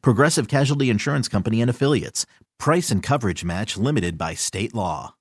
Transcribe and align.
Progressive 0.00 0.48
Casualty 0.48 0.90
Insurance 0.90 1.28
Company 1.28 1.60
and 1.60 1.70
Affiliates. 1.70 2.26
Price 2.58 2.90
and 2.90 3.02
coverage 3.02 3.44
match 3.44 3.76
limited 3.76 4.16
by 4.16 4.34
state 4.34 4.74
law. 4.74 5.14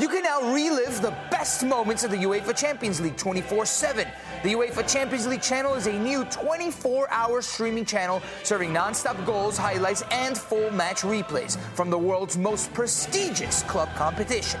You 0.00 0.08
can 0.08 0.22
now 0.22 0.54
relive 0.54 1.02
the 1.02 1.14
best 1.30 1.62
moments 1.62 2.04
of 2.04 2.10
the 2.10 2.16
UEFA 2.16 2.56
Champions 2.58 3.02
League 3.02 3.18
24 3.18 3.66
7. 3.66 4.08
The 4.42 4.54
UEFA 4.54 4.90
Champions 4.90 5.26
League 5.26 5.42
channel 5.42 5.74
is 5.74 5.86
a 5.86 5.92
new 5.92 6.24
24 6.24 7.10
hour 7.10 7.42
streaming 7.42 7.84
channel 7.84 8.22
serving 8.42 8.72
non 8.72 8.94
stop 8.94 9.22
goals, 9.26 9.58
highlights, 9.58 10.02
and 10.10 10.38
full 10.38 10.70
match 10.70 11.02
replays 11.02 11.58
from 11.74 11.90
the 11.90 11.98
world's 11.98 12.38
most 12.38 12.72
prestigious 12.72 13.62
club 13.64 13.94
competition. 13.94 14.60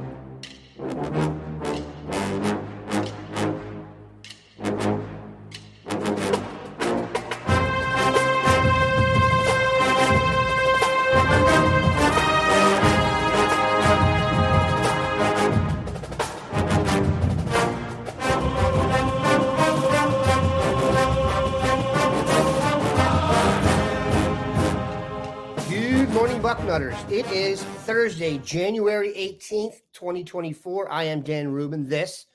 Bucknutters. 26.51 27.09
It 27.09 27.25
is 27.31 27.63
Thursday, 27.63 28.37
January 28.39 29.13
18th, 29.13 29.83
2024. 29.93 30.91
I 30.91 31.05
am 31.05 31.21
Dan 31.21 31.47
Rubin. 31.47 31.87
This 31.87 32.25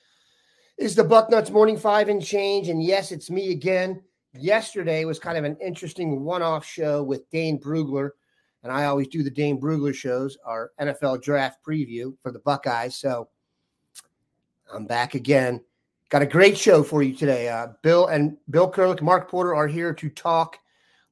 is 0.78 0.95
the 0.95 1.03
Bucknuts 1.03 1.50
Morning 1.50 1.77
Five 1.77 2.09
and 2.09 2.25
Change. 2.25 2.70
And 2.70 2.83
yes, 2.83 3.12
it's 3.12 3.28
me 3.28 3.50
again. 3.50 4.03
Yesterday 4.33 5.05
was 5.05 5.19
kind 5.19 5.37
of 5.37 5.44
an 5.44 5.59
interesting 5.61 6.25
one 6.25 6.41
off 6.41 6.64
show 6.64 7.03
with 7.03 7.28
Dane 7.28 7.61
Brugler. 7.61 8.12
And 8.62 8.72
I 8.72 8.87
always 8.87 9.09
do 9.09 9.22
the 9.22 9.28
Dane 9.28 9.61
Brugler 9.61 9.94
shows, 9.94 10.39
our 10.47 10.70
NFL 10.81 11.20
draft 11.20 11.59
preview 11.62 12.17
for 12.22 12.33
the 12.33 12.39
Buckeyes. 12.39 12.97
So 12.97 13.28
I'm 14.72 14.87
back 14.87 15.14
again. 15.14 15.61
Got 16.09 16.22
a 16.22 16.27
great 16.27 16.56
show 16.56 16.83
for 16.83 17.03
you 17.03 17.14
today. 17.14 17.50
Uh, 17.50 17.67
Bill 17.83 18.06
and 18.06 18.39
Bill 18.48 18.72
Kurelic, 18.72 19.03
Mark 19.03 19.31
Porter 19.31 19.55
are 19.55 19.69
here 19.69 19.92
to 19.92 20.09
talk 20.09 20.59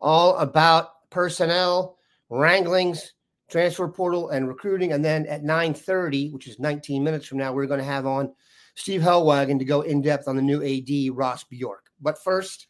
all 0.00 0.38
about 0.38 1.10
personnel 1.10 1.98
wranglings, 2.34 3.12
transfer 3.48 3.88
portal, 3.88 4.30
and 4.30 4.48
recruiting. 4.48 4.92
And 4.92 5.04
then 5.04 5.26
at 5.26 5.42
9:30, 5.42 6.32
which 6.32 6.48
is 6.48 6.58
19 6.58 7.02
minutes 7.02 7.26
from 7.26 7.38
now, 7.38 7.52
we're 7.52 7.66
going 7.66 7.80
to 7.80 7.84
have 7.84 8.06
on 8.06 8.34
Steve 8.74 9.00
Helwagen 9.00 9.58
to 9.58 9.64
go 9.64 9.82
in 9.82 10.02
depth 10.02 10.28
on 10.28 10.36
the 10.36 10.42
new 10.42 10.62
AD 10.62 11.16
Ross 11.16 11.44
Bjork. 11.44 11.86
But 12.00 12.22
first, 12.22 12.66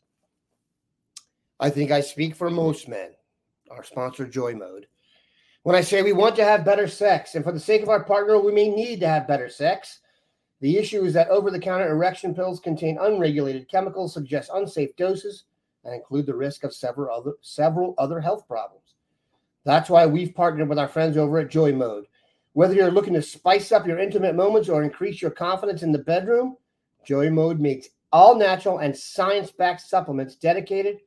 I 1.59 1.71
think 1.71 1.91
I 1.91 2.01
speak 2.01 2.35
for 2.37 2.51
most 2.51 2.89
men. 2.89 3.11
Our 3.71 3.83
sponsor, 3.83 4.27
Joy 4.27 4.55
Mode. 4.55 4.87
When 5.63 5.75
I 5.75 5.81
say 5.81 6.03
we 6.03 6.13
want 6.13 6.37
to 6.37 6.45
have 6.45 6.65
better 6.65 6.87
sex, 6.87 7.35
and 7.35 7.43
for 7.43 7.53
the 7.53 7.59
sake 7.59 7.83
of 7.83 7.89
our 7.89 8.05
partner, 8.05 8.39
we 8.39 8.53
may 8.53 8.69
need 8.69 9.01
to 9.01 9.09
have 9.09 9.27
better 9.27 9.49
sex. 9.49 10.01
The 10.61 10.77
issue 10.77 11.05
is 11.05 11.15
that 11.15 11.31
over-the-counter 11.31 11.91
erection 11.91 12.35
pills 12.35 12.61
contain 12.61 12.99
unregulated 13.01 13.71
chemicals, 13.71 14.13
suggest 14.13 14.51
unsafe 14.53 14.95
doses, 14.97 15.45
and 15.85 15.95
include 15.95 16.27
the 16.27 16.35
risk 16.35 16.65
of 16.65 16.75
several 16.75 17.15
other 17.15 17.33
several 17.41 17.95
other 17.97 18.21
health 18.21 18.47
problems. 18.47 18.84
That's 19.65 19.89
why 19.89 20.07
we've 20.07 20.35
partnered 20.35 20.69
with 20.69 20.79
our 20.79 20.89
friends 20.89 21.17
over 21.17 21.39
at 21.39 21.51
Joy 21.51 21.73
Mode. 21.73 22.05
Whether 22.53 22.75
you're 22.75 22.91
looking 22.91 23.15
to 23.15 23.23
spice 23.23 23.73
up 23.73 23.87
your 23.87 23.99
intimate 23.99 24.37
moments 24.37 24.69
or 24.69 24.83
increase 24.83 25.21
your 25.21 25.31
confidence 25.31 25.83
in 25.83 25.91
the 25.91 25.99
bedroom, 25.99 26.57
Joy 27.05 27.31
Mode 27.31 27.61
makes 27.61 27.89
all 28.13 28.37
natural 28.37 28.79
and 28.79 28.97
science 28.97 29.51
backed 29.51 29.81
supplements 29.81 30.37
dedicated 30.37 30.99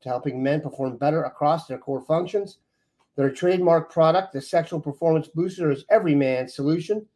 to 0.00 0.08
helping 0.08 0.42
men 0.42 0.60
perform 0.60 0.96
better 0.96 1.24
across 1.24 1.66
their 1.66 1.78
core 1.78 2.00
functions. 2.00 2.58
Their 3.16 3.30
trademark 3.30 3.92
product, 3.92 4.32
the 4.32 4.40
Sexual 4.40 4.80
Performance 4.80 5.28
Booster, 5.28 5.70
is 5.70 5.84
every 5.90 6.14
man's 6.14 6.54
solution 6.54 7.06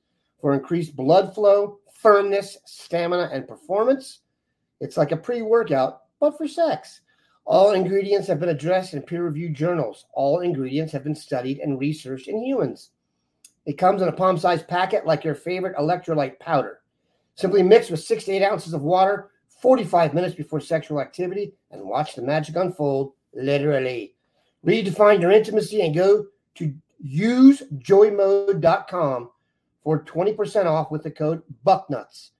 for 0.40 0.54
increased 0.54 0.96
blood 0.96 1.34
flow, 1.34 1.78
firmness, 1.92 2.58
stamina, 2.64 3.30
and 3.32 3.46
performance. 3.46 4.20
It's 4.80 4.96
like 4.96 5.12
a 5.12 5.16
pre 5.16 5.42
workout, 5.42 6.02
but 6.18 6.36
for 6.36 6.48
sex. 6.48 7.01
All 7.44 7.72
ingredients 7.72 8.28
have 8.28 8.40
been 8.40 8.50
addressed 8.50 8.94
in 8.94 9.02
peer 9.02 9.24
reviewed 9.24 9.54
journals. 9.54 10.06
All 10.14 10.40
ingredients 10.40 10.92
have 10.92 11.04
been 11.04 11.14
studied 11.14 11.58
and 11.58 11.78
researched 11.78 12.28
in 12.28 12.42
humans. 12.42 12.90
It 13.66 13.76
comes 13.78 14.02
in 14.02 14.08
a 14.08 14.12
palm 14.12 14.38
sized 14.38 14.68
packet 14.68 15.06
like 15.06 15.24
your 15.24 15.34
favorite 15.34 15.76
electrolyte 15.76 16.38
powder. 16.38 16.80
Simply 17.34 17.62
mix 17.62 17.90
with 17.90 18.00
six 18.00 18.24
to 18.24 18.32
eight 18.32 18.44
ounces 18.44 18.74
of 18.74 18.82
water 18.82 19.30
45 19.60 20.14
minutes 20.14 20.34
before 20.34 20.60
sexual 20.60 21.00
activity 21.00 21.52
and 21.70 21.82
watch 21.82 22.14
the 22.14 22.22
magic 22.22 22.56
unfold 22.56 23.12
literally. 23.34 24.14
Redefine 24.66 25.20
your 25.20 25.30
intimacy 25.30 25.82
and 25.82 25.94
go 25.94 26.26
to 26.56 26.74
usejoymode.com 27.06 29.30
for 29.82 30.04
20% 30.04 30.66
off 30.66 30.90
with 30.90 31.02
the 31.02 31.10
code 31.10 31.42
BUCKNUTS. 31.64 32.30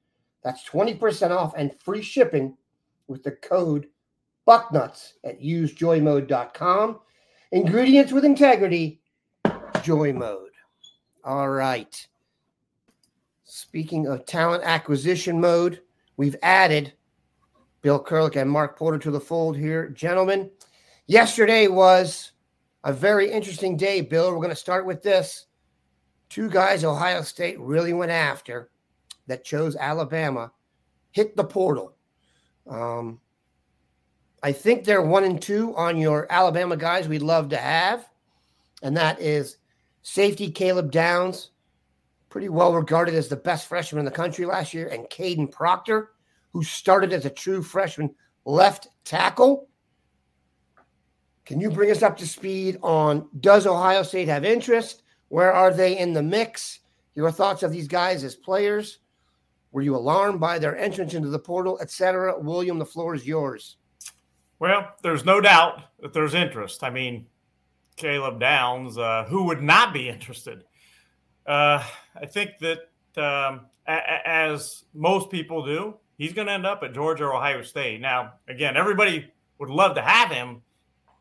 That's 0.45 0.69
20% 0.69 1.31
off 1.31 1.55
and 1.57 1.75
free 1.81 2.03
shipping 2.03 2.59
with 3.09 3.23
the 3.23 3.33
code 3.33 3.89
Bucknuts 4.47 5.13
at 5.25 5.41
usejoymode.com. 5.41 7.01
Ingredients 7.53 8.13
with 8.13 8.25
integrity, 8.25 9.01
Joy 9.83 10.13
Mode. 10.13 10.51
All 11.25 11.51
right. 11.51 12.07
Speaking 13.45 14.07
of 14.07 14.27
talent 14.27 14.65
acquisition 14.65 15.41
mode, 15.41 15.83
we've 16.17 16.37
added 16.43 16.95
Bill 17.83 18.03
Kurelic 18.03 18.37
and 18.37 18.51
Mark 18.51 18.79
Porter 18.79 18.99
to 18.99 19.11
the 19.11 19.21
fold 19.21 19.57
here. 19.57 19.89
Gentlemen, 19.91 20.51
yesterday 21.07 21.69
was 21.69 22.33
a 22.85 22.93
very 22.93 23.31
interesting 23.31 23.77
day, 23.77 24.01
Bill. 24.01 24.31
We're 24.31 24.37
going 24.37 24.51
to 24.51 24.57
start 24.57 24.87
with 24.87 25.03
this. 25.03 25.47
Two 26.29 26.49
guys 26.49 26.85
Ohio 26.85 27.23
State 27.23 27.61
really 27.61 27.93
went 27.93 28.11
after 28.11 28.71
that 29.27 29.45
chose 29.45 29.77
Alabama 29.77 30.51
hit 31.13 31.37
the 31.37 31.45
portal. 31.45 31.95
Um, 32.69 33.21
I 34.43 34.53
think 34.53 34.85
they're 34.85 35.03
one 35.03 35.25
and 35.25 35.41
two 35.41 35.75
on 35.77 35.99
your 35.99 36.27
Alabama 36.31 36.77
guys 36.77 37.07
we'd 37.07 37.23
love 37.23 37.51
to 37.51 37.57
have. 37.57 38.09
And 38.83 38.97
that 38.97 39.21
is 39.21 39.59
safety 40.03 40.51
Caleb 40.51 40.91
Downs, 40.91 41.51
pretty 42.29 42.49
well 42.49 42.75
regarded 42.75 43.15
as 43.15 43.29
the 43.29 43.37
best 43.37 43.69
freshman 43.69 44.01
in 44.01 44.05
the 44.05 44.11
country 44.11 44.45
last 44.45 44.75
year, 44.75 44.89
and 44.89 45.05
Caden 45.05 45.53
Proctor, 45.53 46.11
who 46.53 46.65
started 46.65 47.13
as 47.13 47.25
a 47.25 47.31
true 47.31 47.63
freshman 47.63 48.13
left 48.45 48.89
tackle. 49.05 49.69
Can 51.45 51.61
you 51.61 51.71
bring 51.71 51.91
us 51.91 52.03
up 52.03 52.17
to 52.19 52.27
speed 52.27 52.79
on 52.83 53.29
does 53.41 53.67
Ohio 53.67 54.03
State 54.03 54.29
have 54.29 54.45
interest? 54.45 55.03
Where 55.29 55.53
are 55.53 55.73
they 55.73 55.99
in 55.99 56.13
the 56.13 56.23
mix? 56.23 56.81
Your 57.15 57.31
thoughts 57.31 57.63
of 57.63 57.73
these 57.73 57.89
guys 57.89 58.25
as 58.25 58.35
players? 58.35 58.99
Were 59.71 59.83
you 59.83 59.95
alarmed 59.97 60.41
by 60.41 60.59
their 60.59 60.77
entrance 60.77 61.15
into 61.15 61.29
the 61.29 61.39
portal, 61.39 61.79
etc.? 61.81 62.39
William, 62.39 62.79
the 62.79 62.85
floor 62.85 63.15
is 63.15 63.27
yours. 63.27 63.77
Well, 64.63 64.95
there's 65.03 65.25
no 65.25 65.41
doubt 65.41 65.81
that 66.03 66.13
there's 66.13 66.35
interest. 66.35 66.85
I 66.85 66.91
mean, 66.91 67.27
Caleb 67.97 68.39
Downs, 68.39 68.97
uh, 68.97 69.25
who 69.29 69.43
would 69.47 69.61
not 69.61 69.93
be 69.93 70.09
interested? 70.09 70.63
Uh, 71.45 71.83
I 72.15 72.27
think 72.27 72.53
that 72.61 72.79
um, 73.21 73.63
a- 73.89 74.25
as 74.25 74.85
most 74.95 75.31
people 75.31 75.67
do, 75.67 75.97
he's 76.17 76.33
going 76.33 76.47
to 76.47 76.53
end 76.53 76.65
up 76.65 76.85
at 76.85 76.95
Georgia 76.95 77.25
or 77.25 77.35
Ohio 77.35 77.63
State. 77.63 78.01
Now, 78.01 78.35
again, 78.47 78.77
everybody 78.77 79.33
would 79.59 79.69
love 79.69 79.97
to 79.97 80.01
have 80.01 80.31
him, 80.31 80.63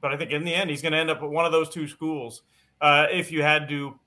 but 0.01 0.13
I 0.13 0.17
think 0.17 0.29
in 0.29 0.45
the 0.45 0.53
end, 0.53 0.69
he's 0.69 0.83
going 0.83 0.91
to 0.91 0.99
end 0.99 1.09
up 1.09 1.23
at 1.23 1.27
one 1.31 1.45
of 1.45 1.51
those 1.51 1.69
two 1.69 1.87
schools. 1.87 2.43
Uh, 2.79 3.07
if 3.11 3.31
you 3.31 3.41
had 3.41 3.67
to, 3.69 3.99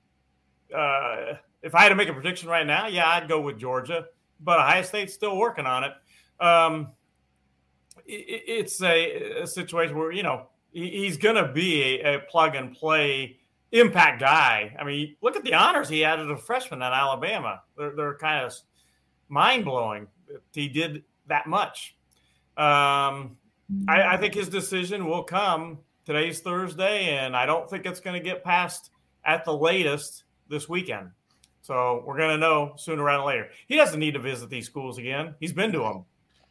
uh, 0.73 1.33
if 1.61 1.75
I 1.75 1.81
had 1.81 1.89
to 1.89 1.95
make 1.95 2.07
a 2.07 2.13
prediction 2.13 2.47
right 2.47 2.65
now, 2.65 2.87
yeah, 2.87 3.05
I'd 3.09 3.27
go 3.27 3.41
with 3.41 3.59
Georgia, 3.59 4.05
but 4.39 4.59
Ohio 4.59 4.83
State's 4.83 5.13
still 5.13 5.35
working 5.35 5.65
on 5.65 5.83
it. 5.83 5.91
Um, 6.39 6.93
it's 8.05 8.81
a, 8.81 9.41
a, 9.41 9.47
situation 9.47 9.97
where 9.97 10.11
you 10.11 10.23
know 10.23 10.47
he's 10.71 11.17
going 11.17 11.35
to 11.35 11.51
be 11.51 12.01
a, 12.01 12.15
a, 12.15 12.19
plug 12.19 12.55
and 12.55 12.75
play 12.75 13.37
impact 13.71 14.19
guy. 14.19 14.75
I 14.79 14.83
mean, 14.83 15.15
look 15.21 15.35
at 15.35 15.43
the 15.43 15.53
honors 15.53 15.89
he 15.89 16.01
had 16.01 16.19
as 16.19 16.27
a 16.27 16.37
freshman 16.37 16.81
at 16.81 16.93
Alabama. 16.93 17.61
They're, 17.77 17.95
they're 17.95 18.17
kind 18.17 18.45
of 18.45 18.53
mind 19.29 19.65
blowing. 19.65 20.07
He 20.53 20.69
did 20.69 21.03
that 21.27 21.47
much. 21.47 21.95
Um, 22.57 23.37
I, 23.87 24.03
I 24.13 24.17
think 24.17 24.33
his 24.33 24.49
decision 24.49 25.05
will 25.05 25.23
come. 25.23 25.79
Today's 26.05 26.39
Thursday, 26.41 27.17
and 27.17 27.35
I 27.35 27.47
don't 27.47 27.67
think 27.67 27.87
it's 27.87 27.99
going 27.99 28.21
to 28.21 28.23
get 28.23 28.43
passed 28.43 28.91
at 29.23 29.43
the 29.43 29.53
latest 29.53 30.23
this 30.47 30.69
weekend. 30.69 31.09
So 31.61 32.03
we're 32.05 32.17
going 32.17 32.29
to 32.29 32.37
know 32.37 32.73
sooner 32.77 33.03
rather 33.03 33.17
than 33.19 33.27
later. 33.27 33.49
He 33.67 33.75
doesn't 33.75 33.99
need 33.99 34.13
to 34.13 34.19
visit 34.19 34.51
these 34.51 34.67
schools 34.67 34.99
again. 34.99 35.33
He's 35.39 35.51
been 35.51 35.71
to 35.71 35.79
them. 35.79 36.05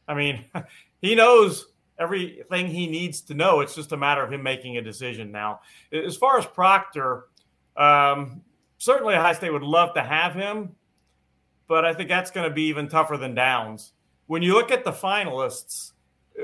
I 0.08 0.14
mean, 0.14 0.44
he 1.04 1.14
knows 1.14 1.66
everything 1.98 2.66
he 2.66 2.86
needs 2.86 3.20
to 3.22 3.34
know. 3.34 3.60
It's 3.60 3.74
just 3.74 3.92
a 3.92 3.96
matter 3.96 4.22
of 4.22 4.32
him 4.32 4.42
making 4.42 4.76
a 4.76 4.82
decision 4.82 5.30
now. 5.30 5.60
As 5.92 6.16
far 6.16 6.38
as 6.38 6.46
Proctor, 6.46 7.26
um, 7.76 8.42
certainly 8.78 9.14
Ohio 9.14 9.32
State 9.34 9.52
would 9.52 9.62
love 9.62 9.94
to 9.94 10.02
have 10.02 10.34
him, 10.34 10.74
but 11.68 11.84
I 11.84 11.94
think 11.94 12.08
that's 12.08 12.30
going 12.30 12.48
to 12.48 12.54
be 12.54 12.64
even 12.64 12.88
tougher 12.88 13.16
than 13.16 13.34
Downs. 13.34 13.92
When 14.26 14.42
you 14.42 14.54
look 14.54 14.70
at 14.70 14.84
the 14.84 14.92
finalists, 14.92 15.92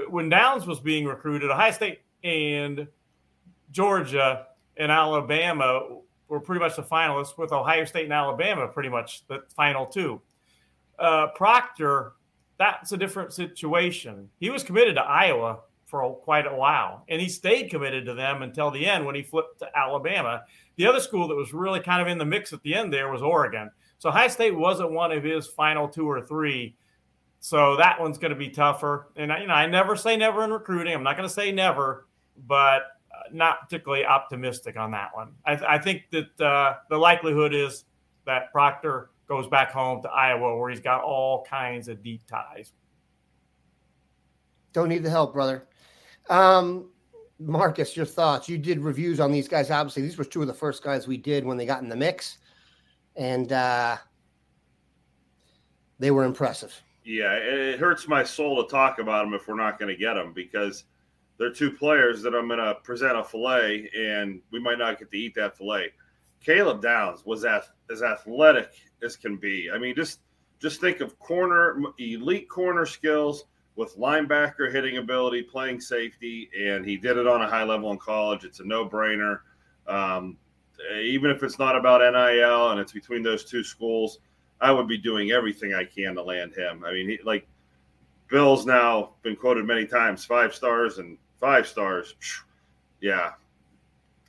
when 0.09 0.29
Downs 0.29 0.67
was 0.67 0.81
being 0.81 1.05
recruited, 1.05 1.51
Ohio 1.51 1.73
State 1.73 2.01
and 2.23 2.87
Georgia 3.71 4.47
and 4.77 4.93
Alabama 4.93 5.99
were 6.29 6.41
pretty 6.41 6.61
much 6.61 6.77
the 6.77 6.83
finalists, 6.83 7.37
with 7.37 7.53
Ohio 7.53 7.85
State 7.85 8.05
and 8.05 8.13
Alabama 8.13 8.69
pretty 8.69 8.89
much 8.89 9.27
the 9.27 9.43
final 9.57 9.87
two. 9.87 10.21
Uh, 10.99 11.29
Proctor 11.35 12.13
that's 12.61 12.93
a 12.93 12.97
different 12.99 13.33
situation. 13.33 14.29
He 14.39 14.51
was 14.51 14.63
committed 14.63 14.97
to 14.97 15.01
Iowa 15.01 15.61
for 15.87 16.03
a, 16.03 16.13
quite 16.13 16.47
a 16.47 16.55
while, 16.55 17.05
and 17.09 17.19
he 17.19 17.27
stayed 17.27 17.71
committed 17.71 18.05
to 18.05 18.13
them 18.13 18.43
until 18.43 18.71
the 18.71 18.87
end 18.87 19.07
when 19.07 19.15
he 19.15 19.23
flipped 19.23 19.61
to 19.61 19.69
Alabama. 19.77 20.43
The 20.77 20.87
other 20.87 21.01
school 21.01 21.27
that 21.29 21.35
was 21.35 21.55
really 21.55 21.81
kind 21.81 22.03
of 22.03 22.09
in 22.09 22.19
the 22.19 22.27
mix 22.27 22.53
at 22.53 22.63
the 22.63 22.75
end 22.75 22.93
there 22.93 23.11
was 23.11 23.23
Oregon. 23.23 23.71
So 23.97 24.11
High 24.11 24.29
State 24.29 24.55
wasn't 24.55 24.93
one 24.93 25.11
of 25.11 25.25
his 25.25 25.47
final 25.47 25.89
two 25.89 26.09
or 26.09 26.21
three. 26.21 26.77
So 27.41 27.77
that 27.79 27.99
one's 27.99 28.19
going 28.19 28.33
to 28.33 28.39
be 28.39 28.51
tougher. 28.51 29.09
And 29.17 29.33
you 29.41 29.47
know, 29.47 29.55
I 29.55 29.65
never 29.65 29.97
say 29.97 30.19
never 30.19 30.45
in 30.45 30.51
recruiting. 30.51 30.93
I'm 30.93 31.03
not 31.03 31.17
going 31.17 31.29
to 31.29 31.35
say 31.35 31.53
never, 31.53 32.07
but 32.47 32.83
uh, 33.11 33.31
not 33.33 33.63
particularly 33.63 34.05
optimistic 34.05 34.77
on 34.77 34.91
that 34.91 35.15
one. 35.15 35.33
I, 35.47 35.77
I 35.77 35.79
think 35.79 36.03
that 36.11 36.39
uh, 36.39 36.75
the 36.91 36.99
likelihood 36.99 37.55
is 37.55 37.87
that 38.27 38.53
Proctor 38.53 39.09
goes 39.31 39.47
back 39.47 39.71
home 39.71 40.03
to 40.03 40.11
Iowa 40.11 40.59
where 40.59 40.71
he's 40.71 40.81
got 40.81 41.03
all 41.03 41.45
kinds 41.45 41.87
of 41.87 42.03
deep 42.03 42.27
ties. 42.27 42.73
Don't 44.73 44.89
need 44.89 45.05
the 45.05 45.11
help, 45.11 45.33
brother. 45.33 45.69
Um, 46.29 46.91
Marcus, 47.39 47.97
your 47.97 48.07
thoughts? 48.07 48.49
You 48.49 48.59
did 48.59 48.81
reviews 48.81 49.21
on 49.21 49.31
these 49.31 49.47
guys. 49.47 49.71
Obviously, 49.71 50.03
these 50.03 50.19
were 50.19 50.25
two 50.25 50.43
of 50.43 50.49
the 50.49 50.55
first 50.55 50.83
guys 50.83 51.07
we 51.07 51.17
did 51.17 51.45
when 51.45 51.57
they 51.57 51.65
got 51.65 51.81
in 51.81 51.89
the 51.89 51.97
mix, 51.97 52.39
and 53.15 53.53
uh, 53.53 53.97
they 56.01 56.11
were 56.11 56.25
impressive. 56.25 56.75
Yeah, 57.05 57.33
it 57.35 57.79
hurts 57.79 58.09
my 58.09 58.25
soul 58.25 58.63
to 58.63 58.69
talk 58.69 58.99
about 58.99 59.25
them 59.25 59.35
if 59.35 59.47
we're 59.47 59.55
not 59.55 59.79
going 59.79 59.95
to 59.95 59.99
get 59.99 60.15
them 60.15 60.33
because 60.33 60.85
they're 61.39 61.53
two 61.53 61.71
players 61.71 62.21
that 62.23 62.35
I'm 62.35 62.49
going 62.49 62.59
to 62.59 62.75
present 62.83 63.17
a 63.17 63.23
fillet, 63.23 63.91
and 63.97 64.43
we 64.51 64.59
might 64.59 64.79
not 64.79 64.99
get 64.99 65.11
to 65.13 65.17
eat 65.17 65.37
that 65.37 65.57
fillet. 65.57 65.93
Caleb 66.45 66.83
Downs 66.83 67.25
was 67.25 67.45
as 67.45 68.03
athletic 68.03 68.73
as 69.03 69.17
can 69.17 69.37
be. 69.37 69.71
I 69.73 69.79
mean, 69.79 69.95
just 69.95 70.21
just 70.59 70.81
think 70.81 71.01
of 71.01 71.19
corner 71.19 71.81
elite 71.99 72.49
corner 72.49 72.87
skills 72.87 73.45
with 73.77 73.97
linebacker 73.97 74.71
hitting 74.71 74.99
ability, 74.99 75.43
playing 75.43 75.81
safety, 75.81 76.51
and 76.59 76.85
he 76.85 76.97
did 76.97 77.17
it 77.17 77.27
on 77.27 77.43
a 77.43 77.49
high 77.49 77.65
level 77.65 77.91
in 77.93 77.99
college. 77.99 78.45
It's 78.45 78.61
a 78.61 78.65
no 78.65 78.89
brainer. 78.89 79.41
Um, 79.87 80.37
even 80.95 81.31
if 81.31 81.43
it's 81.43 81.59
not 81.59 81.77
about 81.77 82.01
NIL 82.01 82.71
and 82.71 82.81
it's 82.81 82.93
between 82.93 83.23
those 83.23 83.45
two 83.45 83.63
schools, 83.63 84.19
I 84.61 84.71
would 84.71 84.89
be 84.89 84.99
doing 84.99 85.31
everything 85.31 85.75
I 85.75 85.85
can 85.85 86.15
to 86.15 86.23
land 86.23 86.55
him. 86.55 86.85
I 86.85 86.93
mean, 86.93 87.09
he, 87.09 87.19
like 87.25 87.47
Bill's 88.29 88.67
now 88.67 89.15
been 89.23 89.37
quoted 89.37 89.67
many 89.67 89.87
times, 89.87 90.25
five 90.25 90.55
stars 90.55 90.99
and 90.99 91.17
five 91.39 91.67
stars. 91.67 92.15
Yeah, 93.01 93.33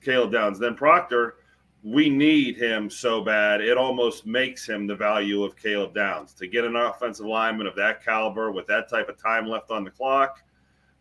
Caleb 0.04 0.32
Downs. 0.32 0.60
Then 0.60 0.76
Proctor 0.76 1.36
we 1.84 2.10
need 2.10 2.58
him 2.58 2.90
so 2.90 3.22
bad. 3.22 3.62
It 3.62 3.78
almost 3.78 4.26
makes 4.26 4.68
him 4.68 4.86
the 4.86 4.96
value 4.96 5.44
of 5.44 5.56
Caleb 5.56 5.96
Downs 5.96 6.34
to 6.36 6.48
get 6.48 6.64
an 6.64 6.76
offensive 6.76 7.26
lineman 7.26 7.66
of 7.66 7.76
that 7.76 8.04
caliber 8.04 8.52
with 8.52 8.68
that 8.68 8.90
type 8.90 9.10
of 9.10 9.18
time 9.18 9.48
left 9.48 9.72
on 9.72 9.84
the 9.84 9.90
clock. 9.90 10.44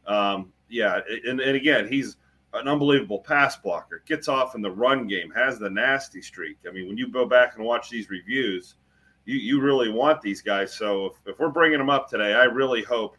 Um, 0.07 0.53
yeah, 0.69 1.01
and, 1.27 1.41
and 1.41 1.57
again, 1.57 1.87
he's 1.87 2.17
an 2.55 2.67
unbelievable 2.67 3.19
pass 3.19 3.57
blocker. 3.57 4.03
Gets 4.07 4.29
off 4.29 4.55
in 4.55 4.63
the 4.63 4.71
run 4.71 5.07
game, 5.07 5.31
has 5.33 5.59
the 5.59 5.69
nasty 5.69 6.23
streak. 6.23 6.57
I 6.67 6.73
mean, 6.73 6.89
when 6.89 6.97
you 6.97 7.09
go 7.09 7.27
back 7.27 7.57
and 7.57 7.65
watch 7.65 7.91
these 7.91 8.09
reviews, 8.09 8.77
you, 9.27 9.37
you 9.37 9.61
really 9.61 9.91
want 9.91 10.23
these 10.23 10.41
guys. 10.41 10.73
So 10.73 11.07
if, 11.07 11.13
if 11.27 11.39
we're 11.39 11.51
bringing 11.51 11.79
them 11.79 11.91
up 11.91 12.09
today, 12.09 12.33
I 12.33 12.45
really 12.45 12.83
hope 12.83 13.17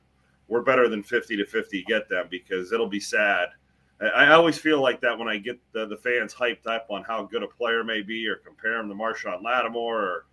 we're 0.48 0.64
better 0.64 0.90
than 0.90 1.04
50 1.04 1.38
to 1.38 1.46
50 1.46 1.84
get 1.84 2.10
them 2.10 2.28
because 2.30 2.72
it'll 2.72 2.90
be 2.90 3.00
sad 3.00 3.50
I 4.02 4.32
always 4.32 4.58
feel 4.58 4.82
like 4.82 5.00
that 5.02 5.18
when 5.18 5.28
I 5.28 5.38
get 5.38 5.60
the, 5.74 5.86
the 5.86 5.98
fans 5.98 6.34
hyped 6.34 6.66
up 6.66 6.88
on 6.90 7.04
how 7.04 7.24
good 7.24 7.44
a 7.44 7.48
player 7.48 7.84
may 7.84 8.02
be, 8.02 8.28
or 8.28 8.38
compare 8.38 8.80
him 8.80 8.90
to 8.90 8.96
Marshon 8.96 9.44
Lattimore, 9.44 10.02
or 10.02 10.26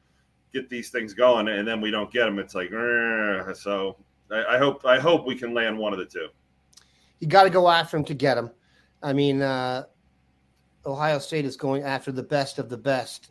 get 0.53 0.71
these 0.71 0.89
things 0.91 1.13
going, 1.13 1.49
and 1.49 1.69
then 1.69 1.81
we 1.81 1.91
don't 1.91 2.11
get 2.11 2.25
them. 2.25 2.39
It's 2.39 2.55
like, 2.55 2.71
so 2.71 3.97
I, 4.31 4.55
I, 4.55 4.59
hope 4.59 4.87
I 4.87 4.99
hope 4.99 5.27
we 5.27 5.35
can 5.35 5.53
land 5.53 5.77
one 5.77 5.93
of 5.93 5.99
the 5.99 6.07
two. 6.07 6.29
You 7.21 7.29
got 7.29 7.45
to 7.45 7.51
go 7.51 7.69
after 7.69 7.97
him 7.97 8.05
to 8.05 8.15
get 8.15 8.39
him. 8.39 8.51
I 9.03 9.13
mean, 9.13 9.43
uh, 9.43 9.85
Ohio 10.87 11.19
State 11.19 11.45
is 11.45 11.57
going 11.57 11.83
after 11.83 12.11
the 12.11 12.23
best 12.23 12.59
of 12.59 12.71
the 12.71 12.77
best. 12.79 13.31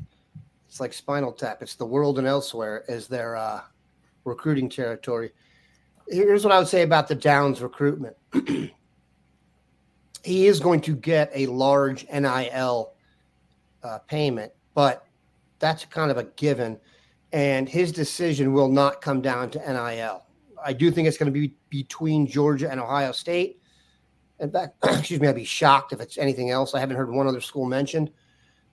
It's 0.67 0.79
like 0.79 0.93
Spinal 0.93 1.31
Tap. 1.31 1.63
It's 1.63 1.75
the 1.75 1.85
world 1.85 2.19
and 2.19 2.27
elsewhere 2.27 2.83
as 2.87 3.07
their 3.07 3.35
uh, 3.35 3.61
recruiting 4.23 4.69
territory. 4.69 5.31
Here's 6.07 6.43
what 6.43 6.53
I 6.53 6.59
would 6.59 6.67
say 6.67 6.83
about 6.83 7.07
the 7.07 7.15
Downs 7.15 7.61
recruitment. 7.61 8.15
he 10.27 10.47
is 10.47 10.59
going 10.59 10.81
to 10.81 10.93
get 10.93 11.31
a 11.33 11.45
large 11.45 12.05
NIL 12.09 12.91
uh, 13.81 13.99
payment, 14.09 14.51
but 14.73 15.07
that's 15.57 15.85
kind 15.85 16.11
of 16.11 16.17
a 16.17 16.25
given. 16.25 16.77
And 17.31 17.69
his 17.69 17.93
decision 17.93 18.51
will 18.51 18.67
not 18.67 18.99
come 18.99 19.21
down 19.21 19.49
to 19.51 19.59
NIL. 19.59 20.25
I 20.61 20.73
do 20.73 20.91
think 20.91 21.07
it's 21.07 21.17
going 21.17 21.33
to 21.33 21.39
be 21.39 21.53
between 21.69 22.27
Georgia 22.27 22.69
and 22.69 22.77
Ohio 22.77 23.13
State. 23.13 23.61
In 24.41 24.51
fact, 24.51 24.75
excuse 24.83 25.21
me, 25.21 25.29
I'd 25.29 25.35
be 25.35 25.45
shocked 25.45 25.93
if 25.93 26.01
it's 26.01 26.17
anything 26.17 26.51
else. 26.51 26.75
I 26.75 26.81
haven't 26.81 26.97
heard 26.97 27.09
one 27.09 27.27
other 27.27 27.39
school 27.39 27.65
mentioned, 27.65 28.11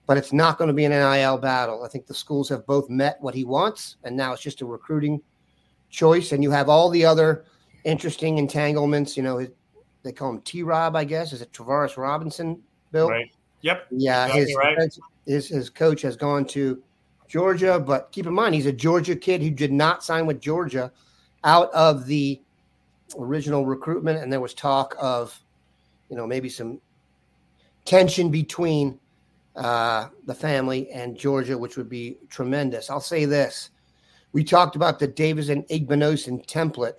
but 0.07 0.17
it's 0.17 0.33
not 0.33 0.57
going 0.57 0.67
to 0.67 0.73
be 0.73 0.83
an 0.83 0.91
NIL 0.91 1.37
battle. 1.37 1.85
I 1.85 1.87
think 1.87 2.05
the 2.05 2.13
schools 2.13 2.49
have 2.49 2.65
both 2.65 2.89
met 2.89 3.15
what 3.21 3.33
he 3.33 3.45
wants, 3.45 3.95
and 4.03 4.17
now 4.17 4.33
it's 4.33 4.41
just 4.41 4.59
a 4.59 4.65
recruiting 4.65 5.21
choice. 5.89 6.33
And 6.33 6.43
you 6.43 6.51
have 6.51 6.67
all 6.67 6.89
the 6.89 7.05
other 7.05 7.45
interesting 7.85 8.39
entanglements. 8.39 9.15
You 9.15 9.23
know, 9.23 9.47
they 10.05 10.11
call 10.11 10.29
him 10.29 10.41
T 10.41 10.61
Rob, 10.61 10.95
I 10.95 11.03
guess. 11.03 11.33
Is 11.33 11.41
it 11.41 11.51
Travaris 11.51 11.97
Robinson, 11.97 12.61
Bill? 12.91 13.09
Right. 13.09 13.29
Yep. 13.61 13.87
Yeah. 13.89 14.27
His, 14.27 14.55
right. 14.55 14.77
his, 15.25 15.47
his 15.47 15.69
coach 15.71 16.03
has 16.03 16.15
gone 16.15 16.45
to 16.45 16.81
Georgia, 17.27 17.79
but 17.79 18.11
keep 18.11 18.27
in 18.27 18.33
mind, 18.33 18.53
he's 18.53 18.67
a 18.67 18.71
Georgia 18.71 19.15
kid 19.15 19.41
who 19.41 19.49
did 19.49 19.73
not 19.73 20.03
sign 20.03 20.27
with 20.27 20.39
Georgia 20.39 20.91
out 21.43 21.73
of 21.73 22.05
the 22.05 22.39
original 23.17 23.65
recruitment. 23.65 24.21
And 24.21 24.31
there 24.31 24.39
was 24.39 24.53
talk 24.53 24.95
of, 25.01 25.37
you 26.09 26.15
know, 26.15 26.27
maybe 26.27 26.49
some 26.49 26.79
tension 27.83 28.29
between 28.29 28.99
uh, 29.55 30.09
the 30.27 30.35
family 30.35 30.91
and 30.91 31.17
Georgia, 31.17 31.57
which 31.57 31.77
would 31.77 31.89
be 31.89 32.17
tremendous. 32.29 32.91
I'll 32.91 32.99
say 32.99 33.25
this. 33.25 33.71
We 34.33 34.43
talked 34.43 34.75
about 34.75 34.99
the 34.99 35.07
Davison 35.07 35.63
Igbinosun 35.63 36.45
template 36.45 36.97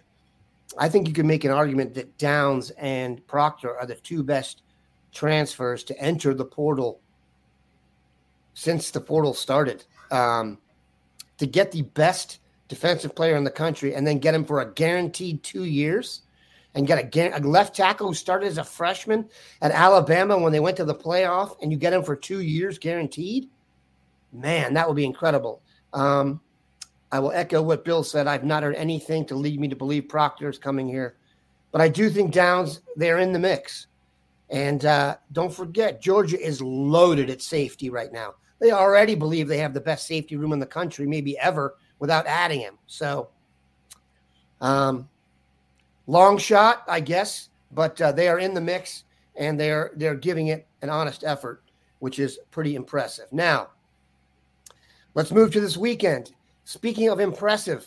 I 0.79 0.89
think 0.89 1.09
you 1.09 1.15
can 1.15 1.27
make 1.27 1.45
an 1.45 1.51
argument 1.51 1.95
that 1.95 2.19
Downs 2.19 2.71
and 2.71 3.27
Proctor 3.27 3.79
are 3.79 3.87
the 3.87 3.95
two 3.95 4.23
best 4.23 4.63
transfers 5.13 5.83
to 5.85 5.99
enter 5.99 6.35
the 6.35 6.45
portal 6.45 7.01
since 8.55 8.91
the 8.91 9.01
portal 9.01 9.35
started. 9.35 9.85
Um, 10.11 10.59
to 11.39 11.47
get 11.47 11.73
the 11.73 11.83
best 11.83 12.39
defensive 12.69 13.15
player 13.15 13.37
in 13.37 13.45
the 13.45 13.51
country 13.51 13.95
and 13.95 14.07
then 14.07 14.19
get 14.19 14.35
him 14.35 14.45
for 14.45 14.61
a 14.61 14.73
guaranteed 14.73 15.43
two 15.43 15.65
years 15.65 16.23
and 16.75 16.87
get 16.87 17.17
a, 17.17 17.39
a, 17.39 17.41
left 17.41 17.75
tackle 17.75 18.09
who 18.09 18.15
started 18.15 18.47
as 18.47 18.59
a 18.59 18.65
freshman 18.65 19.29
at 19.63 19.73
Alabama 19.73 20.39
when 20.39 20.53
they 20.53 20.61
went 20.61 20.77
to 20.77 20.85
the 20.85 20.95
playoff 20.95 21.57
and 21.63 21.71
you 21.71 21.79
get 21.79 21.93
him 21.93 22.03
for 22.03 22.17
two 22.17 22.41
years 22.41 22.79
guaranteed, 22.79 23.49
man, 24.33 24.75
that 24.75 24.87
would 24.87 24.97
be 24.97 25.05
incredible. 25.05 25.63
Um, 25.93 26.41
I 27.13 27.21
will 27.21 27.33
echo 27.33 27.63
what 27.63 27.85
Bill 27.85 28.03
said. 28.03 28.27
I've 28.27 28.45
not 28.45 28.63
heard 28.63 28.75
anything 28.75 29.25
to 29.27 29.35
lead 29.35 29.61
me 29.61 29.69
to 29.69 29.77
believe 29.77 30.09
Proctor 30.09 30.49
is 30.49 30.59
coming 30.59 30.89
here, 30.89 31.17
but 31.73 31.81
I 31.81 31.89
do 31.89 32.11
think 32.11 32.33
Downs 32.33 32.81
they're 32.97 33.19
in 33.19 33.33
the 33.33 33.39
mix. 33.39 33.87
And 34.51 34.85
uh, 34.85 35.17
don't 35.33 35.53
forget, 35.53 36.01
Georgia 36.01 36.41
is 36.41 36.63
loaded 36.63 37.31
at 37.31 37.43
safety 37.43 37.91
right 37.91 38.13
now. 38.13 38.35
They 38.61 38.71
already 38.71 39.15
believe 39.15 39.49
they 39.49 39.59
have 39.59 39.75
the 39.75 39.81
best 39.81 40.07
safety 40.07 40.37
room 40.37 40.53
in 40.53 40.59
the 40.59 40.67
country, 40.67 41.07
maybe 41.07 41.39
ever, 41.39 41.77
without 41.99 42.27
adding 42.27 42.61
him. 42.61 42.79
So, 42.87 43.29
um, 44.61 45.09
long 46.07 46.39
shot, 46.39 46.85
I 46.89 47.01
guess, 47.01 47.51
but 47.73 48.01
uh, 48.01 48.13
they 48.13 48.29
are 48.29 48.39
in 48.39 48.55
the 48.55 48.61
mix. 48.61 49.05
and 49.37 49.61
they're 49.61 49.93
they're 49.97 50.15
giving 50.15 50.49
it 50.49 50.67
an 50.83 50.91
honest 50.91 51.25
effort, 51.25 51.63
which 51.99 52.19
is 52.19 52.39
pretty 52.51 52.75
impressive. 52.75 53.27
Now, 53.33 53.69
let's 55.15 55.31
move 55.31 55.53
to 55.53 55.61
this 55.61 55.77
weekend. 55.77 56.33
Speaking 56.67 57.11
of 57.11 57.21
impressive, 57.21 57.87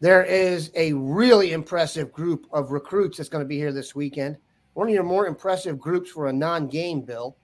there 0.00 0.24
is 0.24 0.72
a 0.74 0.92
really 0.92 1.52
impressive 1.52 2.12
group 2.12 2.48
of 2.52 2.72
recruits 2.72 3.16
that's 3.16 3.28
going 3.28 3.44
to 3.44 3.48
be 3.48 3.56
here 3.56 3.70
this 3.70 3.94
weekend. 3.94 4.38
One 4.74 4.88
of 4.88 4.92
your 4.92 5.04
more 5.04 5.28
impressive 5.28 5.78
groups 5.78 6.10
for 6.10 6.26
a 6.26 6.32
non-game 6.32 7.02
bill 7.02 7.36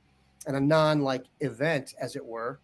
and 0.48 0.56
a 0.56 0.60
non-like 0.60 1.26
event, 1.38 1.94
as 2.00 2.16
it 2.16 2.26
were. 2.26 2.58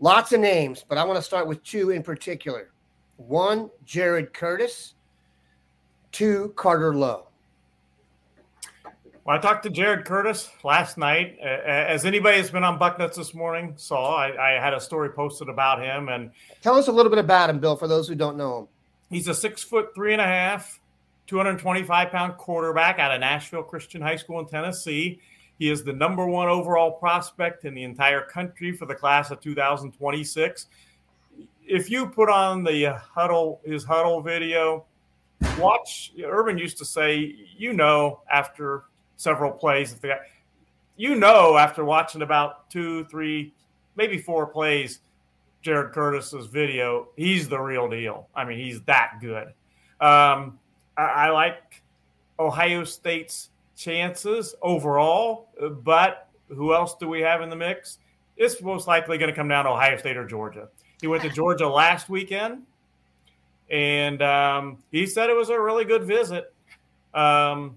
Lots 0.00 0.32
of 0.32 0.40
names, 0.40 0.84
but 0.86 0.98
I 0.98 1.04
want 1.04 1.16
to 1.16 1.22
start 1.22 1.46
with 1.48 1.64
two 1.64 1.92
in 1.92 2.02
particular. 2.02 2.72
One, 3.16 3.70
Jared 3.86 4.34
Curtis. 4.34 4.92
Two, 6.10 6.52
Carter 6.56 6.94
Lowe. 6.94 7.28
Well, 9.24 9.36
I 9.36 9.40
talked 9.40 9.62
to 9.62 9.70
Jared 9.70 10.04
Curtis 10.04 10.50
last 10.64 10.98
night. 10.98 11.38
As 11.38 12.04
anybody 12.04 12.38
that's 12.38 12.50
been 12.50 12.64
on 12.64 12.76
Bucknuts 12.76 13.14
this 13.14 13.34
morning 13.34 13.74
saw, 13.76 14.16
I, 14.16 14.56
I, 14.56 14.60
had 14.60 14.74
a 14.74 14.80
story 14.80 15.10
posted 15.10 15.48
about 15.48 15.80
him. 15.80 16.08
And 16.08 16.32
tell 16.60 16.74
us 16.74 16.88
a 16.88 16.92
little 16.92 17.08
bit 17.08 17.20
about 17.20 17.48
him, 17.48 17.60
Bill, 17.60 17.76
for 17.76 17.86
those 17.86 18.08
who 18.08 18.16
don't 18.16 18.36
know 18.36 18.58
him. 18.58 18.68
He's 19.10 19.28
a 19.28 19.34
six 19.34 19.62
foot 19.62 19.94
three 19.94 20.12
and 20.12 20.20
a 20.20 20.26
half, 20.26 20.80
225 21.28 22.10
pound 22.10 22.36
quarterback 22.36 22.98
out 22.98 23.12
of 23.12 23.20
Nashville 23.20 23.62
Christian 23.62 24.02
High 24.02 24.16
School 24.16 24.40
in 24.40 24.46
Tennessee. 24.46 25.20
He 25.56 25.70
is 25.70 25.84
the 25.84 25.92
number 25.92 26.26
one 26.26 26.48
overall 26.48 26.90
prospect 26.90 27.64
in 27.64 27.74
the 27.74 27.84
entire 27.84 28.22
country 28.22 28.72
for 28.72 28.86
the 28.86 28.94
class 28.96 29.30
of 29.30 29.40
2026. 29.40 30.66
If 31.64 31.90
you 31.92 32.08
put 32.08 32.28
on 32.28 32.64
the 32.64 33.00
huddle, 33.14 33.60
his 33.64 33.84
huddle 33.84 34.20
video, 34.20 34.84
watch. 35.60 36.12
Urban 36.24 36.58
used 36.58 36.78
to 36.78 36.84
say, 36.84 37.36
you 37.56 37.72
know, 37.72 38.22
after 38.28 38.84
several 39.22 39.52
plays. 39.52 39.92
If 39.92 40.00
the 40.00 40.08
guy, 40.08 40.18
you 40.96 41.14
know, 41.14 41.56
after 41.56 41.84
watching 41.84 42.22
about 42.22 42.68
two, 42.68 43.04
three, 43.04 43.54
maybe 43.96 44.18
four 44.18 44.46
plays, 44.46 45.00
Jared 45.62 45.92
Curtis's 45.92 46.46
video, 46.46 47.08
he's 47.16 47.48
the 47.48 47.58
real 47.58 47.88
deal. 47.88 48.28
I 48.34 48.44
mean, 48.44 48.58
he's 48.58 48.82
that 48.82 49.18
good. 49.20 49.48
Um, 50.00 50.58
I, 50.96 51.02
I 51.02 51.30
like 51.30 51.82
Ohio 52.38 52.84
State's 52.84 53.50
chances 53.76 54.54
overall, 54.60 55.48
but 55.82 56.28
who 56.48 56.74
else 56.74 56.96
do 56.96 57.08
we 57.08 57.20
have 57.20 57.40
in 57.40 57.48
the 57.48 57.56
mix? 57.56 57.98
It's 58.36 58.60
most 58.60 58.88
likely 58.88 59.18
going 59.18 59.30
to 59.30 59.36
come 59.36 59.48
down 59.48 59.64
to 59.64 59.70
Ohio 59.70 59.96
State 59.96 60.16
or 60.16 60.26
Georgia. 60.26 60.68
He 61.00 61.06
went 61.06 61.22
to 61.22 61.28
Georgia 61.34 61.68
last 61.68 62.08
weekend, 62.08 62.62
and 63.70 64.20
um, 64.20 64.78
he 64.90 65.06
said 65.06 65.30
it 65.30 65.36
was 65.36 65.48
a 65.48 65.60
really 65.60 65.84
good 65.84 66.02
visit. 66.02 66.52
Um, 67.14 67.76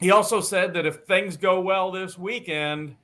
he 0.00 0.10
also 0.10 0.40
said 0.40 0.74
that 0.74 0.86
if 0.86 0.96
things 1.04 1.36
go 1.36 1.60
well 1.60 1.90
this 1.90 2.18
weekend, 2.18 2.96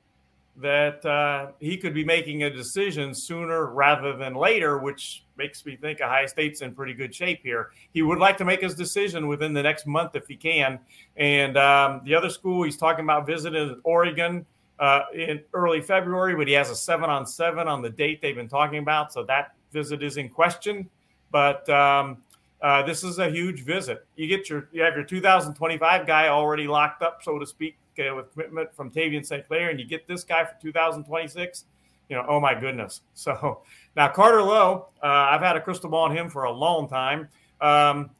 that 0.57 1.05
uh, 1.07 1.53
he 1.61 1.79
could 1.79 1.95
be 1.95 2.05
making 2.05 2.43
a 2.43 2.51
decision 2.51 3.15
sooner 3.15 3.67
rather 3.67 4.15
than 4.15 4.35
later, 4.35 4.79
which 4.79 5.25
makes 5.39 5.65
me 5.65 5.77
think 5.77 6.01
Ohio 6.01 6.27
State's 6.27 6.61
in 6.61 6.75
pretty 6.75 6.93
good 6.93 7.15
shape 7.15 7.41
here. 7.43 7.71
He 7.93 8.03
would 8.03 8.19
like 8.19 8.37
to 8.39 8.45
make 8.45 8.61
his 8.61 8.75
decision 8.75 9.29
within 9.29 9.55
the 9.55 9.63
next 9.63 9.87
month 9.87 10.15
if 10.15 10.27
he 10.29 10.37
can. 10.37 10.79
And 11.17 11.57
um, 11.57 12.03
the 12.05 12.15
other 12.15 12.29
school 12.29 12.65
he's 12.65 12.77
talking 12.77 13.05
about 13.05 13.27
visiting 13.27 13.81
Oregon 13.83 14.45
uh, 14.79 15.03
in 15.15 15.41
early 15.55 15.81
February, 15.81 16.37
but 16.37 16.47
he 16.47 16.53
has 16.53 16.69
a 16.69 16.77
seven 16.77 17.09
on 17.09 17.25
seven 17.25 17.67
on 17.67 17.81
the 17.81 17.91
date 17.91 18.21
they've 18.21 18.37
been 18.37 18.49
talking 18.49 18.79
about. 18.79 19.13
So 19.13 19.25
that 19.25 19.55
visit 19.73 20.03
is 20.03 20.19
in 20.19 20.29
question. 20.29 20.91
But 21.31 21.67
um, 21.71 22.19
uh, 22.63 22.81
this 22.83 23.03
is 23.03 23.19
a 23.19 23.29
huge 23.29 23.65
visit. 23.65 24.07
You 24.15 24.29
get 24.29 24.49
your 24.49 24.69
you 24.73 24.83
have 24.83 24.95
your 24.95 25.05
2025 25.05 26.07
guy 26.07 26.29
already 26.29 26.69
locked 26.69 27.03
up, 27.03 27.21
so 27.23 27.39
to 27.39 27.47
speak, 27.47 27.77
uh, 27.99 28.15
with 28.15 28.33
commitment 28.33 28.75
from 28.75 28.91
Tavien 28.91 29.27
St. 29.27 29.47
Clair, 29.47 29.71
and 29.71 29.81
you 29.81 29.85
get 29.85 30.07
this 30.07 30.23
guy 30.23 30.45
for 30.45 30.55
2026. 30.63 31.65
You 32.09 32.17
know, 32.17 32.25
oh 32.29 32.41
my 32.41 32.59
goodness. 32.59 33.01
So 33.15 33.63
now 33.97 34.09
Carter 34.09 34.43
Lowe, 34.43 34.89
uh, 35.03 35.07
I've 35.07 35.41
had 35.41 35.57
a 35.57 35.61
crystal 35.61 35.91
ball 35.91 36.05
on 36.05 36.17
him 36.17 36.31
for 36.31 36.45
a 36.45 36.53
long 36.53 36.89
time. 36.89 37.29
Um, 37.61 38.11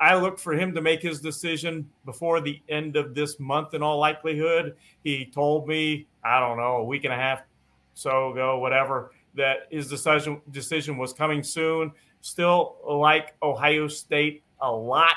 I 0.00 0.16
look 0.16 0.38
for 0.38 0.54
him 0.54 0.74
to 0.74 0.80
make 0.80 1.00
his 1.00 1.20
decision 1.20 1.88
before 2.04 2.40
the 2.40 2.60
end 2.68 2.96
of 2.96 3.14
this 3.14 3.38
month, 3.38 3.74
in 3.74 3.82
all 3.82 3.98
likelihood. 3.98 4.76
He 5.04 5.26
told 5.26 5.68
me, 5.68 6.06
I 6.24 6.40
don't 6.40 6.56
know, 6.56 6.76
a 6.78 6.84
week 6.84 7.04
and 7.04 7.12
a 7.12 7.16
half 7.16 7.42
so 7.94 8.32
ago, 8.32 8.58
whatever, 8.58 9.12
that 9.34 9.68
his 9.70 9.88
decision 9.88 10.40
decision 10.50 10.96
was 10.96 11.12
coming 11.12 11.42
soon 11.42 11.92
still 12.22 12.76
like 12.88 13.34
Ohio 13.42 13.88
State 13.88 14.42
a 14.60 14.72
lot 14.72 15.16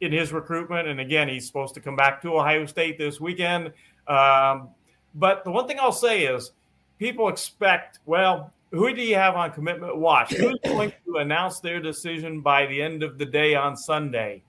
in 0.00 0.12
his 0.12 0.32
recruitment. 0.32 0.86
And 0.86 1.00
again, 1.00 1.28
he's 1.28 1.46
supposed 1.46 1.74
to 1.74 1.80
come 1.80 1.96
back 1.96 2.22
to 2.22 2.36
Ohio 2.36 2.66
State 2.66 2.98
this 2.98 3.20
weekend. 3.20 3.72
Um, 4.06 4.68
but 5.14 5.42
the 5.44 5.50
one 5.50 5.66
thing 5.66 5.78
I'll 5.80 5.92
say 5.92 6.26
is 6.26 6.52
people 6.98 7.28
expect, 7.28 7.98
well, 8.04 8.52
who 8.70 8.94
do 8.94 9.02
you 9.02 9.14
have 9.14 9.34
on 9.34 9.50
commitment 9.52 9.96
watch? 9.96 10.34
Who's 10.34 10.58
going 10.64 10.92
to 11.06 11.16
announce 11.16 11.60
their 11.60 11.80
decision 11.80 12.40
by 12.40 12.66
the 12.66 12.80
end 12.80 13.02
of 13.02 13.18
the 13.18 13.26
day 13.26 13.54
on 13.54 13.76
Sunday? 13.76 14.42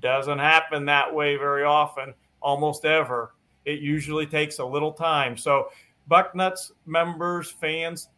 Doesn't 0.00 0.38
happen 0.38 0.86
that 0.86 1.14
way 1.14 1.36
very 1.36 1.62
often, 1.62 2.14
almost 2.42 2.84
ever. 2.84 3.32
It 3.64 3.80
usually 3.80 4.26
takes 4.26 4.58
a 4.58 4.64
little 4.64 4.92
time. 4.92 5.36
So, 5.36 5.68
Bucknuts 6.08 6.72
members, 6.86 7.50
fans, 7.50 8.08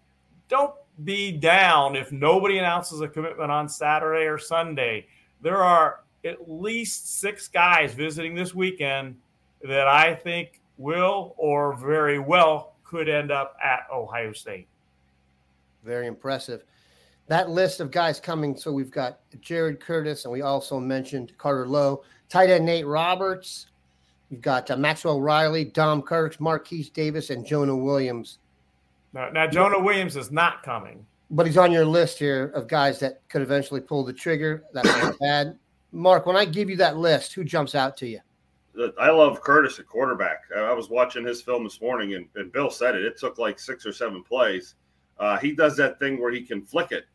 don't 0.49 0.75
be 1.05 1.33
down 1.33 1.97
if 1.97 2.13
nobody 2.13 2.59
announces 2.59 3.01
a 3.01 3.09
commitment 3.09 3.51
on 3.51 3.69
Saturday 3.69 4.27
or 4.27 4.39
Sunday. 4.39 5.07
There 5.41 5.63
are 5.63 6.01
at 6.25 6.51
least 6.51 7.21
six 7.21 7.49
guys 7.49 7.95
visiting 7.95 8.35
this 8.35 8.55
weekend 8.55 9.17
that 9.63 9.87
I 9.87 10.15
think 10.15 10.61
will 10.77 11.35
or 11.37 11.75
very 11.77 12.19
well 12.19 12.75
could 12.85 13.09
end 13.09 13.31
up 13.31 13.57
at 13.63 13.87
Ohio 13.93 14.33
State. 14.33 14.67
Very 15.85 16.07
impressive. 16.07 16.65
That 17.27 17.51
list 17.51 17.81
of 17.81 17.91
guys 17.91 18.19
coming. 18.19 18.57
So 18.57 18.73
we've 18.73 18.91
got 18.91 19.21
Jared 19.41 19.81
Curtis, 19.81 20.25
and 20.25 20.33
we 20.33 20.43
also 20.43 20.81
mentioned 20.81 21.33
Carter 21.39 21.67
Lowe, 21.67 22.03
tight 22.29 22.51
end 22.51 22.65
Nate 22.65 22.87
Roberts. 22.87 23.67
You've 24.31 24.41
got 24.41 24.71
uh, 24.71 24.77
Maxwell 24.77 25.21
Riley, 25.21 25.65
Dom 25.65 26.03
Kirk, 26.03 26.41
Marquise 26.41 26.91
Davis, 26.91 27.31
and 27.31 27.47
Jonah 27.47 27.77
Williams. 27.77 28.39
Now, 29.19 29.31
now 29.31 29.47
Jonah 29.49 29.81
Williams 29.81 30.17
is 30.17 30.31
not 30.31 30.63
coming. 30.63 31.05
But 31.31 31.45
he's 31.45 31.59
on 31.59 31.73
your 31.73 31.85
list 31.85 32.21
here 32.21 32.53
of 32.55 32.69
guys 32.69 33.01
that 33.01 33.21
could 33.29 33.43
eventually 33.43 33.81
pull 33.81 34.05
the 34.05 34.13
trigger. 34.13 34.63
That's 34.73 34.89
not 34.89 35.19
bad. 35.19 35.59
Mark, 35.91 36.25
when 36.25 36.37
I 36.37 36.45
give 36.45 36.71
you 36.71 36.77
that 36.77 36.99
list, 36.99 37.35
who 37.35 37.43
jumps 37.43 37.75
out 37.75 37.97
to 37.99 38.07
you? 38.07 38.21
I 38.97 39.11
love 39.11 39.43
Curtis 39.43 39.81
at 39.81 39.89
quarterback. 39.89 40.43
I 40.57 40.73
was 40.73 40.89
watching 40.89 41.25
his 41.25 41.43
film 41.43 41.65
this 41.65 41.81
morning, 41.81 42.15
and, 42.15 42.27
and 42.37 42.53
Bill 42.53 42.71
said 42.71 42.95
it. 42.95 43.05
It 43.05 43.19
took 43.19 43.39
like 43.39 43.59
six 43.59 43.85
or 43.85 43.93
seven 43.93 44.23
plays. 44.23 44.77
Uh, 45.19 45.37
he 45.37 45.53
does 45.53 45.77
that 45.79 45.99
thing 45.99 46.21
where 46.21 46.31
he 46.31 46.43
can 46.43 46.63
flick 46.63 46.93
it, 46.93 47.07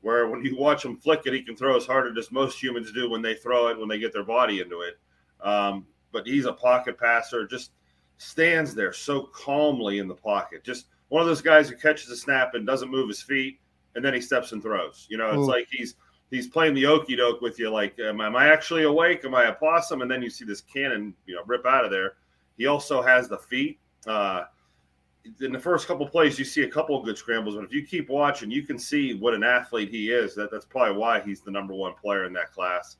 where 0.00 0.26
when 0.26 0.44
you 0.44 0.56
watch 0.56 0.84
him 0.84 0.96
flick 0.96 1.22
it, 1.24 1.32
he 1.32 1.42
can 1.42 1.54
throw 1.54 1.76
as 1.76 1.86
hard 1.86 2.18
as 2.18 2.32
most 2.32 2.60
humans 2.60 2.90
do 2.90 3.08
when 3.08 3.22
they 3.22 3.36
throw 3.36 3.68
it, 3.68 3.78
when 3.78 3.88
they 3.88 4.00
get 4.00 4.12
their 4.12 4.24
body 4.24 4.58
into 4.58 4.80
it. 4.80 4.98
Um, 5.40 5.86
but 6.10 6.26
he's 6.26 6.46
a 6.46 6.52
pocket 6.52 6.98
passer, 6.98 7.46
just 7.46 7.70
stands 8.18 8.74
there 8.74 8.92
so 8.92 9.22
calmly 9.32 10.00
in 10.00 10.08
the 10.08 10.14
pocket, 10.14 10.64
just 10.64 10.86
one 11.14 11.20
of 11.20 11.28
those 11.28 11.40
guys 11.40 11.68
who 11.68 11.76
catches 11.76 12.10
a 12.10 12.16
snap 12.16 12.54
and 12.54 12.66
doesn't 12.66 12.90
move 12.90 13.06
his 13.06 13.22
feet, 13.22 13.60
and 13.94 14.04
then 14.04 14.12
he 14.12 14.20
steps 14.20 14.50
and 14.50 14.60
throws. 14.60 15.06
You 15.08 15.16
know, 15.16 15.28
it's 15.28 15.36
Ooh. 15.36 15.46
like 15.46 15.68
he's 15.70 15.94
he's 16.28 16.48
playing 16.48 16.74
the 16.74 16.86
okey 16.86 17.14
doke 17.14 17.40
with 17.40 17.56
you. 17.56 17.70
Like, 17.70 17.96
am, 18.00 18.20
am, 18.20 18.34
I 18.34 18.48
actually 18.48 18.82
awake? 18.82 19.24
Am 19.24 19.32
I 19.32 19.44
a 19.44 19.52
possum? 19.52 20.02
And 20.02 20.10
then 20.10 20.22
you 20.22 20.28
see 20.28 20.44
this 20.44 20.60
cannon, 20.60 21.14
you 21.26 21.36
know, 21.36 21.42
rip 21.46 21.66
out 21.66 21.84
of 21.84 21.92
there. 21.92 22.14
He 22.58 22.66
also 22.66 23.00
has 23.00 23.28
the 23.28 23.38
feet. 23.38 23.78
Uh, 24.08 24.46
in 25.40 25.52
the 25.52 25.58
first 25.58 25.86
couple 25.86 26.04
plays, 26.04 26.36
you 26.36 26.44
see 26.44 26.64
a 26.64 26.68
couple 26.68 26.98
of 26.98 27.04
good 27.04 27.16
scrambles, 27.16 27.54
but 27.54 27.62
if 27.62 27.72
you 27.72 27.86
keep 27.86 28.08
watching, 28.08 28.50
you 28.50 28.64
can 28.64 28.76
see 28.76 29.14
what 29.14 29.34
an 29.34 29.44
athlete 29.44 29.90
he 29.90 30.10
is. 30.10 30.34
That 30.34 30.50
that's 30.50 30.66
probably 30.66 30.96
why 30.96 31.20
he's 31.20 31.42
the 31.42 31.50
number 31.52 31.74
one 31.74 31.94
player 31.94 32.24
in 32.24 32.32
that 32.32 32.50
class. 32.50 32.96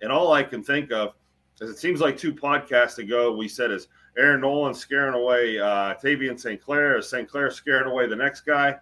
And 0.00 0.10
all 0.10 0.32
I 0.32 0.42
can 0.42 0.64
think 0.64 0.90
of 0.90 1.12
is 1.60 1.68
it 1.68 1.78
seems 1.78 2.00
like 2.00 2.16
two 2.16 2.32
podcasts 2.32 2.96
ago 2.96 3.36
we 3.36 3.46
said 3.46 3.70
is 3.70 3.88
Air 4.18 4.36
Noland 4.36 4.76
scaring 4.76 5.14
away 5.14 5.58
uh, 5.58 5.94
Tavien 5.94 6.38
St. 6.38 6.60
Clair, 6.60 7.00
St. 7.00 7.28
Clair 7.28 7.50
scaring 7.50 7.90
away 7.90 8.06
the 8.06 8.16
next 8.16 8.42
guy. 8.42 8.76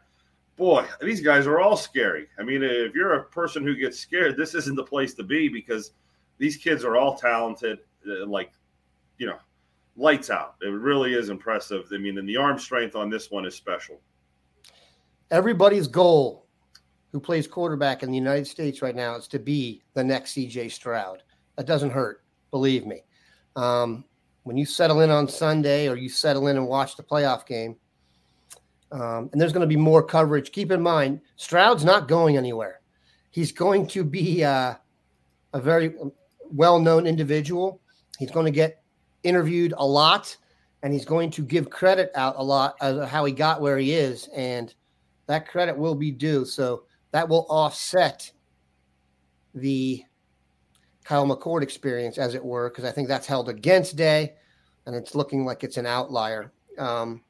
Boy, 0.57 0.87
these 1.02 1.21
guys 1.21 1.47
are 1.47 1.61
all 1.61 1.76
scary. 1.76 2.28
I 2.38 2.43
mean, 2.43 2.62
if 2.62 2.95
you're 2.95 3.14
a 3.14 3.25
person 3.25 3.62
who 3.62 3.76
gets 3.76 3.99
scared, 3.99 4.37
this 4.38 4.55
isn't 4.55 4.75
the 4.75 4.85
place 4.85 5.12
to 5.14 5.23
be 5.23 5.49
because 5.49 5.93
these 6.38 6.57
kids 6.57 6.83
are 6.83 6.97
all 6.97 7.16
talented, 7.16 7.81
uh, 8.09 8.26
like, 8.26 8.52
you 9.19 9.26
know, 9.26 9.38
lights 9.97 10.31
out. 10.31 10.55
It 10.62 10.69
really 10.69 11.14
is 11.14 11.28
impressive. 11.28 11.87
I 11.93 11.99
mean, 11.99 12.16
and 12.16 12.28
the 12.28 12.38
arm 12.38 12.59
strength 12.59 12.97
on 12.97 13.11
this 13.11 13.31
one 13.31 13.45
is 13.45 13.55
special. 13.55 14.00
Everybody's 15.31 15.88
goal 15.88 16.47
who 17.12 17.21
plays 17.21 17.47
quarterback 17.47 18.02
in 18.02 18.11
the 18.11 18.16
United 18.16 18.47
States 18.47 18.81
right 18.81 18.97
now 18.97 19.16
is 19.16 19.28
to 19.28 19.38
be 19.38 19.83
the 19.95 20.05
next 20.05 20.35
CJ 20.35 20.71
Stroud. 20.71 21.23
That 21.57 21.66
doesn't 21.66 21.90
hurt, 21.90 22.23
believe 22.50 22.87
me. 22.87 23.02
Um, 23.57 24.05
when 24.47 24.57
you 24.57 24.65
settle 24.65 25.00
in 25.00 25.11
on 25.11 25.26
Sunday 25.26 25.88
or 25.88 25.97
you 25.97 26.09
settle 26.09 26.47
in 26.47 26.57
and 26.57 26.69
watch 26.69 26.97
the 26.97 27.03
playoff 27.03 27.45
game, 27.47 27.75
um, 28.93 29.29
and 29.33 29.41
there's 29.41 29.53
going 29.53 29.69
to 29.69 29.75
be 29.75 29.75
more 29.75 30.05
coverage. 30.05 30.53
Keep 30.53 30.71
in 30.71 30.81
mind, 30.81 31.21
Stroud's 31.35 31.85
not 31.85 32.07
going 32.07 32.37
anywhere. 32.37 32.81
He's 33.33 33.50
going 33.50 33.88
to 33.88 34.05
be 34.05 34.45
uh, 34.45 34.75
a 35.53 35.61
very 35.61 35.97
well 36.53 36.79
known 36.79 37.09
individual. 37.09 37.81
He's 38.21 38.31
going 38.31 38.47
to 38.47 38.53
get 38.53 38.85
interviewed 39.25 39.75
a 39.79 39.85
lot, 39.85 40.37
and 40.85 40.93
he's 40.93 41.05
going 41.05 41.33
to 41.33 41.43
give 41.43 41.69
credit 41.69 42.12
out 42.15 42.37
a 42.38 42.45
lot 42.45 42.76
of 42.81 43.09
how 43.09 43.25
he 43.25 43.33
got 43.33 43.61
where 43.61 43.79
he 43.79 43.95
is, 43.95 44.29
and 44.29 44.73
that 45.26 45.49
credit 45.49 45.76
will 45.76 45.97
be 45.97 46.12
due. 46.12 46.45
So 46.45 46.85
that 47.11 47.29
will 47.29 47.47
offset 47.50 48.31
the 49.57 50.05
Kyle 51.07 51.25
McCord 51.25 51.63
experience, 51.63 52.19
as 52.19 52.35
it 52.35 52.45
were, 52.45 52.69
because 52.69 52.85
I 52.85 52.91
think 52.91 53.07
that's 53.07 53.29
held 53.29 53.49
against 53.49 53.95
Day, 53.95 54.35
and 54.87 54.97
it's 54.97 55.15
looking 55.15 55.45
like 55.45 55.63
it's 55.63 55.77
an 55.77 55.87
outlier. 55.87 56.53
Um, 56.79 57.23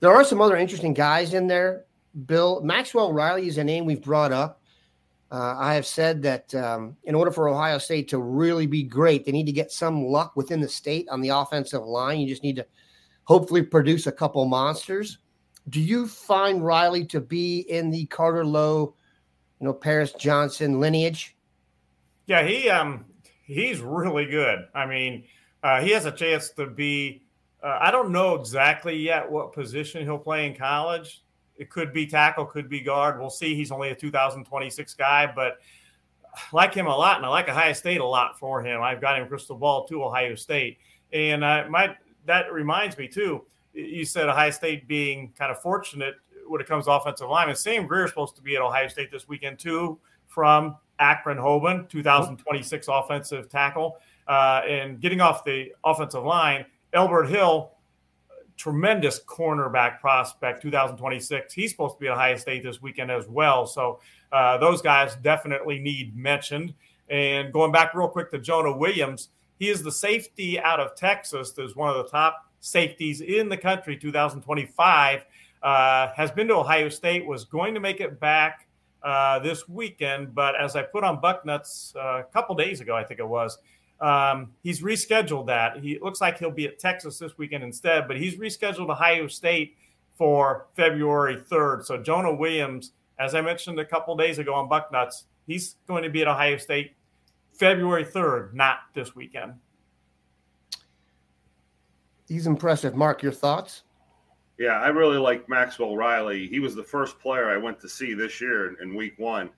there 0.00 0.12
are 0.12 0.24
some 0.24 0.40
other 0.40 0.56
interesting 0.56 0.94
guys 0.94 1.32
in 1.32 1.46
there. 1.46 1.84
Bill 2.26 2.60
Maxwell 2.62 3.12
Riley 3.12 3.46
is 3.46 3.58
a 3.58 3.62
name 3.62 3.84
we've 3.84 4.02
brought 4.02 4.32
up. 4.32 4.60
Uh, 5.30 5.54
I 5.56 5.74
have 5.74 5.86
said 5.86 6.22
that 6.22 6.52
um, 6.56 6.96
in 7.04 7.14
order 7.14 7.30
for 7.30 7.48
Ohio 7.48 7.78
State 7.78 8.08
to 8.08 8.18
really 8.18 8.66
be 8.66 8.82
great, 8.82 9.24
they 9.24 9.30
need 9.30 9.46
to 9.46 9.52
get 9.52 9.70
some 9.70 10.06
luck 10.06 10.32
within 10.34 10.60
the 10.60 10.68
state 10.68 11.08
on 11.08 11.20
the 11.20 11.28
offensive 11.28 11.84
line. 11.84 12.18
You 12.18 12.26
just 12.26 12.42
need 12.42 12.56
to 12.56 12.66
hopefully 13.24 13.62
produce 13.62 14.08
a 14.08 14.12
couple 14.12 14.44
monsters. 14.46 15.18
Do 15.68 15.80
you 15.80 16.08
find 16.08 16.64
Riley 16.64 17.04
to 17.06 17.20
be 17.20 17.60
in 17.60 17.90
the 17.90 18.06
Carter 18.06 18.44
Lowe, 18.44 18.96
you 19.60 19.68
know, 19.68 19.72
Paris 19.72 20.12
Johnson 20.14 20.80
lineage? 20.80 21.36
Yeah, 22.26 22.42
he 22.44 22.68
um 22.68 23.04
he's 23.50 23.80
really 23.80 24.26
good. 24.26 24.66
I 24.74 24.86
mean, 24.86 25.24
uh, 25.62 25.80
he 25.80 25.90
has 25.90 26.06
a 26.06 26.12
chance 26.12 26.50
to 26.50 26.66
be. 26.66 27.22
Uh, 27.62 27.78
I 27.80 27.90
don't 27.90 28.10
know 28.10 28.36
exactly 28.36 28.96
yet 28.96 29.30
what 29.30 29.52
position 29.52 30.02
he'll 30.02 30.18
play 30.18 30.46
in 30.46 30.54
college. 30.54 31.22
It 31.58 31.68
could 31.68 31.92
be 31.92 32.06
tackle, 32.06 32.46
could 32.46 32.70
be 32.70 32.80
guard. 32.80 33.20
We'll 33.20 33.28
see. 33.28 33.54
He's 33.54 33.70
only 33.70 33.90
a 33.90 33.94
2026 33.94 34.94
guy, 34.94 35.30
but 35.34 35.58
I 36.34 36.40
like 36.52 36.72
him 36.72 36.86
a 36.86 36.96
lot, 36.96 37.18
and 37.18 37.26
I 37.26 37.28
like 37.28 37.50
Ohio 37.50 37.74
State 37.74 38.00
a 38.00 38.06
lot 38.06 38.38
for 38.38 38.62
him. 38.62 38.80
I've 38.80 39.00
got 39.00 39.18
him 39.18 39.28
crystal 39.28 39.56
ball 39.56 39.86
to 39.88 40.04
Ohio 40.04 40.34
State, 40.36 40.78
and 41.12 41.44
uh, 41.44 41.64
my 41.68 41.94
that 42.26 42.50
reminds 42.52 42.96
me 42.96 43.08
too. 43.08 43.44
You 43.74 44.04
said 44.04 44.28
Ohio 44.28 44.50
State 44.50 44.88
being 44.88 45.32
kind 45.38 45.52
of 45.52 45.60
fortunate 45.60 46.14
when 46.48 46.60
it 46.60 46.66
comes 46.66 46.86
to 46.86 46.92
offensive 46.92 47.28
linemen. 47.28 47.56
Sam 47.56 47.86
Grier 47.86 48.04
is 48.04 48.10
supposed 48.10 48.36
to 48.36 48.42
be 48.42 48.56
at 48.56 48.62
Ohio 48.62 48.88
State 48.88 49.10
this 49.10 49.28
weekend 49.28 49.58
too, 49.58 49.98
from 50.28 50.76
Akron 51.00 51.38
Hoban, 51.38 51.88
2026 51.88 52.86
offensive 52.88 53.48
tackle, 53.48 53.98
uh, 54.28 54.62
and 54.68 55.00
getting 55.00 55.20
off 55.20 55.44
the 55.44 55.72
offensive 55.82 56.22
line. 56.22 56.64
Elbert 56.92 57.28
Hill, 57.28 57.72
tremendous 58.56 59.20
cornerback 59.20 60.00
prospect, 60.00 60.62
2026. 60.62 61.52
He's 61.52 61.70
supposed 61.70 61.96
to 61.96 62.00
be 62.00 62.08
at 62.08 62.12
Ohio 62.12 62.36
State 62.36 62.62
this 62.62 62.82
weekend 62.82 63.10
as 63.10 63.26
well. 63.26 63.66
So 63.66 64.00
uh, 64.32 64.58
those 64.58 64.82
guys 64.82 65.16
definitely 65.16 65.78
need 65.78 66.16
mentioned. 66.16 66.74
And 67.08 67.52
going 67.52 67.72
back 67.72 67.94
real 67.94 68.08
quick 68.08 68.30
to 68.30 68.38
Jonah 68.38 68.76
Williams, 68.76 69.30
he 69.58 69.68
is 69.68 69.82
the 69.82 69.90
safety 69.92 70.60
out 70.60 70.78
of 70.78 70.94
Texas. 70.94 71.52
There's 71.52 71.74
one 71.74 71.88
of 71.90 71.96
the 71.96 72.10
top 72.10 72.46
safeties 72.60 73.20
in 73.20 73.48
the 73.48 73.56
country, 73.56 73.96
2025. 73.96 75.24
Uh, 75.62 76.08
has 76.14 76.30
been 76.30 76.48
to 76.48 76.54
Ohio 76.54 76.88
State, 76.88 77.26
was 77.26 77.44
going 77.44 77.74
to 77.74 77.80
make 77.80 78.00
it 78.00 78.18
back 78.18 78.66
uh, 79.02 79.38
this 79.38 79.68
weekend, 79.68 80.34
but 80.34 80.54
as 80.60 80.76
I 80.76 80.82
put 80.82 81.04
on 81.04 81.20
Bucknuts 81.20 81.94
uh, 81.96 82.20
a 82.20 82.24
couple 82.24 82.54
days 82.54 82.80
ago, 82.80 82.94
I 82.96 83.04
think 83.04 83.20
it 83.20 83.28
was, 83.28 83.58
um, 84.00 84.52
he's 84.62 84.82
rescheduled 84.82 85.46
that. 85.46 85.78
He 85.78 85.98
looks 85.98 86.20
like 86.20 86.38
he'll 86.38 86.50
be 86.50 86.66
at 86.66 86.78
Texas 86.78 87.18
this 87.18 87.36
weekend 87.38 87.64
instead, 87.64 88.08
but 88.08 88.16
he's 88.16 88.36
rescheduled 88.36 88.90
Ohio 88.90 89.26
State 89.26 89.76
for 90.16 90.66
February 90.74 91.36
3rd. 91.36 91.84
So 91.84 91.96
Jonah 92.02 92.34
Williams, 92.34 92.92
as 93.18 93.34
I 93.34 93.40
mentioned 93.40 93.78
a 93.78 93.84
couple 93.84 94.16
days 94.16 94.38
ago 94.38 94.54
on 94.54 94.68
Bucknuts, 94.68 95.24
he's 95.46 95.76
going 95.86 96.02
to 96.02 96.10
be 96.10 96.22
at 96.22 96.28
Ohio 96.28 96.56
State 96.56 96.94
February 97.58 98.04
3rd, 98.04 98.54
not 98.54 98.78
this 98.94 99.14
weekend. 99.14 99.54
He's 102.28 102.46
impressive. 102.46 102.94
Mark, 102.94 103.22
your 103.22 103.32
thoughts? 103.32 103.82
Yeah, 104.60 104.78
I 104.78 104.88
really 104.88 105.16
like 105.16 105.48
Maxwell 105.48 105.96
Riley. 105.96 106.46
He 106.46 106.60
was 106.60 106.74
the 106.74 106.84
first 106.84 107.18
player 107.18 107.48
I 107.48 107.56
went 107.56 107.80
to 107.80 107.88
see 107.88 108.12
this 108.12 108.42
year 108.42 108.68
in, 108.68 108.76
in 108.82 108.94
week 108.94 109.18
one. 109.18 109.48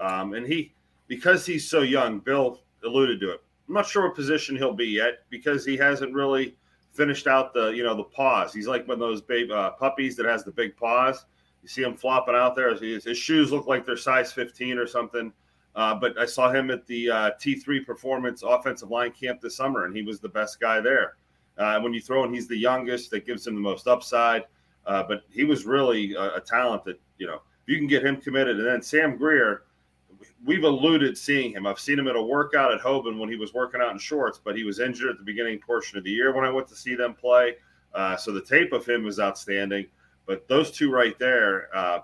Um, 0.00 0.34
and 0.34 0.44
he, 0.44 0.72
because 1.06 1.46
he's 1.46 1.70
so 1.70 1.82
young, 1.82 2.18
Bill 2.18 2.58
alluded 2.82 3.20
to 3.20 3.34
it. 3.34 3.40
I'm 3.68 3.74
not 3.74 3.86
sure 3.86 4.08
what 4.08 4.16
position 4.16 4.56
he'll 4.56 4.74
be 4.74 4.88
yet 4.88 5.20
because 5.30 5.64
he 5.64 5.76
hasn't 5.76 6.12
really 6.12 6.56
finished 6.90 7.28
out 7.28 7.54
the 7.54 7.68
you 7.68 7.84
know 7.84 7.94
the 7.94 8.02
paws. 8.02 8.52
He's 8.52 8.66
like 8.66 8.88
one 8.88 8.94
of 8.94 8.98
those 8.98 9.22
baby 9.22 9.52
uh, 9.52 9.70
puppies 9.70 10.16
that 10.16 10.26
has 10.26 10.42
the 10.42 10.50
big 10.50 10.76
paws. 10.76 11.24
You 11.62 11.68
see 11.68 11.82
him 11.82 11.94
flopping 11.94 12.34
out 12.34 12.56
there. 12.56 12.74
His, 12.74 13.04
his 13.04 13.16
shoes 13.16 13.52
look 13.52 13.68
like 13.68 13.86
they're 13.86 13.96
size 13.96 14.32
15 14.32 14.76
or 14.76 14.88
something. 14.88 15.32
Uh, 15.76 15.94
but 15.94 16.18
I 16.18 16.26
saw 16.26 16.50
him 16.50 16.72
at 16.72 16.84
the 16.88 17.08
uh, 17.08 17.30
T3 17.40 17.86
Performance 17.86 18.42
Offensive 18.42 18.90
Line 18.90 19.12
Camp 19.12 19.40
this 19.40 19.56
summer, 19.56 19.84
and 19.84 19.94
he 19.94 20.02
was 20.02 20.18
the 20.18 20.28
best 20.28 20.58
guy 20.58 20.80
there. 20.80 21.14
Uh, 21.58 21.80
when 21.80 21.92
you 21.92 22.00
throw 22.00 22.24
in, 22.24 22.32
he's 22.32 22.48
the 22.48 22.56
youngest. 22.56 23.10
That 23.10 23.26
gives 23.26 23.46
him 23.46 23.54
the 23.54 23.60
most 23.60 23.86
upside. 23.86 24.44
Uh, 24.86 25.02
but 25.02 25.22
he 25.30 25.44
was 25.44 25.66
really 25.66 26.14
a, 26.14 26.36
a 26.36 26.40
talent 26.40 26.84
that 26.84 27.00
you 27.18 27.26
know 27.26 27.42
you 27.66 27.76
can 27.76 27.86
get 27.86 28.04
him 28.04 28.16
committed. 28.16 28.58
And 28.58 28.66
then 28.66 28.82
Sam 28.82 29.16
Greer, 29.16 29.64
we've 30.44 30.64
alluded 30.64 31.16
seeing 31.18 31.52
him. 31.52 31.66
I've 31.66 31.78
seen 31.78 31.98
him 31.98 32.08
at 32.08 32.16
a 32.16 32.22
workout 32.22 32.72
at 32.72 32.80
Hoban 32.80 33.18
when 33.18 33.28
he 33.28 33.36
was 33.36 33.52
working 33.52 33.80
out 33.80 33.92
in 33.92 33.98
shorts, 33.98 34.40
but 34.42 34.56
he 34.56 34.64
was 34.64 34.80
injured 34.80 35.10
at 35.10 35.18
the 35.18 35.24
beginning 35.24 35.58
portion 35.60 35.98
of 35.98 36.04
the 36.04 36.10
year 36.10 36.34
when 36.34 36.44
I 36.44 36.50
went 36.50 36.68
to 36.68 36.74
see 36.74 36.94
them 36.94 37.14
play. 37.14 37.56
Uh, 37.94 38.16
so 38.16 38.32
the 38.32 38.40
tape 38.40 38.72
of 38.72 38.86
him 38.86 39.04
was 39.04 39.20
outstanding. 39.20 39.86
But 40.26 40.46
those 40.48 40.70
two 40.70 40.90
right 40.90 41.18
there, 41.18 41.74
uh, 41.74 42.00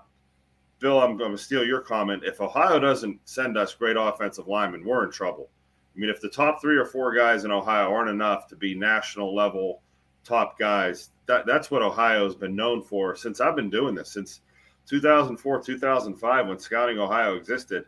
Bill, 0.79 1.01
I'm 1.01 1.17
going 1.17 1.31
to 1.31 1.37
steal 1.37 1.65
your 1.65 1.81
comment. 1.81 2.23
If 2.25 2.41
Ohio 2.41 2.79
doesn't 2.79 3.19
send 3.25 3.57
us 3.57 3.73
great 3.73 3.95
offensive 3.97 4.47
linemen, 4.47 4.83
we're 4.83 5.05
in 5.05 5.11
trouble. 5.11 5.49
I 5.95 5.99
mean, 5.99 6.09
if 6.09 6.19
the 6.21 6.29
top 6.29 6.61
three 6.61 6.77
or 6.77 6.85
four 6.85 7.13
guys 7.13 7.45
in 7.45 7.51
Ohio 7.51 7.91
aren't 7.91 8.09
enough 8.09 8.47
to 8.47 8.55
be 8.55 8.75
national 8.75 9.35
level 9.35 9.81
top 10.23 10.59
guys, 10.59 11.11
that, 11.27 11.45
that's 11.45 11.71
what 11.71 11.81
Ohio's 11.81 12.35
been 12.35 12.55
known 12.55 12.81
for 12.81 13.15
since 13.15 13.39
I've 13.39 13.55
been 13.55 13.69
doing 13.69 13.95
this, 13.95 14.11
since 14.11 14.41
2004, 14.87 15.61
2005, 15.61 16.47
when 16.47 16.59
Scouting 16.59 16.99
Ohio 16.99 17.35
existed 17.35 17.85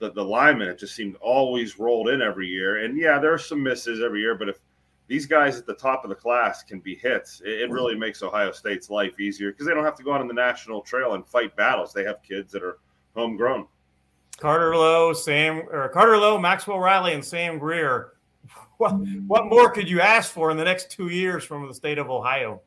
the, 0.00 0.10
the 0.10 0.24
linemen, 0.24 0.68
it 0.68 0.78
just 0.78 0.96
seemed 0.96 1.16
always 1.16 1.78
rolled 1.78 2.08
in 2.08 2.22
every 2.22 2.48
year. 2.48 2.84
And 2.84 2.98
yeah, 2.98 3.18
there 3.18 3.32
are 3.32 3.38
some 3.38 3.62
misses 3.62 4.02
every 4.02 4.20
year, 4.20 4.34
but 4.34 4.48
if 4.48 4.58
these 5.06 5.26
guys 5.26 5.58
at 5.58 5.66
the 5.66 5.74
top 5.74 6.04
of 6.04 6.08
the 6.08 6.16
class 6.16 6.62
can 6.62 6.80
be 6.80 6.94
hits, 6.94 7.42
it, 7.44 7.62
it 7.62 7.70
really 7.70 7.94
makes 7.94 8.22
Ohio 8.22 8.50
State's 8.50 8.90
life 8.90 9.20
easier 9.20 9.52
because 9.52 9.66
they 9.66 9.74
don't 9.74 9.84
have 9.84 9.96
to 9.96 10.02
go 10.02 10.12
out 10.12 10.20
on 10.20 10.28
the 10.28 10.34
national 10.34 10.80
trail 10.80 11.14
and 11.14 11.26
fight 11.26 11.54
battles. 11.54 11.92
They 11.92 12.04
have 12.04 12.22
kids 12.22 12.50
that 12.52 12.62
are 12.62 12.78
homegrown. 13.14 13.66
Carter 14.40 14.74
Lowe, 14.74 15.12
Sam 15.12 15.62
or 15.70 15.88
Carter 15.90 16.16
Lowe, 16.16 16.38
Maxwell 16.38 16.80
Riley, 16.80 17.12
and 17.14 17.24
Sam 17.24 17.58
Greer. 17.58 18.12
What, 18.78 18.94
what 19.26 19.44
more 19.44 19.68
could 19.70 19.90
you 19.90 20.00
ask 20.00 20.32
for 20.32 20.50
in 20.50 20.56
the 20.56 20.64
next 20.64 20.90
two 20.90 21.08
years 21.08 21.44
from 21.44 21.68
the 21.68 21.74
state 21.74 21.98
of 21.98 22.08
Ohio? 22.08 22.62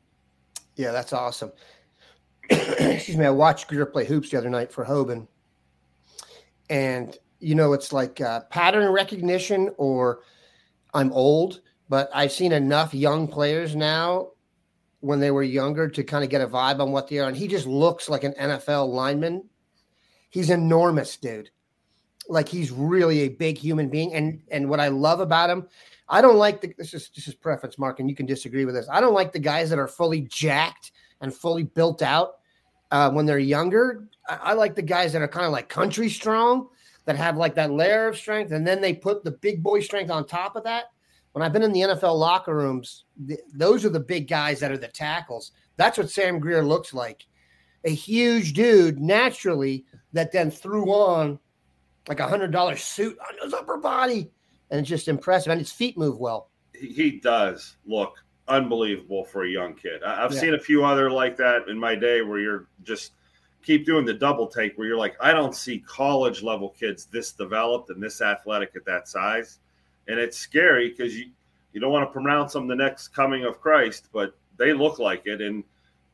Yeah, 0.76 0.92
that's 0.92 1.12
awesome. 1.12 1.50
Excuse 2.50 3.16
me. 3.16 3.26
I 3.26 3.30
watched 3.30 3.66
Grier 3.66 3.84
play 3.84 4.04
hoops 4.04 4.30
the 4.30 4.38
other 4.38 4.48
night 4.48 4.70
for 4.70 4.84
Hoban, 4.84 5.26
and 6.70 7.18
you 7.40 7.56
know, 7.56 7.72
it's 7.72 7.92
like 7.92 8.20
uh, 8.20 8.42
pattern 8.42 8.92
recognition 8.92 9.70
or 9.76 10.20
I'm 10.94 11.12
old, 11.12 11.62
but 11.88 12.08
I've 12.14 12.30
seen 12.30 12.52
enough 12.52 12.94
young 12.94 13.26
players 13.26 13.74
now 13.74 14.28
when 15.00 15.18
they 15.18 15.32
were 15.32 15.42
younger 15.42 15.88
to 15.88 16.04
kind 16.04 16.22
of 16.22 16.30
get 16.30 16.40
a 16.40 16.46
vibe 16.46 16.80
on 16.80 16.92
what 16.92 17.08
they 17.08 17.18
are. 17.18 17.28
And 17.28 17.36
he 17.36 17.48
just 17.48 17.66
looks 17.66 18.08
like 18.08 18.22
an 18.24 18.34
NFL 18.40 18.88
lineman. 18.88 19.44
He's 20.30 20.48
enormous, 20.48 21.16
dude. 21.16 21.50
Like 22.28 22.48
he's 22.48 22.70
really 22.70 23.20
a 23.20 23.28
big 23.28 23.58
human 23.58 23.88
being. 23.88 24.14
And 24.14 24.40
and 24.50 24.68
what 24.68 24.80
I 24.80 24.88
love 24.88 25.20
about 25.20 25.50
him, 25.50 25.68
I 26.08 26.20
don't 26.20 26.36
like 26.36 26.60
the 26.60 26.74
this 26.78 26.94
is 26.94 27.10
this 27.14 27.28
is 27.28 27.34
preference, 27.34 27.78
Mark, 27.78 28.00
and 28.00 28.08
you 28.08 28.16
can 28.16 28.26
disagree 28.26 28.64
with 28.64 28.74
this. 28.74 28.88
I 28.90 29.00
don't 29.00 29.14
like 29.14 29.32
the 29.32 29.38
guys 29.38 29.70
that 29.70 29.78
are 29.78 29.88
fully 29.88 30.22
jacked 30.22 30.92
and 31.20 31.34
fully 31.34 31.62
built 31.62 32.02
out 32.02 32.36
uh, 32.90 33.10
when 33.10 33.26
they're 33.26 33.38
younger. 33.38 34.08
I, 34.28 34.36
I 34.42 34.52
like 34.54 34.74
the 34.74 34.82
guys 34.82 35.12
that 35.12 35.22
are 35.22 35.28
kind 35.28 35.46
of 35.46 35.52
like 35.52 35.68
country 35.68 36.08
strong 36.08 36.68
that 37.06 37.16
have 37.16 37.36
like 37.36 37.54
that 37.54 37.70
layer 37.70 38.08
of 38.08 38.16
strength, 38.16 38.52
and 38.52 38.66
then 38.66 38.80
they 38.80 38.94
put 38.94 39.24
the 39.24 39.32
big 39.32 39.62
boy 39.62 39.80
strength 39.80 40.10
on 40.10 40.26
top 40.26 40.56
of 40.56 40.64
that. 40.64 40.84
When 41.32 41.42
I've 41.42 41.52
been 41.52 41.64
in 41.64 41.72
the 41.72 41.80
NFL 41.80 42.16
locker 42.18 42.54
rooms, 42.54 43.04
th- 43.26 43.40
those 43.52 43.84
are 43.84 43.90
the 43.90 43.98
big 43.98 44.28
guys 44.28 44.60
that 44.60 44.70
are 44.70 44.78
the 44.78 44.88
tackles. 44.88 45.50
That's 45.76 45.98
what 45.98 46.10
Sam 46.10 46.38
Grier 46.38 46.64
looks 46.64 46.94
like. 46.94 47.26
A 47.84 47.90
huge 47.90 48.52
dude, 48.52 49.00
naturally, 49.00 49.84
that 50.12 50.30
then 50.30 50.50
threw 50.50 50.92
on 50.92 51.38
like 52.08 52.20
a 52.20 52.28
hundred 52.28 52.50
dollar 52.50 52.76
suit 52.76 53.18
on 53.20 53.44
his 53.44 53.54
upper 53.54 53.76
body, 53.76 54.30
and 54.70 54.80
it's 54.80 54.88
just 54.88 55.08
impressive. 55.08 55.50
And 55.50 55.60
his 55.60 55.72
feet 55.72 55.96
move 55.96 56.18
well. 56.18 56.50
He, 56.74 57.20
does 57.22 57.76
look 57.86 58.16
unbelievable 58.48 59.24
for 59.24 59.44
a 59.44 59.48
young 59.48 59.74
kid. 59.74 60.02
I, 60.02 60.16
have 60.22 60.32
yeah. 60.32 60.40
seen 60.40 60.54
a 60.54 60.58
few 60.58 60.84
other 60.84 61.10
like 61.10 61.36
that 61.36 61.68
in 61.68 61.78
my 61.78 61.94
day 61.94 62.22
where 62.22 62.40
you're 62.40 62.66
just 62.82 63.12
keep 63.64 63.86
doing 63.86 64.04
the 64.04 64.12
double 64.12 64.46
take 64.46 64.76
where 64.76 64.86
you're 64.86 64.98
like, 64.98 65.16
I 65.20 65.32
don't 65.32 65.54
see 65.54 65.78
college 65.80 66.42
level 66.42 66.68
kids 66.68 67.06
this 67.06 67.32
developed 67.32 67.90
and 67.90 68.02
this 68.02 68.20
athletic 68.20 68.72
at 68.76 68.84
that 68.84 69.08
size. 69.08 69.60
And 70.06 70.18
it's 70.18 70.36
scary 70.36 70.90
because 70.90 71.16
you, 71.16 71.30
you 71.72 71.80
don't 71.80 71.92
want 71.92 72.06
to 72.06 72.12
pronounce 72.12 72.52
them 72.52 72.68
the 72.68 72.76
next 72.76 73.08
coming 73.08 73.44
of 73.44 73.60
Christ, 73.60 74.08
but 74.12 74.36
they 74.58 74.74
look 74.74 74.98
like 74.98 75.26
it. 75.26 75.40
And 75.40 75.64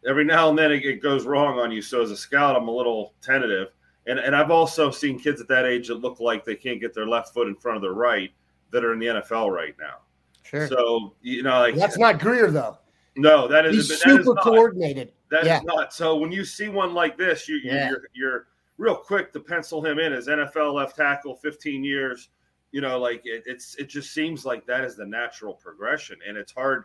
every 0.06 0.24
now 0.24 0.48
and 0.48 0.58
then 0.58 0.70
it 0.70 1.02
goes 1.02 1.26
wrong 1.26 1.58
on 1.58 1.72
you. 1.72 1.82
So 1.82 2.02
as 2.02 2.10
a 2.10 2.16
scout, 2.16 2.54
I'm 2.54 2.68
a 2.68 2.74
little 2.74 3.14
tentative. 3.20 3.68
And, 4.10 4.18
and 4.18 4.34
I've 4.34 4.50
also 4.50 4.90
seen 4.90 5.18
kids 5.18 5.40
at 5.40 5.46
that 5.48 5.64
age 5.64 5.88
that 5.88 5.96
look 5.96 6.18
like 6.18 6.44
they 6.44 6.56
can't 6.56 6.80
get 6.80 6.92
their 6.94 7.06
left 7.06 7.32
foot 7.32 7.46
in 7.46 7.54
front 7.54 7.76
of 7.76 7.82
their 7.82 7.92
right 7.92 8.30
that 8.72 8.84
are 8.84 8.92
in 8.92 8.98
the 8.98 9.06
NFL 9.06 9.50
right 9.54 9.74
now. 9.78 9.98
Sure. 10.42 10.66
So 10.66 11.14
you 11.22 11.42
know, 11.44 11.60
like 11.60 11.76
that's 11.76 11.96
not 11.98 12.18
Greer 12.18 12.50
though. 12.50 12.78
No, 13.16 13.46
that 13.48 13.66
is 13.66 13.88
He's 13.88 14.00
super 14.00 14.20
is 14.20 14.26
not. 14.26 14.42
coordinated. 14.42 15.12
That 15.30 15.42
is 15.42 15.46
yeah. 15.46 15.60
not. 15.64 15.92
So 15.92 16.16
when 16.16 16.32
you 16.32 16.44
see 16.44 16.68
one 16.68 16.92
like 16.92 17.16
this, 17.16 17.48
you, 17.48 17.56
you 17.56 17.70
Yeah. 17.70 17.90
you're 17.90 18.02
you're 18.14 18.46
real 18.78 18.96
quick 18.96 19.32
to 19.34 19.40
pencil 19.40 19.84
him 19.84 19.98
in 19.98 20.12
as 20.12 20.26
NFL 20.26 20.74
left 20.74 20.96
tackle, 20.96 21.36
15 21.36 21.84
years. 21.84 22.30
You 22.72 22.80
know, 22.80 22.98
like 22.98 23.20
it, 23.24 23.44
it's 23.46 23.74
it 23.76 23.88
just 23.88 24.12
seems 24.12 24.44
like 24.44 24.66
that 24.66 24.84
is 24.84 24.96
the 24.96 25.06
natural 25.06 25.54
progression, 25.54 26.18
and 26.26 26.36
it's 26.36 26.52
hard 26.52 26.84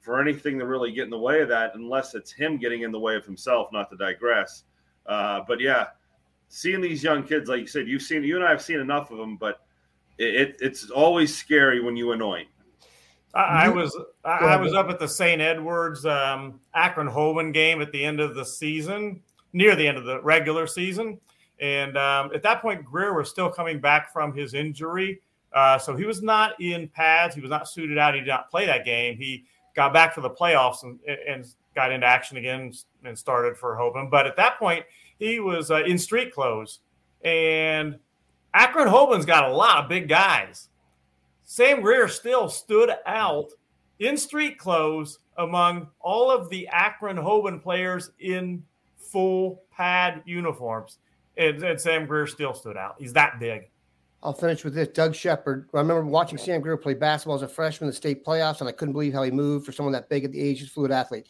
for 0.00 0.20
anything 0.20 0.58
to 0.58 0.66
really 0.66 0.92
get 0.92 1.04
in 1.04 1.10
the 1.10 1.18
way 1.18 1.40
of 1.40 1.48
that 1.48 1.74
unless 1.74 2.14
it's 2.14 2.32
him 2.32 2.58
getting 2.58 2.82
in 2.82 2.90
the 2.92 3.00
way 3.00 3.16
of 3.16 3.24
himself. 3.24 3.68
Not 3.72 3.88
to 3.90 3.96
digress, 3.96 4.64
uh, 5.06 5.40
but 5.46 5.60
yeah, 5.60 5.86
seeing 6.48 6.80
these 6.80 7.02
young 7.02 7.22
kids, 7.22 7.48
like 7.48 7.60
you 7.60 7.66
said, 7.66 7.88
you've 7.88 8.02
seen 8.02 8.22
you 8.22 8.36
and 8.36 8.44
I 8.44 8.50
have 8.50 8.62
seen 8.62 8.80
enough 8.80 9.10
of 9.10 9.18
them, 9.18 9.36
but 9.36 9.60
it, 10.18 10.34
it 10.34 10.56
it's 10.60 10.90
always 10.90 11.36
scary 11.36 11.80
when 11.80 11.96
you 11.96 12.12
anoint. 12.12 12.48
I, 13.34 13.66
I 13.66 13.68
was 13.68 13.96
I, 14.24 14.30
I 14.30 14.56
was 14.56 14.72
up 14.72 14.88
at 14.88 14.98
the 14.98 15.08
St. 15.08 15.40
Edwards 15.42 16.06
um, 16.06 16.60
Akron 16.74 17.08
Hoban 17.08 17.52
game 17.52 17.82
at 17.82 17.92
the 17.92 18.02
end 18.02 18.20
of 18.20 18.34
the 18.34 18.44
season, 18.44 19.20
near 19.52 19.76
the 19.76 19.86
end 19.86 19.98
of 19.98 20.04
the 20.04 20.22
regular 20.22 20.66
season, 20.66 21.20
and 21.60 21.98
um, 21.98 22.30
at 22.34 22.42
that 22.42 22.62
point 22.62 22.84
Greer 22.84 23.14
was 23.14 23.28
still 23.28 23.50
coming 23.50 23.78
back 23.78 24.12
from 24.12 24.34
his 24.34 24.54
injury, 24.54 25.20
uh, 25.52 25.78
so 25.78 25.94
he 25.94 26.06
was 26.06 26.22
not 26.22 26.58
in 26.60 26.88
pads. 26.88 27.34
He 27.34 27.40
was 27.40 27.50
not 27.50 27.68
suited 27.68 27.98
out. 27.98 28.14
He 28.14 28.20
did 28.20 28.28
not 28.28 28.50
play 28.50 28.64
that 28.66 28.84
game. 28.84 29.18
He 29.18 29.44
got 29.74 29.92
back 29.92 30.14
to 30.14 30.20
the 30.20 30.30
playoffs 30.30 30.82
and, 30.82 30.98
and 31.28 31.44
got 31.74 31.92
into 31.92 32.06
action 32.06 32.38
again 32.38 32.72
and 33.04 33.16
started 33.16 33.56
for 33.56 33.76
Hoban. 33.76 34.10
But 34.10 34.26
at 34.26 34.36
that 34.36 34.58
point, 34.58 34.84
he 35.18 35.40
was 35.40 35.70
uh, 35.70 35.84
in 35.84 35.98
street 35.98 36.32
clothes, 36.32 36.80
and 37.24 37.98
Akron 38.54 38.88
Hoban's 38.88 39.26
got 39.26 39.50
a 39.50 39.54
lot 39.54 39.84
of 39.84 39.88
big 39.88 40.08
guys. 40.08 40.68
Sam 41.44 41.80
Greer 41.80 42.08
still 42.08 42.48
stood 42.48 42.90
out 43.06 43.50
in 43.98 44.16
street 44.16 44.58
clothes 44.58 45.20
among 45.38 45.88
all 46.00 46.30
of 46.30 46.48
the 46.50 46.66
Akron 46.68 47.16
Hoban 47.16 47.62
players 47.62 48.10
in 48.18 48.62
full 48.96 49.62
pad 49.70 50.22
uniforms. 50.26 50.98
And, 51.36 51.62
and 51.62 51.80
Sam 51.80 52.06
Greer 52.06 52.26
still 52.26 52.54
stood 52.54 52.76
out. 52.76 52.96
He's 52.98 53.12
that 53.12 53.38
big. 53.38 53.68
I'll 54.22 54.32
finish 54.32 54.64
with 54.64 54.74
this. 54.74 54.88
Doug 54.88 55.14
Shepard. 55.14 55.68
I 55.74 55.78
remember 55.78 56.04
watching 56.06 56.38
Sam 56.38 56.60
Greer 56.60 56.76
play 56.76 56.94
basketball 56.94 57.36
as 57.36 57.42
a 57.42 57.48
freshman 57.48 57.86
in 57.86 57.90
the 57.90 57.96
state 57.96 58.24
playoffs, 58.24 58.60
and 58.60 58.68
I 58.68 58.72
couldn't 58.72 58.92
believe 58.92 59.12
how 59.12 59.22
he 59.22 59.30
moved 59.30 59.66
for 59.66 59.72
someone 59.72 59.92
that 59.92 60.08
big 60.08 60.24
at 60.24 60.32
the 60.32 60.40
age, 60.40 60.62
of 60.62 60.70
fluid 60.70 60.90
athlete. 60.90 61.28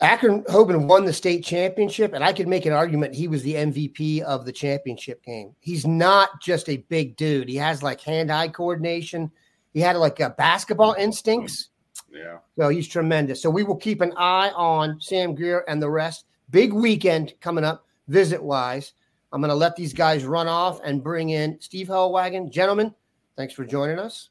Akron 0.00 0.42
Hoban 0.44 0.86
won 0.86 1.04
the 1.04 1.12
state 1.12 1.44
championship, 1.44 2.14
and 2.14 2.24
I 2.24 2.32
could 2.32 2.48
make 2.48 2.64
an 2.64 2.72
argument 2.72 3.14
he 3.14 3.28
was 3.28 3.42
the 3.42 3.54
MVP 3.54 4.22
of 4.22 4.46
the 4.46 4.52
championship 4.52 5.22
game. 5.22 5.54
He's 5.60 5.86
not 5.86 6.40
just 6.40 6.70
a 6.70 6.78
big 6.88 7.16
dude. 7.16 7.48
He 7.48 7.56
has 7.56 7.82
like 7.82 8.00
hand-eye 8.00 8.48
coordination. 8.48 9.30
He 9.74 9.80
had 9.80 9.96
like 9.96 10.20
a 10.20 10.30
basketball 10.30 10.92
mm-hmm. 10.92 11.02
instincts. 11.02 11.68
Yeah. 12.10 12.38
So 12.58 12.70
he's 12.70 12.88
tremendous. 12.88 13.42
So 13.42 13.50
we 13.50 13.62
will 13.62 13.76
keep 13.76 14.00
an 14.00 14.14
eye 14.16 14.50
on 14.56 15.00
Sam 15.00 15.34
Greer 15.34 15.64
and 15.68 15.82
the 15.82 15.90
rest. 15.90 16.24
Big 16.48 16.72
weekend 16.72 17.34
coming 17.40 17.64
up, 17.64 17.86
visit 18.08 18.42
wise. 18.42 18.94
I'm 19.32 19.40
going 19.40 19.50
to 19.50 19.54
let 19.54 19.76
these 19.76 19.92
guys 19.92 20.24
run 20.24 20.48
off 20.48 20.80
and 20.82 21.04
bring 21.04 21.30
in 21.30 21.60
Steve 21.60 21.86
Helwagen. 21.86 22.50
Gentlemen, 22.50 22.94
thanks 23.36 23.54
for 23.54 23.64
joining 23.64 23.98
us. 23.98 24.30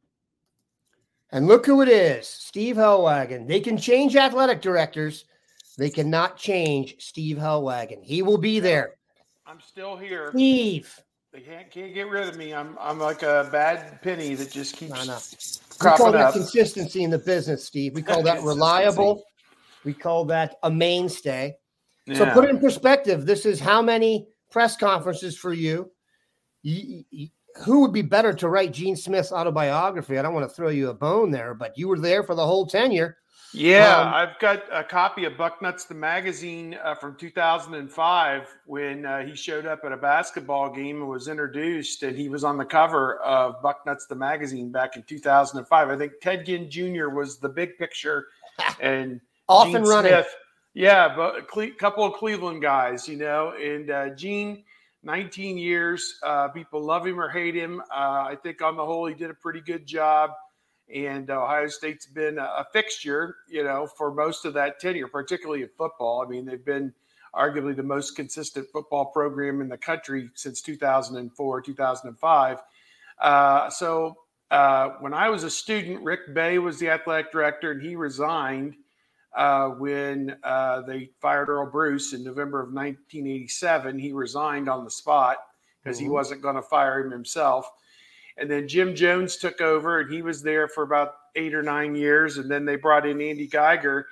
And 1.31 1.47
look 1.47 1.65
who 1.65 1.81
it 1.81 1.87
is 1.89 2.27
Steve 2.27 2.75
Helwagen. 2.75 3.47
They 3.47 3.59
can 3.59 3.77
change 3.77 4.15
athletic 4.15 4.61
directors, 4.61 5.25
they 5.77 5.89
cannot 5.89 6.37
change 6.37 6.95
Steve 6.99 7.37
Helwagen. 7.37 8.03
He 8.03 8.21
will 8.21 8.37
be 8.37 8.59
there. 8.59 8.95
I'm 9.45 9.59
still 9.61 9.97
here. 9.97 10.29
Steve. 10.31 10.93
They 11.33 11.39
can't 11.39 11.71
can't 11.71 11.93
get 11.93 12.09
rid 12.09 12.27
of 12.27 12.35
me. 12.35 12.53
I'm 12.53 12.77
I'm 12.79 12.99
like 12.99 13.23
a 13.23 13.47
bad 13.51 14.01
penny 14.01 14.35
that 14.35 14.51
just 14.51 14.75
keeps 14.75 14.91
No, 14.91 15.03
no. 15.05 15.17
We 15.91 15.97
call 15.97 16.11
that 16.11 16.27
up. 16.27 16.33
consistency 16.33 17.03
in 17.03 17.09
the 17.09 17.17
business, 17.19 17.65
Steve. 17.65 17.93
We 17.95 18.01
call 18.01 18.21
that 18.23 18.41
reliable. 18.43 19.23
We 19.85 19.93
call 19.93 20.25
that 20.25 20.55
a 20.63 20.69
mainstay. 20.69 21.55
So 22.13 22.29
put 22.31 22.43
it 22.45 22.49
in 22.49 22.59
perspective. 22.59 23.25
This 23.25 23.45
is 23.45 23.59
how 23.61 23.81
many 23.81 24.27
press 24.51 24.75
conferences 24.75 25.37
for 25.37 25.53
you. 25.53 25.89
You- 26.63 27.05
you- 27.09 27.29
Who 27.65 27.81
would 27.81 27.93
be 27.93 28.01
better 28.01 28.33
to 28.33 28.49
write 28.49 28.73
Gene 28.73 28.95
Smith's 28.95 29.31
autobiography? 29.31 30.17
I 30.17 30.21
don't 30.21 30.33
want 30.33 30.49
to 30.49 30.55
throw 30.55 30.69
you 30.69 30.89
a 30.89 30.93
bone 30.93 31.31
there, 31.31 31.53
but 31.53 31.77
you 31.77 31.87
were 31.87 31.99
there 31.99 32.23
for 32.23 32.35
the 32.35 32.45
whole 32.45 32.65
tenure. 32.65 33.17
Yeah, 33.53 33.97
Um, 33.97 34.13
I've 34.13 34.39
got 34.39 34.63
a 34.71 34.83
copy 34.83 35.25
of 35.25 35.33
Bucknuts 35.33 35.85
the 35.85 35.93
magazine 35.93 36.77
uh, 36.81 36.95
from 36.95 37.15
2005 37.15 38.47
when 38.65 39.05
uh, 39.05 39.25
he 39.25 39.35
showed 39.35 39.65
up 39.65 39.83
at 39.83 39.91
a 39.91 39.97
basketball 39.97 40.73
game 40.73 41.01
and 41.01 41.09
was 41.09 41.27
introduced, 41.27 42.03
and 42.03 42.15
he 42.15 42.29
was 42.29 42.45
on 42.45 42.57
the 42.57 42.63
cover 42.63 43.17
of 43.17 43.61
Bucknuts 43.61 44.07
the 44.07 44.15
magazine 44.15 44.71
back 44.71 44.95
in 44.95 45.03
2005. 45.03 45.89
I 45.89 45.97
think 45.97 46.13
Ted 46.21 46.45
Ginn 46.45 46.71
Jr. 46.71 47.09
was 47.09 47.39
the 47.39 47.49
big 47.49 47.77
picture, 47.77 48.27
and 48.79 49.19
Off 49.49 49.67
Gene 49.67 49.77
and 49.77 49.87
running. 49.87 50.11
Smith, 50.13 50.33
yeah, 50.73 51.13
but 51.13 51.35
a 51.57 51.71
couple 51.71 52.05
of 52.05 52.13
Cleveland 52.13 52.61
guys, 52.61 53.07
you 53.07 53.17
know, 53.17 53.53
and 53.61 53.91
uh, 53.91 54.09
Gene. 54.15 54.63
19 55.03 55.57
years. 55.57 56.19
Uh, 56.23 56.47
people 56.49 56.83
love 56.83 57.05
him 57.05 57.19
or 57.19 57.29
hate 57.29 57.55
him. 57.55 57.81
Uh, 57.91 58.25
I 58.29 58.37
think 58.41 58.61
on 58.61 58.75
the 58.75 58.85
whole, 58.85 59.05
he 59.07 59.15
did 59.15 59.29
a 59.29 59.35
pretty 59.35 59.61
good 59.61 59.85
job 59.85 60.31
and 60.93 61.29
Ohio 61.29 61.67
State's 61.67 62.05
been 62.05 62.37
a, 62.37 62.43
a 62.43 62.65
fixture, 62.73 63.37
you 63.47 63.63
know, 63.63 63.87
for 63.87 64.13
most 64.13 64.45
of 64.45 64.53
that 64.53 64.79
tenure, 64.79 65.07
particularly 65.07 65.63
in 65.63 65.69
football. 65.77 66.23
I 66.25 66.29
mean, 66.29 66.45
they've 66.45 66.63
been 66.63 66.93
arguably 67.35 67.75
the 67.75 67.83
most 67.83 68.15
consistent 68.15 68.67
football 68.71 69.05
program 69.05 69.61
in 69.61 69.69
the 69.69 69.77
country 69.77 70.29
since 70.35 70.61
2004, 70.61 71.61
2005. 71.61 72.57
Uh, 73.19 73.69
so 73.69 74.15
uh, 74.49 74.89
when 74.99 75.13
I 75.13 75.29
was 75.29 75.43
a 75.43 75.49
student, 75.49 76.03
Rick 76.03 76.33
Bay 76.33 76.59
was 76.59 76.79
the 76.79 76.89
athletic 76.89 77.31
director, 77.31 77.71
and 77.71 77.81
he 77.81 77.95
resigned 77.95 78.75
uh, 79.33 79.69
when 79.69 80.35
uh, 80.43 80.81
they 80.81 81.09
fired 81.21 81.49
Earle 81.49 81.69
Bruce 81.71 82.13
in 82.13 82.23
November 82.23 82.59
of 82.59 82.73
1987. 82.73 83.97
He 83.97 84.11
resigned 84.11 84.67
on 84.69 84.83
the 84.83 84.91
spot 84.91 85.37
because 85.83 85.97
he 85.97 86.05
Mhm. 86.07 86.11
wasn't 86.11 86.41
going 86.41 86.55
to 86.55 86.61
fire 86.61 86.99
him 86.99 87.11
himself. 87.11 87.69
And 88.37 88.49
then 88.49 88.67
Jim 88.67 88.95
Jones 88.95 89.37
took 89.37 89.61
over, 89.61 89.99
and 89.99 90.11
he 90.11 90.21
was 90.21 90.41
there 90.41 90.67
for 90.67 90.83
about 90.83 91.15
eight 91.35 91.53
or 91.53 91.61
nine 91.63 91.95
years. 91.95 92.37
And 92.37 92.49
then 92.49 92.65
they 92.65 92.75
brought 92.75 93.05
in 93.05 93.21
Andy 93.21 93.47
Geiger, 93.47 94.07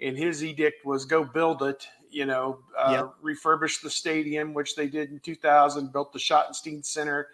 and 0.00 0.16
his 0.16 0.44
edict 0.44 0.84
was 0.84 1.04
go 1.04 1.24
build 1.24 1.62
it. 1.62 1.86
You 2.10 2.26
know, 2.26 2.58
uh, 2.78 3.08
refurbish 3.22 3.80
the 3.80 3.88
stadium, 3.88 4.52
which 4.52 4.76
they 4.76 4.86
did 4.86 5.10
in 5.10 5.20
2000. 5.20 5.92
Built 5.92 6.12
the 6.12 6.18
Schottenstein 6.18 6.84
Center, 6.84 7.28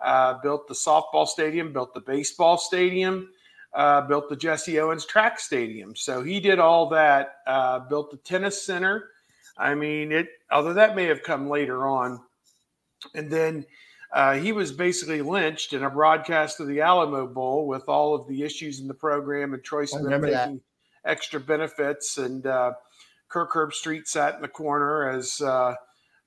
uh, 0.00 0.34
built 0.42 0.66
the 0.66 0.74
softball 0.74 1.26
stadium, 1.26 1.72
built 1.74 1.92
the 1.92 2.00
baseball 2.00 2.56
stadium, 2.56 3.30
uh, 3.74 4.02
built 4.02 4.28
the 4.28 4.36
Jesse 4.36 4.78
Owens 4.78 5.04
Track 5.04 5.40
Stadium. 5.40 5.96
So 5.96 6.22
he 6.22 6.40
did 6.40 6.58
all 6.58 6.88
that. 6.90 7.36
Uh, 7.46 7.80
built 7.80 8.10
the 8.10 8.16
tennis 8.18 8.62
center. 8.62 9.10
I 9.58 9.74
mean, 9.74 10.12
it. 10.12 10.28
Although 10.50 10.74
that 10.74 10.96
may 10.96 11.04
have 11.06 11.22
come 11.22 11.48
later 11.48 11.86
on, 11.86 12.20
and 13.14 13.30
then 13.30 13.66
uh, 14.12 14.34
he 14.34 14.52
was 14.52 14.70
basically 14.70 15.22
lynched 15.22 15.72
in 15.72 15.82
a 15.82 15.90
broadcast 15.90 16.60
of 16.60 16.68
the 16.68 16.80
Alamo 16.80 17.26
Bowl 17.26 17.66
with 17.66 17.88
all 17.88 18.14
of 18.14 18.28
the 18.28 18.42
issues 18.42 18.80
in 18.80 18.86
the 18.86 18.94
program 18.94 19.54
and 19.54 19.64
Troy 19.64 19.84
Smith 19.84 20.22
that. 20.22 20.52
extra 21.04 21.40
benefits. 21.40 22.18
And 22.18 22.46
uh, 22.46 22.74
Kirk 23.28 23.52
Herbstreit 23.52 24.06
sat 24.06 24.36
in 24.36 24.42
the 24.42 24.48
corner 24.48 25.08
as 25.08 25.40
uh, 25.40 25.74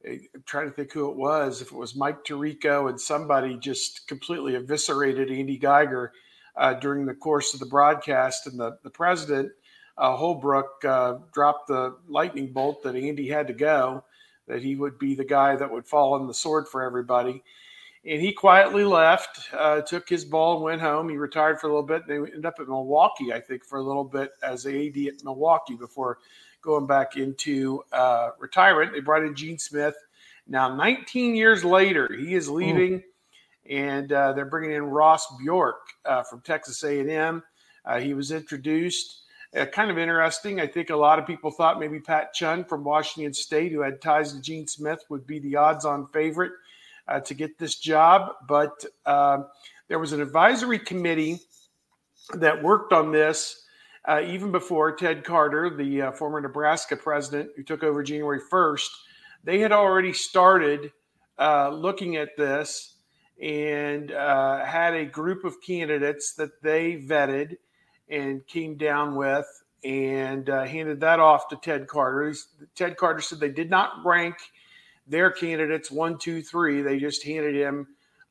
I'm 0.06 0.44
trying 0.46 0.68
to 0.68 0.74
think 0.74 0.92
who 0.92 1.10
it 1.10 1.18
was. 1.18 1.62
If 1.62 1.72
it 1.72 1.78
was 1.78 1.96
Mike 1.96 2.26
Tirico 2.26 2.90
and 2.90 3.00
somebody 3.00 3.58
just 3.58 4.08
completely 4.08 4.56
eviscerated 4.56 5.32
Andy 5.32 5.58
Geiger 5.58 6.12
uh, 6.58 6.74
during 6.74 7.06
the 7.06 7.14
course 7.14 7.54
of 7.54 7.60
the 7.60 7.66
broadcast, 7.66 8.48
and 8.48 8.60
the 8.60 8.78
the 8.84 8.90
president 8.90 9.52
uh, 9.98 10.16
Holbrook 10.16 10.84
uh, 10.86 11.16
dropped 11.34 11.68
the 11.68 11.96
lightning 12.08 12.54
bolt 12.54 12.84
that 12.84 12.96
Andy 12.96 13.28
had 13.28 13.48
to 13.48 13.54
go, 13.54 14.04
that 14.48 14.62
he 14.62 14.76
would 14.76 15.00
be 15.00 15.16
the 15.16 15.26
guy 15.26 15.56
that 15.56 15.72
would 15.72 15.88
fall 15.88 16.14
on 16.14 16.28
the 16.28 16.34
sword 16.34 16.68
for 16.68 16.84
everybody. 16.84 17.44
And 18.06 18.22
he 18.22 18.32
quietly 18.32 18.86
left, 18.86 19.40
uh, 19.54 19.82
took 19.82 20.08
his 20.08 20.24
ball 20.24 20.56
and 20.56 20.64
went 20.64 20.82
home. 20.82 21.10
He 21.10 21.18
retired 21.18 21.60
for 21.60 21.68
a 21.68 21.70
little 21.70 21.84
bit. 21.84 22.08
They 22.08 22.16
ended 22.16 22.46
up 22.46 22.56
at 22.60 22.68
Milwaukee, 22.68 23.34
I 23.34 23.40
think, 23.40 23.66
for 23.66 23.80
a 23.80 23.84
little 23.84 24.04
bit 24.04 24.32
as 24.44 24.66
AD 24.66 24.98
at 24.98 25.24
Milwaukee 25.24 25.76
before 25.76 26.20
going 26.62 26.86
back 26.86 27.18
into 27.18 27.84
uh, 27.92 28.30
retirement. 28.40 28.94
They 28.94 29.00
brought 29.00 29.24
in 29.24 29.36
Gene 29.36 29.58
Smith. 29.58 29.96
Now, 30.48 30.74
19 30.74 31.36
years 31.36 31.66
later, 31.66 32.08
he 32.14 32.36
is 32.36 32.48
leaving, 32.48 33.04
and 33.70 34.12
uh, 34.12 34.34
they're 34.34 34.46
bringing 34.46 34.76
in 34.76 34.84
Ross 34.84 35.28
Bjork 35.38 35.88
uh, 36.06 36.24
from 36.24 36.42
Texas 36.42 36.84
A&M. 36.84 37.44
Uh, 37.86 38.00
he 38.00 38.14
was 38.14 38.32
introduced. 38.32 39.24
Uh, 39.56 39.66
kind 39.66 39.90
of 39.90 39.98
interesting. 39.98 40.60
I 40.60 40.68
think 40.68 40.90
a 40.90 40.96
lot 40.96 41.20
of 41.20 41.26
people 41.26 41.52
thought 41.52 41.80
maybe 41.80 42.00
Pat 42.00 42.34
Chun 42.34 42.66
from 42.66 42.84
Washington 42.84 43.34
State, 43.34 43.72
who 43.72 43.82
had 43.82 44.02
ties 44.02 44.34
to 44.34 44.42
Gene 44.42 44.68
Smith, 44.68 45.04
would 45.10 45.26
be 45.26 45.40
the 45.40 45.56
odds-on 45.56 46.08
favorite 46.08 46.52
uh, 47.08 47.22
to 47.22 47.34
get 47.34 47.58
this 47.58 47.76
job. 47.76 48.34
But 48.48 48.84
uh, 49.06 49.44
there 49.88 50.00
was 50.00 50.12
an 50.12 50.22
advisory 50.22 50.80
committee 50.80 51.40
that 52.34 52.62
worked 52.62 52.92
on 52.92 53.12
this 53.12 53.64
uh, 54.06 54.22
even 54.26 54.52
before 54.52 54.96
Ted 54.96 55.24
Carter, 55.24 55.70
the 55.70 56.12
former 56.18 56.40
Nebraska 56.40 56.96
president 56.96 57.50
who 57.56 57.64
took 57.64 57.84
over 57.84 58.04
January 58.04 58.40
1st, 58.40 58.88
they 59.44 59.60
had 59.60 59.72
already 59.72 60.14
started 60.14 60.92
looking 61.38 62.16
at 62.16 62.36
this 62.38 62.97
and 63.42 64.12
uh, 64.12 64.66
had 64.66 64.94
a 64.94 65.06
group 65.06 65.44
of 65.44 65.62
candidates 65.62 66.34
that 66.34 66.62
they 66.62 66.98
vetted 66.98 67.58
and 68.10 68.46
came 68.48 68.76
down 68.76 69.16
with 69.16 69.46
and 69.84 70.50
uh, 70.50 70.64
handed 70.64 71.00
that 71.00 71.20
off 71.20 71.48
to 71.50 71.56
Ted 71.58 71.88
Carter. 71.88 72.34
Ted 72.76 72.98
Carter 72.98 73.22
said 73.22 73.40
they 73.40 73.50
did 73.50 73.70
not 73.70 74.04
rank 74.04 74.36
their 75.08 75.32
candidates 75.32 75.92
one, 75.92 76.18
two, 76.18 76.42
three. 76.42 76.82
They 76.82 77.00
just 77.00 77.24
handed 77.24 77.56
him 77.56 77.88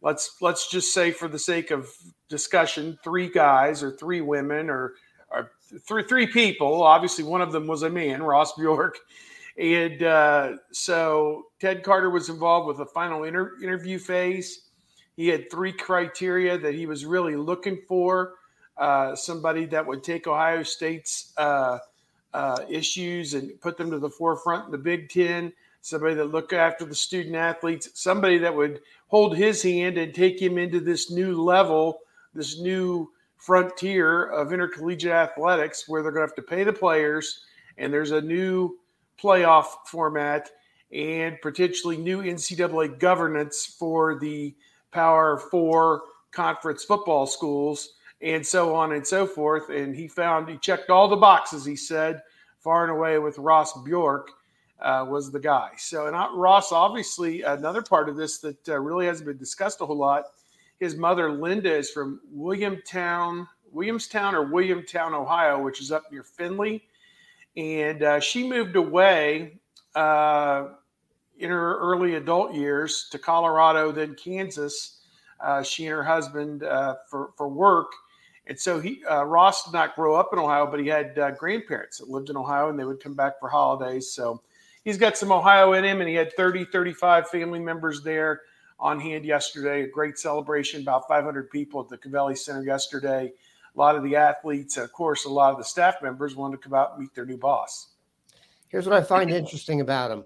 let's 0.07 0.37
let's 0.41 0.71
just 0.71 0.93
say 0.93 1.11
for 1.11 1.29
the 1.29 1.39
sake 1.39 1.71
of 1.71 1.91
discussion, 2.29 2.99
three 3.03 3.29
guys 3.29 3.83
or 3.83 3.91
three 3.91 4.21
women 4.21 4.71
or, 4.71 4.95
or 5.31 5.53
three 5.87 6.05
three 6.05 6.27
people. 6.27 6.83
Obviously, 6.83 7.25
one 7.25 7.41
of 7.41 7.53
them 7.53 7.67
was 7.67 7.83
a 7.83 7.91
man, 7.91 8.23
Ross 8.23 8.53
Bjork. 8.55 8.99
And 9.59 10.03
uh, 10.03 10.53
so 10.71 11.45
Ted 11.61 11.83
Carter 11.83 12.11
was 12.11 12.29
involved 12.29 12.69
with 12.69 12.77
the 12.77 12.87
final 12.87 13.25
inter- 13.25 13.55
interview 13.63 13.99
phase. 13.99 14.66
He 15.17 15.29
had 15.29 15.51
three 15.51 15.73
criteria 15.73 16.59
that 16.59 16.75
he 16.75 16.87
was 16.87 17.05
really 17.05 17.37
looking 17.37 17.81
for 17.89 18.35
uh, 18.77 19.17
somebody 19.17 19.65
that 19.67 19.87
would 19.87 20.05
take 20.05 20.27
Ohio 20.27 20.63
State's 20.63 21.33
uh, 21.37 21.79
uh, 22.35 22.59
issues 22.69 23.35
and 23.35 23.59
put 23.61 23.79
them 23.79 23.91
to 23.91 23.99
the 23.99 24.11
forefront 24.11 24.67
in 24.67 24.73
the 24.73 24.79
Big 24.79 25.09
Ten, 25.09 25.53
somebody 25.81 26.15
that 26.15 26.27
look 26.27 26.53
after 26.53 26.85
the 26.85 26.95
student 26.95 27.35
athletes, 27.35 27.89
somebody 27.95 28.37
that 28.39 28.55
would 28.55 28.81
hold 29.09 29.37
his 29.37 29.63
hand 29.63 29.97
and 29.97 30.15
take 30.15 30.41
him 30.41 30.59
into 30.59 30.81
this 30.81 31.11
new 31.11 31.41
level, 31.41 32.01
this 32.35 32.61
new 32.61 33.11
frontier 33.39 34.27
of 34.27 34.53
intercollegiate 34.53 35.13
athletics 35.13 35.89
where 35.89 36.03
they're 36.03 36.13
going 36.13 36.27
to 36.27 36.29
have 36.29 36.37
to 36.37 36.43
pay 36.43 36.65
the 36.65 36.73
players 36.73 37.45
and 37.79 37.93
there's 37.93 38.11
a 38.11 38.21
new 38.21 38.79
playoff 39.23 39.67
format 39.87 40.51
and 40.93 41.41
potentially 41.43 41.97
new 41.97 42.23
NCAA 42.23 42.99
governance 42.99 43.67
for 43.79 44.19
the 44.19 44.55
Power 44.93 45.39
Four 45.51 46.03
conference 46.33 46.85
football 46.85 47.27
schools 47.27 47.95
and 48.21 48.47
so 48.47 48.75
on 48.75 48.93
and 48.93 49.07
so 49.07 49.27
forth. 49.27 49.71
And 49.71 49.95
he 49.95 50.09
found 50.09 50.49
he 50.49 50.57
checked 50.59 50.91
all 50.91 51.09
the 51.09 51.17
boxes. 51.17 51.65
He 51.65 51.77
said 51.77 52.23
far 52.59 52.83
and 52.85 52.93
away 52.93 53.19
with 53.19 53.39
Ross 53.39 53.73
Bjork 53.83 54.31
uh, 54.81 55.07
was 55.09 55.31
the 55.31 55.41
guy. 55.41 55.71
So 55.79 56.07
and 56.07 56.17
Ross, 56.39 56.73
obviously, 56.73 57.43
another 57.43 57.83
part 57.83 58.09
of 58.09 58.17
this 58.17 58.39
that 58.39 58.69
uh, 58.69 58.79
really 58.79 59.07
hasn't 59.07 59.27
been 59.27 59.39
discussed 59.39 59.81
a 59.81 59.87
whole 59.87 59.99
lot. 59.99 60.25
His 60.81 60.97
mother 60.97 61.33
Linda 61.33 61.75
is 61.75 61.91
from 61.91 62.21
Williamtown, 62.35 63.47
Williamstown 63.73 64.35
or 64.35 64.47
Williamtown, 64.47 65.13
Ohio, 65.13 65.63
which 65.63 65.81
is 65.81 65.91
up 65.91 66.05
near 66.13 66.23
Findlay, 66.23 66.83
and 67.57 68.03
uh, 68.03 68.21
she 68.21 68.47
moved 68.47 68.77
away 68.77 69.59
uh, 69.95 70.69
in 71.39 71.51
her 71.51 71.79
early 71.79 72.15
adult 72.15 72.55
years 72.55 73.09
to 73.11 73.19
Colorado, 73.19 73.93
then 73.93 74.15
Kansas. 74.15 75.01
Uh, 75.39 75.63
she 75.63 75.85
and 75.85 75.93
her 75.93 76.03
husband 76.03 76.63
uh, 76.63 76.97
for 77.11 77.31
for 77.37 77.49
work 77.49 77.93
and 78.47 78.59
so 78.59 78.81
he 78.81 79.03
uh, 79.11 79.25
Ross 79.25 79.65
did 79.65 79.73
not 79.73 79.95
grow 79.97 80.15
up 80.15 80.31
in 80.33 80.39
Ohio, 80.39 80.67
but 80.67 80.79
he 80.79 80.87
had 80.87 81.19
uh, 81.19 81.33
grandparents 81.33 81.99
that 81.99 82.09
lived 82.09 82.31
in 82.31 82.37
Ohio, 82.37 82.71
and 82.71 82.79
they 82.79 82.85
would 82.85 83.03
come 83.03 83.15
back 83.15 83.41
for 83.41 83.49
holidays. 83.49 84.11
So 84.11 84.41
he's 84.85 84.99
got 84.99 85.17
some 85.17 85.33
Ohio 85.33 85.73
in 85.73 85.85
him, 85.85 86.01
and 86.01 86.09
he 86.09 86.15
had 86.15 86.33
30, 86.37 86.67
35 86.67 87.29
family 87.29 87.59
members 87.59 88.03
there 88.03 88.43
on 88.79 89.01
hand 89.01 89.25
yesterday. 89.25 89.83
A 89.83 89.89
great 89.89 90.19
celebration, 90.19 90.83
about 90.83 91.09
500 91.09 91.51
people 91.51 91.81
at 91.81 91.89
the 91.89 91.99
Covelli 91.99 92.39
Center 92.39 92.65
yesterday. 92.65 93.33
A 93.75 93.79
lot 93.79 93.97
of 93.97 94.05
the 94.05 94.15
athletes, 94.15 94.77
and 94.77 94.85
of 94.85 94.93
course, 94.93 95.25
a 95.25 95.29
lot 95.29 95.51
of 95.51 95.59
the 95.59 95.65
staff 95.65 95.97
members 96.01 96.37
wanted 96.37 96.63
to 96.63 96.63
come 96.63 96.79
out 96.79 96.93
and 96.93 97.01
meet 97.01 97.15
their 97.15 97.27
new 97.27 97.37
boss. 97.37 97.89
Here's 98.69 98.87
what 98.87 98.97
I 98.97 99.03
find 99.03 99.31
interesting 99.31 99.81
about 99.81 100.11
him. 100.11 100.25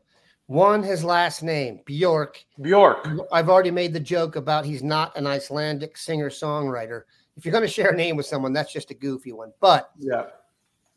One, 0.50 0.82
his 0.82 1.04
last 1.04 1.42
name, 1.42 1.80
Bjork. 1.86 2.44
Bjork. 2.60 3.08
I've 3.32 3.48
already 3.48 3.70
made 3.70 3.92
the 3.92 4.00
joke 4.00 4.36
about 4.36 4.64
he's 4.64 4.82
not 4.82 5.16
an 5.16 5.26
Icelandic 5.26 5.96
singer 5.96 6.28
songwriter 6.28 7.02
if 7.40 7.46
you're 7.46 7.52
going 7.52 7.64
to 7.64 7.68
share 7.68 7.90
a 7.90 7.96
name 7.96 8.16
with 8.16 8.26
someone, 8.26 8.52
that's 8.52 8.70
just 8.70 8.90
a 8.90 8.94
goofy 8.94 9.32
one. 9.32 9.50
But 9.60 9.90
yeah, 9.98 10.26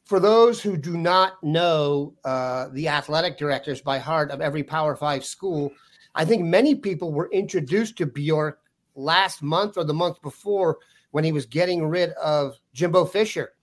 for 0.04 0.20
those 0.20 0.62
who 0.62 0.76
do 0.76 0.98
not 0.98 1.42
know 1.42 2.14
uh, 2.26 2.68
the 2.74 2.90
athletic 2.90 3.38
directors 3.38 3.80
by 3.80 3.98
heart 3.98 4.30
of 4.30 4.42
every 4.42 4.62
Power 4.62 4.96
Five 4.98 5.24
school, 5.24 5.72
I 6.16 6.26
think 6.26 6.44
many 6.44 6.76
people 6.76 7.14
were 7.14 7.30
introduced 7.32 7.98
to 7.98 8.06
Bjork 8.06 8.60
last 8.96 9.42
month 9.42 9.78
or 9.78 9.86
the 9.86 9.94
month 9.94 10.22
before 10.22 10.80
when 11.12 11.24
he 11.24 11.32
was 11.32 11.46
getting 11.46 11.88
rid 11.88 12.10
of 12.12 12.60
Jimbo 12.74 13.06
Fisher, 13.06 13.54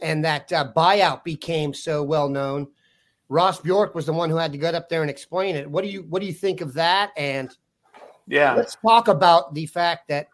and 0.00 0.24
that 0.24 0.50
uh, 0.54 0.72
buyout 0.74 1.24
became 1.24 1.74
so 1.74 2.02
well 2.02 2.30
known. 2.30 2.66
Ross 3.32 3.58
Bjork 3.58 3.94
was 3.94 4.04
the 4.04 4.12
one 4.12 4.28
who 4.28 4.36
had 4.36 4.52
to 4.52 4.58
get 4.58 4.74
up 4.74 4.90
there 4.90 5.00
and 5.00 5.10
explain 5.10 5.56
it. 5.56 5.68
What 5.68 5.82
do 5.82 5.90
you 5.90 6.02
what 6.10 6.20
do 6.20 6.26
you 6.26 6.34
think 6.34 6.60
of 6.60 6.74
that? 6.74 7.12
And 7.16 7.50
yeah, 8.28 8.52
let's 8.52 8.76
talk 8.76 9.08
about 9.08 9.54
the 9.54 9.64
fact 9.64 10.08
that 10.08 10.28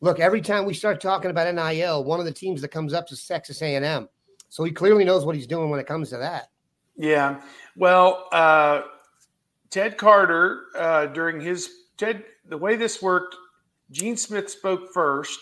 look, 0.00 0.20
every 0.20 0.40
time 0.40 0.64
we 0.64 0.72
start 0.72 1.00
talking 1.00 1.32
about 1.32 1.52
NIL, 1.52 2.04
one 2.04 2.20
of 2.20 2.26
the 2.26 2.32
teams 2.32 2.60
that 2.60 2.68
comes 2.68 2.94
up 2.94 3.10
is 3.10 3.26
Texas 3.26 3.60
A&M. 3.62 4.08
So 4.48 4.62
he 4.62 4.70
clearly 4.70 5.04
knows 5.04 5.24
what 5.24 5.34
he's 5.34 5.48
doing 5.48 5.70
when 5.70 5.80
it 5.80 5.86
comes 5.86 6.10
to 6.10 6.18
that. 6.18 6.50
Yeah. 6.96 7.40
Well, 7.76 8.28
uh, 8.30 8.82
Ted 9.70 9.98
Carter, 9.98 10.66
uh, 10.78 11.06
during 11.06 11.40
his 11.40 11.68
Ted, 11.96 12.22
the 12.48 12.56
way 12.56 12.76
this 12.76 13.02
worked, 13.02 13.34
Gene 13.90 14.16
Smith 14.16 14.48
spoke 14.48 14.92
first. 14.94 15.40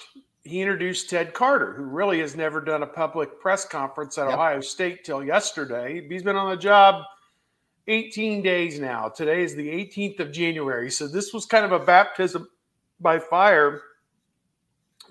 He 0.48 0.62
introduced 0.62 1.10
Ted 1.10 1.34
Carter, 1.34 1.74
who 1.74 1.82
really 1.82 2.20
has 2.20 2.34
never 2.34 2.62
done 2.62 2.82
a 2.82 2.86
public 2.86 3.38
press 3.38 3.66
conference 3.66 4.16
at 4.16 4.28
yep. 4.28 4.34
Ohio 4.34 4.60
State 4.62 5.04
till 5.04 5.22
yesterday. 5.22 6.06
He's 6.08 6.22
been 6.22 6.36
on 6.36 6.48
the 6.48 6.56
job 6.56 7.04
18 7.86 8.40
days 8.40 8.80
now. 8.80 9.10
Today 9.10 9.42
is 9.42 9.54
the 9.54 9.68
18th 9.68 10.20
of 10.20 10.32
January. 10.32 10.90
So 10.90 11.06
this 11.06 11.34
was 11.34 11.44
kind 11.44 11.66
of 11.66 11.72
a 11.72 11.78
baptism 11.78 12.48
by 12.98 13.18
fire 13.18 13.82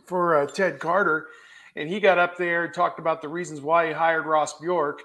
for 0.08 0.38
uh, 0.38 0.47
Ted 0.47 0.80
Carter, 0.80 1.28
and 1.76 1.88
he 1.88 2.00
got 2.00 2.17
up 2.17 2.36
there 2.36 2.65
and 2.65 2.73
talked 2.73 2.97
about 2.97 3.21
the 3.21 3.30
reasons 3.30 3.62
why 3.62 3.86
he 3.86 3.93
hired 3.93 4.26
Ross 4.26 4.58
Bjork. 4.60 5.04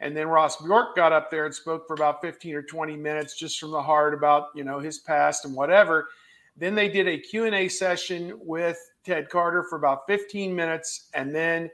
And 0.00 0.16
then 0.16 0.28
Ross 0.28 0.62
Bjork 0.62 0.96
got 0.96 1.12
up 1.12 1.30
there 1.30 1.44
and 1.44 1.54
spoke 1.54 1.86
for 1.86 1.92
about 1.92 2.22
15 2.22 2.54
or 2.54 2.62
20 2.62 2.96
minutes 2.96 3.38
just 3.38 3.60
from 3.60 3.70
the 3.70 3.82
heart 3.82 4.14
about, 4.14 4.46
you 4.54 4.64
know, 4.64 4.78
his 4.78 5.00
past 5.00 5.44
and 5.44 5.54
whatever. 5.54 6.08
Then 6.56 6.74
they 6.74 6.88
did 6.88 7.08
a 7.08 7.18
Q&A 7.18 7.68
session 7.68 8.38
with 8.40 8.78
Ted 9.04 9.28
Carter 9.28 9.64
for 9.64 9.76
about 9.76 10.06
15 10.06 10.54
minutes 10.54 11.08
and 11.14 11.34
then 11.34 11.70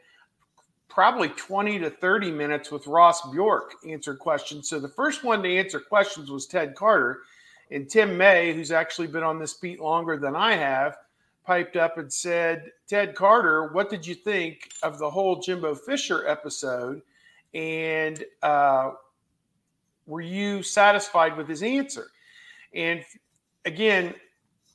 probably 0.89 1.29
20 1.29 1.79
to 1.79 1.91
30 1.91 2.33
minutes 2.33 2.71
with 2.71 2.87
Ross 2.87 3.23
Bjork 3.31 3.75
answered 3.87 4.19
questions. 4.19 4.69
So 4.69 4.81
the 4.81 4.89
first 4.89 5.23
one 5.23 5.43
to 5.43 5.57
answer 5.57 5.81
questions 5.81 6.31
was 6.31 6.47
Ted 6.47 6.75
Carter. 6.75 7.21
And 7.71 7.89
Tim 7.89 8.17
May, 8.17 8.53
who's 8.53 8.73
actually 8.73 9.07
been 9.07 9.23
on 9.23 9.39
this 9.39 9.55
beat 9.55 9.81
longer 9.81 10.17
than 10.17 10.35
I 10.35 10.57
have, 10.57 10.97
piped 11.47 11.77
up 11.77 11.99
and 11.99 12.13
said, 12.13 12.73
Ted 12.89 13.15
Carter, 13.15 13.73
what 13.73 13.89
did 13.89 14.05
you 14.07 14.15
think 14.15 14.71
of 14.83 14.99
the 14.99 15.09
whole 15.09 15.41
Jimbo 15.41 15.77
Fisher 15.77 16.27
episode? 16.27 17.03
And 17.55 18.25
uh, 18.43 18.93
were 20.07 20.21
you 20.21 20.63
satisfied 20.65 21.37
with 21.37 21.49
his 21.49 21.63
answer? 21.63 22.09
And 22.75 23.05
again, 23.65 24.15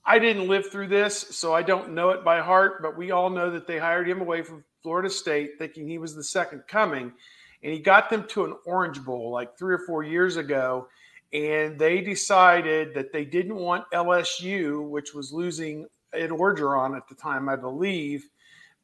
I 0.05 0.19
didn't 0.19 0.47
live 0.47 0.69
through 0.71 0.87
this, 0.87 1.17
so 1.31 1.53
I 1.53 1.63
don't 1.63 1.93
know 1.93 2.11
it 2.11 2.23
by 2.23 2.39
heart, 2.39 2.81
but 2.81 2.95
we 2.95 3.11
all 3.11 3.29
know 3.29 3.49
that 3.49 3.65
they 3.65 3.79
hired 3.79 4.07
him 4.07 4.21
away 4.21 4.43
from 4.43 4.63
Florida 4.83 5.09
State 5.09 5.57
thinking 5.57 5.87
he 5.87 5.97
was 5.97 6.15
the 6.15 6.23
second 6.23 6.63
coming. 6.67 7.11
And 7.63 7.73
he 7.73 7.79
got 7.79 8.11
them 8.11 8.27
to 8.27 8.45
an 8.45 8.55
Orange 8.65 9.03
Bowl 9.03 9.31
like 9.31 9.57
three 9.57 9.73
or 9.73 9.79
four 9.79 10.03
years 10.03 10.37
ago. 10.37 10.87
and 11.33 11.77
they 11.77 12.01
decided 12.01 12.93
that 12.93 13.11
they 13.11 13.25
didn't 13.25 13.55
want 13.55 13.83
LSU, 13.93 14.87
which 14.89 15.13
was 15.13 15.33
losing 15.33 15.85
Ed 16.13 16.29
Orgeron 16.29 16.95
at 16.95 17.07
the 17.09 17.15
time, 17.15 17.49
I 17.49 17.55
believe, 17.55 18.29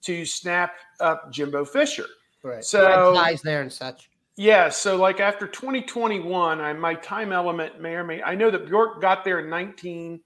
to 0.03 0.25
snap 0.25 0.73
up 0.99 1.31
Jimbo 1.31 1.63
Fisher. 1.65 2.07
Right. 2.43 2.63
So 2.63 3.13
ties 3.13 3.41
there 3.41 3.61
and 3.61 3.71
such. 3.71 4.09
Yeah, 4.35 4.69
so 4.69 4.97
like 4.97 5.19
after 5.19 5.47
2021, 5.47 6.59
I 6.59 6.73
my 6.73 6.95
time 6.95 7.31
element 7.31 7.79
may 7.79 7.93
or 7.93 8.03
may 8.03 8.23
I 8.23 8.33
know 8.33 8.49
that 8.49 8.65
Bjork 8.65 8.99
got 9.01 9.23
there 9.23 9.39
in 9.39 9.49
19 9.49 10.19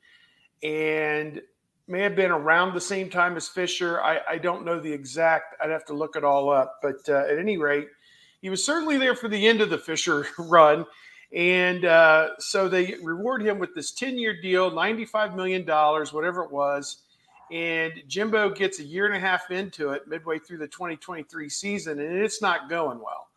and 0.63 1.41
may 1.87 2.01
have 2.01 2.15
been 2.15 2.31
around 2.31 2.73
the 2.73 2.81
same 2.81 3.09
time 3.09 3.37
as 3.37 3.47
Fisher. 3.47 4.01
I, 4.01 4.19
I 4.29 4.37
don't 4.37 4.65
know 4.65 4.79
the 4.79 4.91
exact. 4.91 5.55
I'd 5.61 5.69
have 5.69 5.85
to 5.85 5.93
look 5.93 6.15
it 6.15 6.23
all 6.23 6.49
up. 6.49 6.79
But 6.81 7.07
uh, 7.07 7.25
at 7.29 7.37
any 7.37 7.57
rate, 7.57 7.87
he 8.41 8.49
was 8.49 8.65
certainly 8.65 8.97
there 8.97 9.15
for 9.15 9.27
the 9.27 9.47
end 9.47 9.61
of 9.61 9.69
the 9.69 9.77
Fisher 9.77 10.27
run. 10.39 10.85
And 11.33 11.85
uh, 11.85 12.29
so 12.39 12.69
they 12.69 12.95
reward 13.03 13.41
him 13.41 13.59
with 13.59 13.75
this 13.75 13.91
10 13.91 14.17
year 14.17 14.39
deal, 14.41 14.71
$95 14.71 15.35
million, 15.35 15.65
whatever 15.65 16.43
it 16.43 16.51
was. 16.51 17.03
And 17.51 17.93
Jimbo 18.07 18.51
gets 18.51 18.79
a 18.79 18.83
year 18.83 19.05
and 19.05 19.15
a 19.15 19.19
half 19.19 19.51
into 19.51 19.91
it 19.91 20.07
midway 20.07 20.39
through 20.39 20.57
the 20.57 20.67
2023 20.67 21.47
season, 21.49 21.99
and 21.99 22.17
it's 22.17 22.41
not 22.41 22.69
going 22.69 22.97
well. 22.97 23.27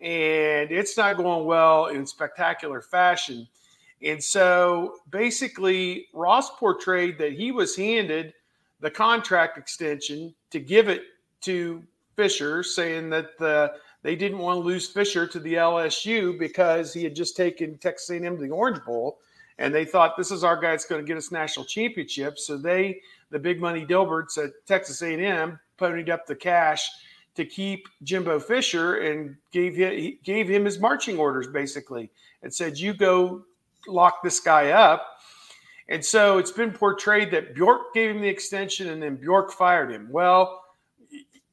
And 0.00 0.70
it's 0.70 0.98
not 0.98 1.16
going 1.16 1.46
well 1.46 1.86
in 1.86 2.06
spectacular 2.06 2.82
fashion. 2.82 3.48
And 4.04 4.22
so 4.22 4.96
basically, 5.10 6.08
Ross 6.12 6.50
portrayed 6.56 7.16
that 7.18 7.32
he 7.32 7.52
was 7.52 7.74
handed 7.74 8.34
the 8.80 8.90
contract 8.90 9.56
extension 9.56 10.34
to 10.50 10.60
give 10.60 10.88
it 10.88 11.02
to 11.42 11.82
Fisher, 12.14 12.62
saying 12.62 13.08
that 13.10 13.38
the, 13.38 13.72
they 14.02 14.14
didn't 14.14 14.38
want 14.38 14.58
to 14.58 14.60
lose 14.60 14.88
Fisher 14.88 15.26
to 15.26 15.40
the 15.40 15.54
LSU 15.54 16.38
because 16.38 16.92
he 16.92 17.02
had 17.02 17.16
just 17.16 17.34
taken 17.36 17.78
Texas 17.78 18.10
A&M 18.10 18.36
to 18.36 18.42
the 18.42 18.50
Orange 18.50 18.84
Bowl, 18.84 19.18
and 19.58 19.74
they 19.74 19.86
thought 19.86 20.16
this 20.18 20.30
is 20.30 20.44
our 20.44 20.60
guy 20.60 20.72
that's 20.72 20.84
going 20.84 21.00
to 21.00 21.06
get 21.06 21.16
us 21.16 21.32
national 21.32 21.64
championships. 21.64 22.46
So 22.46 22.58
they, 22.58 23.00
the 23.30 23.38
big 23.38 23.58
money 23.58 23.86
Dilberts 23.86 24.36
at 24.36 24.50
Texas 24.66 25.00
A&M, 25.00 25.58
ponied 25.78 26.10
up 26.10 26.26
the 26.26 26.36
cash 26.36 26.88
to 27.36 27.44
keep 27.44 27.88
Jimbo 28.02 28.38
Fisher 28.38 28.98
and 28.98 29.34
gave 29.50 29.74
him, 29.74 30.18
gave 30.22 30.48
him 30.48 30.66
his 30.66 30.78
marching 30.78 31.18
orders 31.18 31.48
basically, 31.48 32.10
and 32.42 32.52
said, 32.52 32.78
"You 32.78 32.94
go 32.94 33.44
lock 33.86 34.22
this 34.22 34.40
guy 34.40 34.70
up. 34.70 35.06
And 35.88 36.04
so 36.04 36.38
it's 36.38 36.50
been 36.50 36.72
portrayed 36.72 37.30
that 37.32 37.54
Bjork 37.54 37.92
gave 37.92 38.10
him 38.10 38.22
the 38.22 38.28
extension 38.28 38.88
and 38.88 39.02
then 39.02 39.16
Bjork 39.16 39.52
fired 39.52 39.90
him. 39.90 40.08
Well, 40.10 40.62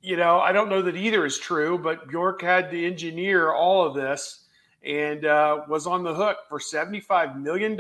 you 0.02 0.18
know, 0.18 0.40
I 0.40 0.52
don't 0.52 0.70
know 0.70 0.82
that 0.82 0.96
either 0.96 1.26
is 1.26 1.38
true, 1.38 1.78
but 1.78 2.08
Bjork 2.08 2.42
had 2.42 2.72
to 2.72 2.86
engineer 2.86 3.52
all 3.52 3.86
of 3.86 3.94
this 3.94 4.46
and 4.84 5.26
uh, 5.26 5.62
was 5.68 5.86
on 5.86 6.04
the 6.04 6.14
hook 6.14 6.38
for 6.50 6.60
$75 6.60 7.40
million, 7.40 7.78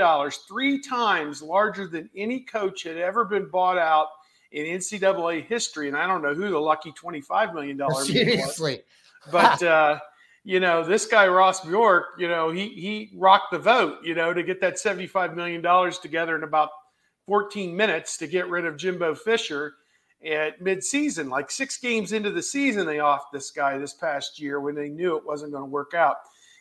three 0.48 0.82
times 0.82 1.42
larger 1.42 1.88
than 1.88 2.10
any 2.16 2.42
coach 2.42 2.84
had 2.84 2.98
ever 2.98 3.26
been 3.26 3.50
bought 3.50 3.80
out 3.80 4.08
in 4.52 4.66
NCAA 4.66 5.46
history. 5.46 5.88
And 5.88 5.98
I 5.98 6.06
don't 6.06 6.22
know 6.22 6.36
who 6.36 6.50
the 6.50 6.60
lucky 6.60 6.92
$25 6.92 7.56
million 7.56 7.82
Seriously. 8.04 8.82
Was, 9.26 9.32
but, 9.32 9.64
uh, 9.64 10.00
you 10.44 10.60
know, 10.60 10.84
this 10.84 11.06
guy 11.06 11.28
Ross 11.28 11.62
Bjork, 11.62 12.06
you 12.18 12.28
know, 12.28 12.50
he 12.50 12.70
he 12.70 13.12
rocked 13.16 13.52
the 13.52 13.60
vote, 13.60 14.00
you 14.04 14.16
know, 14.16 14.34
to 14.34 14.44
get 14.44 14.62
that 14.62 14.80
seventy-five 14.80 15.36
million 15.36 15.62
dollars 15.62 16.00
together 16.00 16.36
in 16.36 16.44
about 16.44 16.70
fourteen 17.26 17.76
minutes 17.76 18.18
to 18.18 18.28
get 18.28 18.50
rid 18.50 18.66
of 18.66 18.78
Jimbo 18.78 19.16
Fisher 19.16 19.76
at 20.26 20.62
midseason. 20.62 21.30
Like 21.30 21.52
six 21.52 21.78
games 21.78 22.12
into 22.12 22.32
the 22.32 22.42
season, 22.42 22.86
they 22.86 22.98
offed 22.98 23.32
this 23.34 23.52
guy 23.52 23.78
this 23.78 23.94
past 23.94 24.40
year 24.40 24.60
when 24.60 24.76
they 24.76 24.90
knew 24.90 25.16
it 25.18 25.26
wasn't 25.26 25.52
going 25.52 25.64
to 25.64 25.70
work 25.70 25.94
out. 25.94 26.18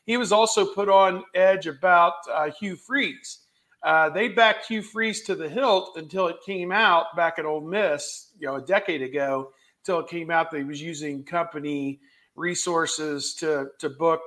He 0.07 0.17
was 0.17 0.33
also 0.33 0.65
put 0.65 0.89
on 0.89 1.25
edge 1.35 1.67
about 1.67 2.15
uh, 2.33 2.51
Hugh 2.51 2.77
Freeze. 2.77 3.41
Uh, 3.83 4.11
they 4.11 4.29
backed 4.29 4.67
Hugh 4.67 4.83
Freeze 4.83 5.23
to 5.23 5.35
the 5.35 5.49
hilt 5.49 5.97
until 5.97 6.27
it 6.27 6.37
came 6.45 6.73
out 6.73 7.17
back 7.17 7.39
at 7.39 7.47
Ole 7.47 7.61
Miss, 7.61 8.33
you 8.39 8.47
know, 8.47 8.57
a 8.57 8.63
decade 8.63 9.03
ago, 9.03 9.53
until 9.83 10.01
it 10.01 10.09
came 10.09 10.31
out 10.31 10.51
that 10.51 10.59
he 10.59 10.65
was 10.65 10.83
using 10.83 11.25
company 11.25 12.01
resources 12.41 13.35
to 13.35 13.69
to 13.79 13.91
book 13.91 14.23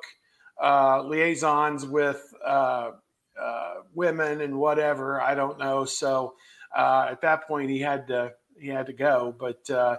uh, 0.62 1.02
liaisons 1.04 1.86
with 1.86 2.34
uh, 2.46 2.92
uh, 3.40 3.74
women 3.94 4.42
and 4.42 4.58
whatever. 4.58 5.20
I 5.22 5.36
don't 5.36 5.60
know. 5.60 5.86
So 5.86 6.36
uh, 6.76 7.08
at 7.10 7.22
that 7.22 7.48
point, 7.48 7.70
he 7.70 7.80
had 7.80 8.08
to 8.08 8.34
he 8.60 8.68
had 8.68 8.86
to 8.86 8.94
go. 8.94 9.36
But 9.38 9.70
uh, 9.70 9.98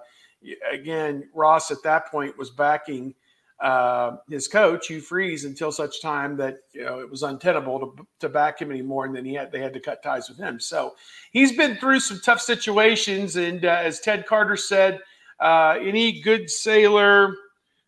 again, 0.72 1.28
Ross 1.34 1.70
at 1.70 1.82
that 1.84 2.10
point 2.10 2.38
was 2.38 2.50
backing 2.50 3.14
uh, 3.60 4.16
his 4.28 4.48
coach 4.48 4.88
Hugh 4.88 5.00
Freeze 5.00 5.44
until 5.44 5.72
such 5.72 6.00
time 6.00 6.36
that 6.36 6.58
you 6.72 6.84
know 6.84 7.00
it 7.00 7.10
was 7.10 7.22
untenable 7.22 7.80
to, 7.80 8.06
to 8.20 8.28
back 8.28 8.60
him 8.60 8.70
anymore, 8.70 9.04
and 9.06 9.14
then 9.14 9.24
he 9.24 9.34
had 9.34 9.52
they 9.52 9.60
had 9.60 9.74
to 9.74 9.80
cut 9.80 10.02
ties 10.02 10.28
with 10.28 10.38
him. 10.38 10.60
So 10.60 10.94
he's 11.32 11.52
been 11.52 11.76
through 11.76 12.00
some 12.00 12.20
tough 12.20 12.40
situations, 12.40 13.36
and 13.36 13.64
as 13.64 14.00
Ted 14.00 14.26
Carter 14.26 14.56
said, 14.56 15.00
any 15.40 16.20
good 16.20 16.48
sailor 16.48 17.34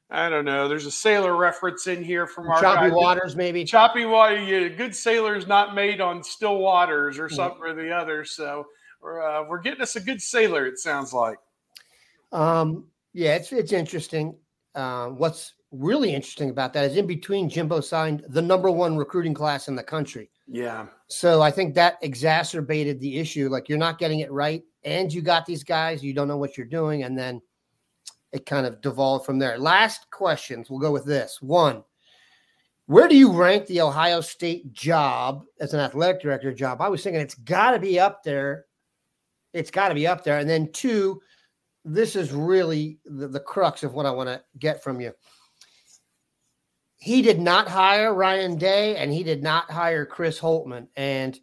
I 0.08 0.28
don't 0.28 0.44
know. 0.44 0.68
There's 0.68 0.86
a 0.86 0.90
sailor 0.90 1.36
reference 1.36 1.88
in 1.88 2.02
here 2.04 2.26
from 2.26 2.48
our 2.48 2.60
choppy 2.60 2.90
guy. 2.90 2.94
waters, 2.94 3.34
maybe 3.34 3.64
choppy 3.64 4.04
water. 4.04 4.40
Yeah, 4.40 4.68
good 4.68 4.94
sailors 4.94 5.48
not 5.48 5.74
made 5.74 6.00
on 6.00 6.22
still 6.22 6.58
waters 6.58 7.18
or 7.18 7.28
something 7.28 7.60
mm-hmm. 7.60 7.78
or 7.78 7.82
the 7.82 7.90
other. 7.90 8.24
So 8.24 8.66
we're 9.02 9.20
uh, 9.20 9.44
we're 9.48 9.60
getting 9.60 9.82
us 9.82 9.96
a 9.96 10.00
good 10.00 10.22
sailor. 10.22 10.66
It 10.66 10.78
sounds 10.78 11.12
like. 11.12 11.38
Um. 12.32 12.86
Yeah, 13.12 13.34
it's 13.34 13.52
it's 13.52 13.72
interesting. 13.72 14.36
Uh, 14.74 15.06
what's 15.08 15.54
really 15.72 16.14
interesting 16.14 16.50
about 16.50 16.72
that 16.74 16.84
is 16.84 16.96
in 16.96 17.06
between 17.06 17.48
Jimbo 17.48 17.80
signed 17.80 18.24
the 18.28 18.42
number 18.42 18.70
one 18.70 18.96
recruiting 18.96 19.34
class 19.34 19.68
in 19.68 19.74
the 19.74 19.82
country. 19.82 20.30
Yeah. 20.46 20.86
So 21.08 21.42
I 21.42 21.50
think 21.50 21.74
that 21.74 21.98
exacerbated 22.02 23.00
the 23.00 23.18
issue. 23.18 23.48
Like 23.48 23.68
you're 23.68 23.78
not 23.78 23.98
getting 23.98 24.20
it 24.20 24.30
right, 24.30 24.62
and 24.84 25.12
you 25.12 25.22
got 25.22 25.46
these 25.46 25.64
guys, 25.64 26.04
you 26.04 26.14
don't 26.14 26.28
know 26.28 26.36
what 26.36 26.56
you're 26.56 26.66
doing, 26.66 27.02
and 27.02 27.18
then 27.18 27.40
it 28.32 28.46
kind 28.46 28.66
of 28.66 28.80
devolved 28.80 29.24
from 29.24 29.38
there. 29.38 29.58
Last 29.58 30.10
questions. 30.10 30.68
We'll 30.68 30.80
go 30.80 30.92
with 30.92 31.04
this 31.04 31.40
one. 31.40 31.84
Where 32.86 33.08
do 33.08 33.16
you 33.16 33.32
rank 33.32 33.66
the 33.66 33.80
Ohio 33.80 34.20
State 34.20 34.72
job 34.72 35.44
as 35.60 35.74
an 35.74 35.80
athletic 35.80 36.22
director 36.22 36.52
job? 36.52 36.80
I 36.80 36.88
was 36.88 37.02
thinking 37.02 37.20
it's 37.20 37.34
got 37.34 37.72
to 37.72 37.78
be 37.80 37.98
up 37.98 38.22
there. 38.22 38.66
It's 39.52 39.70
got 39.70 39.88
to 39.88 39.94
be 39.94 40.06
up 40.06 40.22
there. 40.22 40.38
And 40.38 40.48
then 40.48 40.70
two, 40.72 41.20
this 41.84 42.14
is 42.14 42.32
really 42.32 42.98
the, 43.04 43.26
the 43.28 43.40
crux 43.40 43.82
of 43.82 43.94
what 43.94 44.06
I 44.06 44.10
want 44.10 44.28
to 44.28 44.42
get 44.58 44.84
from 44.84 45.00
you. 45.00 45.12
He 46.98 47.22
did 47.22 47.40
not 47.40 47.68
hire 47.68 48.14
Ryan 48.14 48.56
Day 48.56 48.96
and 48.96 49.12
he 49.12 49.22
did 49.22 49.42
not 49.42 49.70
hire 49.70 50.06
Chris 50.06 50.38
Holtmann. 50.38 50.88
And 50.96 51.38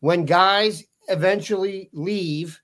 when 0.00 0.24
guys 0.24 0.84
eventually 1.08 1.90
leave, 1.92 2.60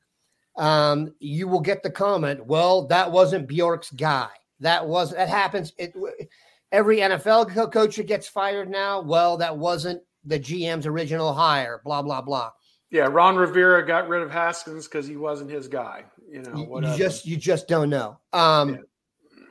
um, 0.56 1.14
you 1.18 1.48
will 1.48 1.60
get 1.60 1.82
the 1.82 1.90
comment, 1.90 2.44
well, 2.46 2.86
that 2.86 3.10
wasn't 3.10 3.46
Bjork's 3.46 3.90
guy. 3.90 4.28
That 4.60 4.86
was 4.86 5.12
that 5.12 5.28
happens. 5.28 5.72
It, 5.76 5.94
every 6.72 6.98
NFL 6.98 7.72
coach 7.72 7.96
that 7.96 8.06
gets 8.06 8.26
fired 8.26 8.70
now, 8.70 9.02
well, 9.02 9.36
that 9.36 9.56
wasn't 9.56 10.02
the 10.24 10.40
GM's 10.40 10.86
original 10.86 11.32
hire, 11.32 11.80
blah, 11.84 12.02
blah, 12.02 12.22
blah. 12.22 12.50
Yeah, 12.90 13.08
Ron 13.10 13.36
Rivera 13.36 13.86
got 13.86 14.08
rid 14.08 14.22
of 14.22 14.30
Haskins 14.30 14.86
because 14.86 15.06
he 15.06 15.16
wasn't 15.16 15.50
his 15.50 15.68
guy. 15.68 16.04
You 16.28 16.42
know, 16.42 16.64
whatever. 16.64 16.92
You 16.92 16.98
just 16.98 17.26
you 17.26 17.36
just 17.36 17.68
don't 17.68 17.90
know. 17.90 18.18
Um, 18.32 18.84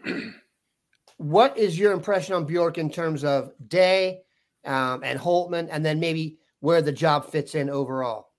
yeah. 0.05 0.19
what 1.17 1.57
is 1.57 1.77
your 1.77 1.93
impression 1.93 2.35
on 2.35 2.45
Bjork 2.45 2.77
in 2.77 2.89
terms 2.89 3.23
of 3.23 3.51
Day 3.67 4.21
um, 4.65 5.03
and 5.03 5.19
Holtmann, 5.19 5.67
and 5.71 5.85
then 5.85 5.99
maybe 5.99 6.37
where 6.59 6.81
the 6.81 6.91
job 6.91 7.29
fits 7.29 7.55
in 7.55 7.69
overall? 7.69 8.29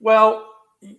Well, 0.00 0.46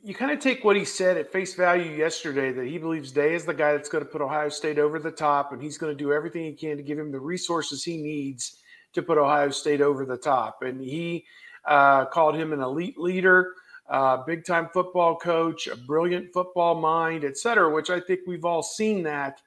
you 0.03 0.13
kind 0.13 0.31
of 0.31 0.39
take 0.39 0.63
what 0.63 0.75
he 0.75 0.85
said 0.85 1.17
at 1.17 1.31
face 1.31 1.53
value 1.53 1.91
yesterday 1.91 2.51
that 2.51 2.65
he 2.65 2.77
believes 2.77 3.11
Day 3.11 3.35
is 3.35 3.45
the 3.45 3.53
guy 3.53 3.73
that's 3.73 3.89
going 3.89 4.03
to 4.03 4.09
put 4.09 4.21
Ohio 4.21 4.49
State 4.49 4.79
over 4.79 4.99
the 4.99 5.11
top, 5.11 5.53
and 5.53 5.61
he's 5.61 5.77
going 5.77 5.91
to 5.91 5.97
do 5.97 6.11
everything 6.11 6.43
he 6.43 6.53
can 6.53 6.77
to 6.77 6.83
give 6.83 6.97
him 6.97 7.11
the 7.11 7.19
resources 7.19 7.83
he 7.83 7.97
needs 7.97 8.61
to 8.93 9.01
put 9.01 9.17
Ohio 9.17 9.49
State 9.49 9.81
over 9.81 10.05
the 10.05 10.17
top. 10.17 10.61
And 10.61 10.81
he 10.81 11.25
uh, 11.65 12.05
called 12.05 12.35
him 12.35 12.53
an 12.53 12.61
elite 12.61 12.97
leader, 12.97 13.53
uh, 13.89 14.17
big 14.25 14.45
time 14.45 14.69
football 14.73 15.15
coach, 15.15 15.67
a 15.67 15.75
brilliant 15.75 16.33
football 16.33 16.75
mind, 16.75 17.23
et 17.23 17.37
cetera, 17.37 17.73
which 17.73 17.89
I 17.89 17.99
think 17.99 18.21
we've 18.27 18.45
all 18.45 18.63
seen 18.63 19.03
that 19.03 19.41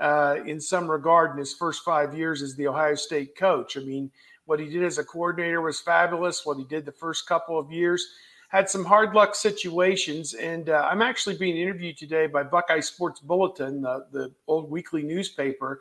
uh, 0.00 0.36
in 0.46 0.60
some 0.60 0.90
regard 0.90 1.32
in 1.32 1.38
his 1.38 1.54
first 1.54 1.84
five 1.84 2.14
years 2.14 2.42
as 2.42 2.54
the 2.54 2.68
Ohio 2.68 2.94
State 2.94 3.36
coach. 3.36 3.76
I 3.76 3.80
mean, 3.80 4.10
what 4.46 4.60
he 4.60 4.68
did 4.68 4.84
as 4.84 4.98
a 4.98 5.04
coordinator 5.04 5.60
was 5.60 5.80
fabulous. 5.80 6.44
What 6.44 6.58
he 6.58 6.64
did 6.64 6.84
the 6.84 6.92
first 6.92 7.26
couple 7.26 7.58
of 7.58 7.70
years 7.70 8.06
had 8.50 8.68
some 8.68 8.84
hard 8.84 9.14
luck 9.14 9.34
situations. 9.34 10.34
And 10.34 10.68
uh, 10.68 10.86
I'm 10.90 11.02
actually 11.02 11.38
being 11.38 11.56
interviewed 11.56 11.96
today 11.96 12.26
by 12.26 12.42
Buckeye 12.42 12.80
Sports 12.80 13.20
Bulletin, 13.20 13.80
the, 13.80 14.06
the 14.10 14.32
old 14.48 14.68
weekly 14.68 15.02
newspaper. 15.02 15.80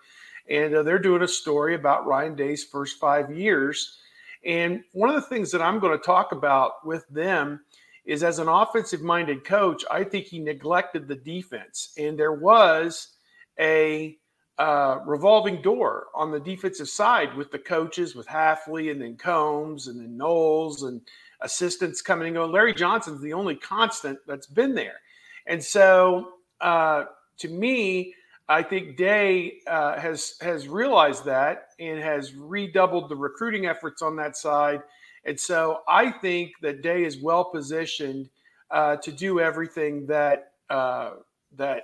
And 0.49 0.73
uh, 0.75 0.83
they're 0.83 0.99
doing 0.99 1.23
a 1.23 1.27
story 1.27 1.73
about 1.73 2.05
Ryan 2.05 2.35
Day's 2.35 2.63
first 2.63 2.99
five 2.99 3.35
years. 3.35 3.97
And 4.45 4.83
one 4.93 5.09
of 5.09 5.15
the 5.15 5.27
things 5.27 5.51
that 5.51 5.63
I'm 5.63 5.79
going 5.79 5.97
to 5.97 6.03
talk 6.03 6.31
about 6.31 6.85
with 6.85 7.07
them 7.09 7.61
is 8.05 8.23
as 8.23 8.37
an 8.37 8.47
offensive 8.47 9.01
minded 9.01 9.43
coach, 9.43 9.83
I 9.89 10.03
think 10.03 10.25
he 10.25 10.39
neglected 10.39 11.07
the 11.07 11.15
defense. 11.15 11.91
And 11.97 12.17
there 12.17 12.33
was 12.33 13.15
a 13.59 14.15
uh, 14.59 14.99
revolving 15.05 15.61
door 15.61 16.07
on 16.13 16.31
the 16.31 16.39
defensive 16.39 16.89
side 16.89 17.35
with 17.35 17.51
the 17.51 17.59
coaches, 17.59 18.13
with 18.13 18.27
Hafley 18.27 18.91
and 18.91 19.01
then 19.01 19.15
Coombs 19.17 19.87
and 19.87 19.99
then 19.99 20.17
Knowles 20.17 20.83
and 20.83 21.01
assistants 21.41 22.01
coming 22.01 22.27
and 22.27 22.35
going. 22.35 22.51
Larry 22.51 22.73
Johnson's 22.73 23.21
the 23.21 23.33
only 23.33 23.55
constant 23.55 24.19
that's 24.27 24.47
been 24.47 24.75
there. 24.75 24.99
And 25.47 25.63
so 25.63 26.33
uh, 26.61 27.05
to 27.39 27.47
me, 27.47 28.13
I 28.47 28.63
think 28.63 28.97
Day 28.97 29.59
uh, 29.67 29.99
has 29.99 30.35
has 30.41 30.67
realized 30.67 31.23
that 31.25 31.69
and 31.79 31.99
has 31.99 32.33
redoubled 32.33 33.09
the 33.09 33.15
recruiting 33.15 33.67
efforts 33.67 34.01
on 34.01 34.15
that 34.15 34.35
side. 34.35 34.81
And 35.25 35.39
so 35.39 35.81
I 35.87 36.11
think 36.11 36.53
that 36.61 36.81
Day 36.81 37.03
is 37.03 37.21
well 37.21 37.45
positioned 37.45 38.29
uh, 38.71 38.95
to 38.97 39.11
do 39.11 39.39
everything 39.39 40.07
that 40.07 40.53
uh, 40.69 41.11
that 41.57 41.83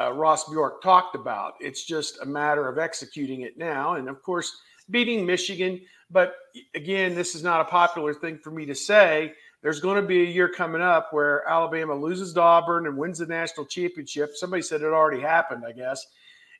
uh, 0.00 0.12
Ross 0.12 0.48
Bjork 0.48 0.82
talked 0.82 1.14
about. 1.14 1.54
It's 1.60 1.84
just 1.84 2.20
a 2.20 2.26
matter 2.26 2.68
of 2.68 2.78
executing 2.78 3.42
it 3.42 3.56
now, 3.56 3.94
and 3.94 4.08
of 4.08 4.22
course, 4.22 4.56
beating 4.90 5.24
Michigan. 5.24 5.80
But 6.12 6.34
again, 6.74 7.14
this 7.14 7.34
is 7.34 7.42
not 7.42 7.62
a 7.62 7.64
popular 7.64 8.12
thing 8.14 8.38
for 8.38 8.50
me 8.50 8.66
to 8.66 8.74
say. 8.74 9.32
There's 9.62 9.80
going 9.80 10.00
to 10.00 10.06
be 10.06 10.22
a 10.22 10.26
year 10.26 10.48
coming 10.48 10.82
up 10.82 11.12
where 11.12 11.48
Alabama 11.48 11.94
loses 11.94 12.32
to 12.34 12.40
Auburn 12.40 12.86
and 12.86 12.96
wins 12.96 13.18
the 13.18 13.26
national 13.26 13.66
championship. 13.66 14.36
Somebody 14.36 14.62
said 14.62 14.82
it 14.82 14.86
already 14.86 15.20
happened, 15.20 15.64
I 15.66 15.72
guess. 15.72 16.06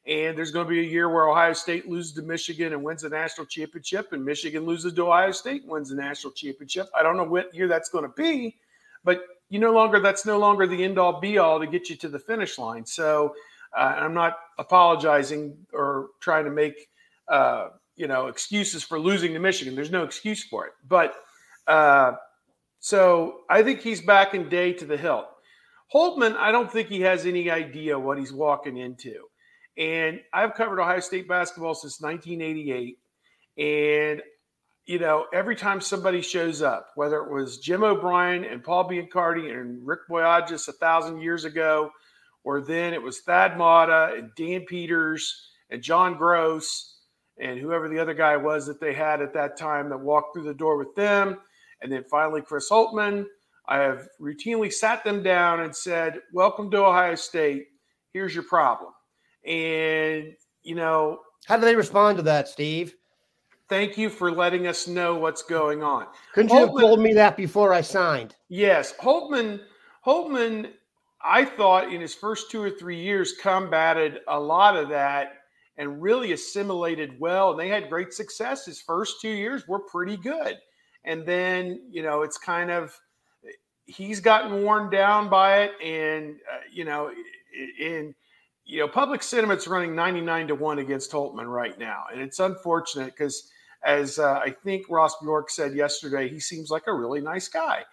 And 0.06 0.36
there's 0.36 0.50
going 0.50 0.66
to 0.66 0.70
be 0.70 0.80
a 0.80 0.90
year 0.90 1.08
where 1.08 1.28
Ohio 1.28 1.52
State 1.52 1.88
loses 1.88 2.12
to 2.14 2.22
Michigan 2.22 2.72
and 2.72 2.82
wins 2.82 3.02
the 3.02 3.08
national 3.08 3.46
championship, 3.46 4.12
and 4.12 4.24
Michigan 4.24 4.64
loses 4.66 4.94
to 4.94 5.06
Ohio 5.06 5.30
State 5.30 5.64
wins 5.66 5.90
the 5.90 5.94
national 5.94 6.32
championship. 6.32 6.88
I 6.96 7.04
don't 7.04 7.16
know 7.16 7.24
what 7.24 7.54
year 7.54 7.68
that's 7.68 7.88
going 7.88 8.04
to 8.04 8.12
be, 8.16 8.56
but 9.04 9.22
you 9.48 9.60
no 9.60 9.72
longer 9.72 10.00
that's 10.00 10.26
no 10.26 10.38
longer 10.38 10.66
the 10.66 10.82
end 10.82 10.98
all 10.98 11.20
be 11.20 11.38
all 11.38 11.60
to 11.60 11.66
get 11.66 11.88
you 11.88 11.94
to 11.96 12.08
the 12.08 12.18
finish 12.18 12.58
line. 12.58 12.84
So 12.84 13.34
uh, 13.76 13.94
I'm 13.98 14.14
not 14.14 14.38
apologizing 14.58 15.56
or 15.72 16.08
trying 16.20 16.46
to 16.46 16.50
make 16.50 16.88
uh, 17.28 17.68
you 18.02 18.08
know 18.08 18.26
excuses 18.26 18.82
for 18.82 18.98
losing 18.98 19.32
to 19.32 19.38
Michigan. 19.38 19.76
There's 19.76 19.92
no 19.92 20.02
excuse 20.02 20.42
for 20.42 20.66
it. 20.66 20.72
But 20.88 21.14
uh, 21.68 22.14
so 22.80 23.42
I 23.48 23.62
think 23.62 23.80
he's 23.80 24.00
back 24.00 24.34
in 24.34 24.48
day 24.48 24.72
to 24.72 24.84
the 24.84 24.96
hilt. 24.96 25.26
Holtmann, 25.94 26.34
I 26.34 26.50
don't 26.50 26.70
think 26.70 26.88
he 26.88 27.02
has 27.02 27.26
any 27.26 27.48
idea 27.48 27.96
what 27.96 28.18
he's 28.18 28.32
walking 28.32 28.76
into. 28.76 29.14
And 29.78 30.20
I've 30.34 30.54
covered 30.54 30.80
Ohio 30.80 30.98
State 30.98 31.28
basketball 31.28 31.76
since 31.76 32.00
1988. 32.00 32.98
And 33.56 34.22
you 34.84 34.98
know, 34.98 35.26
every 35.32 35.54
time 35.54 35.80
somebody 35.80 36.22
shows 36.22 36.60
up, 36.60 36.88
whether 36.96 37.18
it 37.18 37.30
was 37.30 37.58
Jim 37.58 37.84
O'Brien 37.84 38.44
and 38.44 38.64
Paul 38.64 38.90
Biancardi 38.90 39.56
and 39.56 39.86
Rick 39.86 40.00
Boyages 40.10 40.66
a 40.66 40.72
thousand 40.72 41.20
years 41.20 41.44
ago, 41.44 41.92
or 42.42 42.60
then 42.60 42.94
it 42.94 43.00
was 43.00 43.20
Thad 43.20 43.56
Matta 43.56 44.16
and 44.18 44.32
Dan 44.36 44.64
Peters 44.66 45.50
and 45.70 45.82
John 45.82 46.16
Groce 46.16 46.91
and 47.42 47.58
whoever 47.58 47.88
the 47.88 47.98
other 47.98 48.14
guy 48.14 48.36
was 48.36 48.66
that 48.66 48.80
they 48.80 48.94
had 48.94 49.20
at 49.20 49.34
that 49.34 49.56
time 49.56 49.90
that 49.90 49.98
walked 49.98 50.34
through 50.34 50.44
the 50.44 50.54
door 50.54 50.76
with 50.76 50.94
them, 50.94 51.38
and 51.82 51.92
then 51.92 52.04
finally 52.08 52.40
Chris 52.40 52.70
Holtmann. 52.70 53.26
I 53.66 53.78
have 53.78 54.08
routinely 54.20 54.72
sat 54.72 55.04
them 55.04 55.22
down 55.22 55.60
and 55.60 55.74
said, 55.74 56.20
Welcome 56.32 56.70
to 56.70 56.84
Ohio 56.84 57.16
State. 57.16 57.66
Here's 58.12 58.34
your 58.34 58.44
problem. 58.44 58.92
And, 59.44 60.34
you 60.62 60.74
know, 60.76 61.20
how 61.46 61.56
do 61.56 61.62
they 61.62 61.74
respond 61.74 62.16
to 62.18 62.22
that, 62.22 62.48
Steve? 62.48 62.94
Thank 63.68 63.98
you 63.98 64.08
for 64.08 64.30
letting 64.30 64.66
us 64.66 64.86
know 64.86 65.16
what's 65.16 65.42
going 65.42 65.82
on. 65.82 66.06
Couldn't 66.34 66.50
Holtmann, 66.50 66.60
you 66.60 66.66
have 66.66 66.80
told 66.80 67.00
me 67.00 67.12
that 67.14 67.36
before 67.36 67.72
I 67.72 67.80
signed? 67.80 68.36
Yes. 68.48 68.94
Holtmann, 69.00 69.60
Holtmann, 70.06 70.70
I 71.24 71.44
thought 71.44 71.92
in 71.92 72.00
his 72.00 72.14
first 72.14 72.50
two 72.50 72.62
or 72.62 72.70
three 72.70 73.00
years 73.00 73.34
combated 73.40 74.20
a 74.28 74.38
lot 74.38 74.76
of 74.76 74.88
that 74.90 75.41
and 75.76 76.02
really 76.02 76.32
assimilated 76.32 77.18
well. 77.18 77.52
And 77.52 77.60
they 77.60 77.68
had 77.68 77.88
great 77.88 78.12
success. 78.12 78.66
His 78.66 78.80
first 78.80 79.20
two 79.20 79.30
years 79.30 79.66
were 79.66 79.80
pretty 79.80 80.16
good. 80.16 80.58
And 81.04 81.26
then, 81.26 81.80
you 81.90 82.02
know, 82.02 82.22
it's 82.22 82.38
kind 82.38 82.70
of, 82.70 82.98
he's 83.86 84.20
gotten 84.20 84.62
worn 84.62 84.90
down 84.90 85.28
by 85.28 85.62
it. 85.62 85.72
And, 85.82 86.36
uh, 86.52 86.60
you 86.72 86.84
know, 86.84 87.10
in, 87.80 88.14
you 88.64 88.80
know, 88.80 88.88
public 88.88 89.22
sentiment's 89.22 89.66
running 89.66 89.94
99 89.94 90.48
to 90.48 90.54
1 90.54 90.78
against 90.78 91.10
Holtmann 91.10 91.46
right 91.46 91.78
now. 91.78 92.04
And 92.12 92.20
it's 92.20 92.38
unfortunate 92.38 93.06
because 93.06 93.50
as 93.84 94.18
uh, 94.18 94.34
I 94.34 94.50
think 94.50 94.86
Ross 94.88 95.16
Bjork 95.20 95.50
said 95.50 95.74
yesterday, 95.74 96.28
he 96.28 96.38
seems 96.38 96.70
like 96.70 96.86
a 96.86 96.94
really 96.94 97.20
nice 97.20 97.48
guy. 97.48 97.84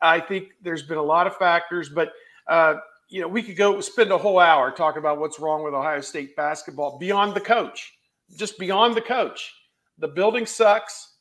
I 0.00 0.20
think 0.20 0.48
there's 0.62 0.82
been 0.82 0.98
a 0.98 1.02
lot 1.02 1.26
of 1.26 1.36
factors, 1.36 1.88
but 1.88 2.12
uh, 2.48 2.76
you 3.08 3.20
know, 3.22 3.28
we 3.28 3.42
could 3.42 3.56
go 3.56 3.80
spend 3.80 4.10
a 4.12 4.18
whole 4.18 4.38
hour 4.38 4.70
talking 4.70 4.98
about 4.98 5.18
what's 5.18 5.40
wrong 5.40 5.64
with 5.64 5.74
Ohio 5.74 6.00
State 6.00 6.36
basketball 6.36 6.98
beyond 6.98 7.34
the 7.34 7.40
coach, 7.40 7.94
just 8.36 8.58
beyond 8.58 8.94
the 8.94 9.00
coach. 9.00 9.52
The 9.98 10.08
building 10.08 10.46
sucks. 10.46 11.14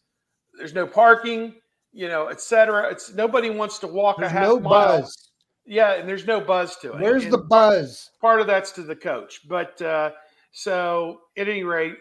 There's 0.57 0.73
no 0.73 0.85
parking, 0.85 1.55
you 1.93 2.07
know, 2.07 2.27
et 2.27 2.41
cetera. 2.41 2.89
It's 2.91 3.13
nobody 3.13 3.49
wants 3.49 3.79
to 3.79 3.87
walk 3.87 4.17
there's 4.17 4.31
a 4.31 4.33
half 4.33 4.43
no 4.43 4.59
mile. 4.59 5.01
buzz. 5.01 5.29
Yeah, 5.65 5.93
and 5.93 6.07
there's 6.07 6.25
no 6.25 6.39
buzz 6.39 6.77
to 6.77 6.93
it. 6.93 7.01
Where's 7.01 7.23
and 7.23 7.33
the 7.33 7.39
buzz? 7.39 8.11
Part 8.21 8.41
of 8.41 8.47
that's 8.47 8.71
to 8.73 8.83
the 8.83 8.95
coach, 8.95 9.47
but 9.47 9.81
uh, 9.81 10.11
so 10.51 11.21
at 11.37 11.47
any 11.47 11.63
rate, 11.63 11.95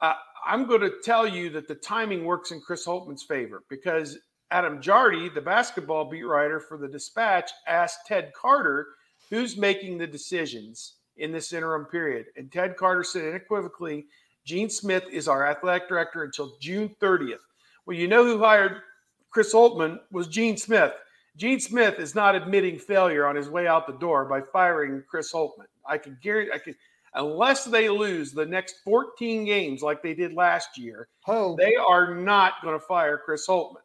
uh, 0.00 0.14
I'm 0.46 0.66
going 0.66 0.80
to 0.80 0.92
tell 1.04 1.26
you 1.26 1.50
that 1.50 1.68
the 1.68 1.74
timing 1.74 2.24
works 2.24 2.50
in 2.50 2.60
Chris 2.60 2.86
Holtmann's 2.86 3.22
favor 3.22 3.62
because 3.68 4.18
Adam 4.50 4.80
Jardy, 4.80 5.32
the 5.32 5.40
basketball 5.40 6.06
beat 6.06 6.22
writer 6.22 6.60
for 6.60 6.78
the 6.78 6.88
Dispatch, 6.88 7.50
asked 7.66 8.06
Ted 8.06 8.32
Carter 8.34 8.86
who's 9.30 9.56
making 9.56 9.98
the 9.98 10.06
decisions 10.06 10.96
in 11.16 11.32
this 11.32 11.52
interim 11.52 11.86
period. 11.86 12.26
And 12.36 12.50
Ted 12.50 12.76
Carter 12.76 13.04
said 13.04 13.28
unequivocally, 13.28 14.06
Gene 14.44 14.70
Smith 14.70 15.04
is 15.10 15.28
our 15.28 15.46
athletic 15.46 15.88
director 15.88 16.24
until 16.24 16.56
June 16.60 16.94
30th. 17.00 17.38
Well, 17.86 17.96
you 17.96 18.08
know 18.08 18.24
who 18.24 18.38
hired 18.38 18.82
Chris 19.30 19.54
Holtmann 19.54 19.98
was 20.10 20.28
Gene 20.28 20.56
Smith. 20.56 20.92
Gene 21.36 21.60
Smith 21.60 21.98
is 21.98 22.14
not 22.14 22.34
admitting 22.34 22.78
failure 22.78 23.26
on 23.26 23.36
his 23.36 23.48
way 23.48 23.66
out 23.66 23.86
the 23.86 23.92
door 23.94 24.24
by 24.24 24.40
firing 24.52 25.02
Chris 25.08 25.32
Holtmann. 25.32 25.66
I 25.86 25.98
can 25.98 26.18
guarantee 26.22 26.52
I 26.52 26.58
can 26.58 26.74
unless 27.14 27.64
they 27.64 27.88
lose 27.88 28.32
the 28.32 28.46
next 28.46 28.76
14 28.84 29.44
games 29.44 29.82
like 29.82 30.02
they 30.02 30.14
did 30.14 30.32
last 30.32 30.78
year, 30.78 31.08
oh. 31.26 31.56
they 31.56 31.74
are 31.76 32.14
not 32.14 32.54
going 32.62 32.78
to 32.78 32.84
fire 32.84 33.20
Chris 33.24 33.46
Holtmann. 33.46 33.82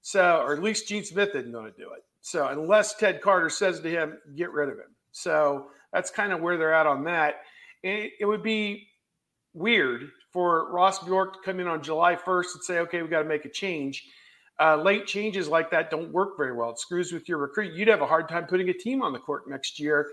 So, 0.00 0.42
or 0.42 0.54
at 0.54 0.62
least 0.62 0.88
Gene 0.88 1.04
Smith 1.04 1.30
isn't 1.34 1.52
going 1.52 1.70
to 1.70 1.76
do 1.76 1.90
it. 1.92 2.04
So, 2.30 2.48
unless 2.48 2.94
Ted 2.94 3.20
Carter 3.20 3.50
says 3.50 3.80
to 3.80 3.90
him, 3.90 4.18
get 4.36 4.52
rid 4.52 4.68
of 4.68 4.76
him. 4.76 4.94
So, 5.12 5.68
that's 5.92 6.10
kind 6.10 6.32
of 6.32 6.40
where 6.40 6.56
they're 6.56 6.74
at 6.74 6.86
on 6.86 7.04
that. 7.04 7.36
It, 7.82 8.12
it 8.20 8.24
would 8.26 8.42
be 8.42 8.86
weird 9.54 10.10
for 10.32 10.70
Ross 10.72 10.98
Bjork 10.98 11.34
to 11.34 11.38
come 11.44 11.60
in 11.60 11.66
on 11.66 11.82
July 11.82 12.14
1st 12.14 12.54
and 12.54 12.64
say, 12.64 12.78
okay, 12.80 13.02
we 13.02 13.08
got 13.08 13.22
to 13.22 13.28
make 13.28 13.44
a 13.44 13.50
change. 13.50 14.04
Uh, 14.60 14.76
late 14.76 15.06
changes 15.06 15.48
like 15.48 15.70
that 15.70 15.90
don't 15.90 16.12
work 16.12 16.36
very 16.36 16.52
well. 16.52 16.70
It 16.70 16.78
screws 16.78 17.12
with 17.12 17.28
your 17.28 17.38
recruit. 17.38 17.74
You'd 17.74 17.88
have 17.88 18.02
a 18.02 18.06
hard 18.06 18.28
time 18.28 18.46
putting 18.46 18.68
a 18.68 18.74
team 18.74 19.02
on 19.02 19.12
the 19.12 19.18
court 19.18 19.48
next 19.48 19.78
year 19.78 20.08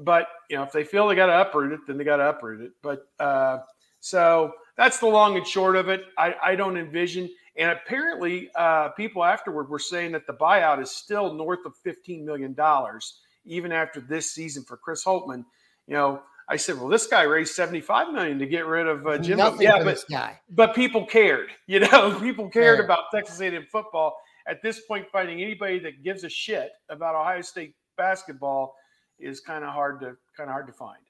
but 0.00 0.28
you 0.48 0.56
know, 0.56 0.62
if 0.62 0.72
they 0.72 0.84
feel 0.84 1.08
they 1.08 1.14
got 1.14 1.26
to 1.26 1.40
uproot 1.40 1.72
it, 1.72 1.80
then 1.86 1.98
they 1.98 2.04
got 2.04 2.16
to 2.16 2.28
uproot 2.30 2.60
it. 2.60 2.72
But 2.82 3.06
uh, 3.18 3.58
so 4.00 4.52
that's 4.76 4.98
the 4.98 5.06
long 5.06 5.36
and 5.36 5.46
short 5.46 5.76
of 5.76 5.88
it. 5.88 6.04
I, 6.16 6.34
I 6.42 6.54
don't 6.54 6.76
envision. 6.76 7.28
And 7.58 7.70
apparently, 7.72 8.50
uh, 8.54 8.90
people 8.90 9.24
afterward 9.24 9.68
were 9.68 9.80
saying 9.80 10.12
that 10.12 10.26
the 10.28 10.32
buyout 10.32 10.80
is 10.80 10.92
still 10.92 11.34
north 11.34 11.66
of 11.66 11.76
fifteen 11.76 12.24
million 12.24 12.54
dollars, 12.54 13.18
even 13.44 13.72
after 13.72 14.00
this 14.00 14.30
season 14.30 14.62
for 14.62 14.76
Chris 14.76 15.04
Holtmann. 15.04 15.44
You 15.88 15.94
know, 15.94 16.22
I 16.48 16.56
said, 16.56 16.76
well, 16.76 16.88
this 16.88 17.08
guy 17.08 17.22
raised 17.22 17.54
seventy-five 17.54 18.12
million 18.12 18.38
to 18.38 18.46
get 18.46 18.64
rid 18.64 18.86
of 18.86 19.06
uh, 19.06 19.18
Jim. 19.18 19.38
Yeah, 19.58 19.82
but 19.82 20.04
but 20.50 20.74
people 20.74 21.04
cared. 21.04 21.50
You 21.66 21.80
know, 21.80 22.18
people 22.18 22.48
cared 22.48 22.80
about 22.80 23.10
Texas 23.12 23.40
A&M 23.40 23.66
football. 23.70 24.16
At 24.46 24.62
this 24.62 24.80
point, 24.80 25.06
finding 25.12 25.42
anybody 25.42 25.78
that 25.80 26.02
gives 26.02 26.24
a 26.24 26.28
shit 26.30 26.70
about 26.88 27.14
Ohio 27.14 27.42
State 27.42 27.74
basketball 27.98 28.74
is 29.18 29.40
kind 29.40 29.64
of 29.64 29.74
hard 29.74 30.00
to 30.00 30.16
kind 30.36 30.48
of 30.48 30.52
hard 30.52 30.66
to 30.68 30.72
find. 30.72 31.02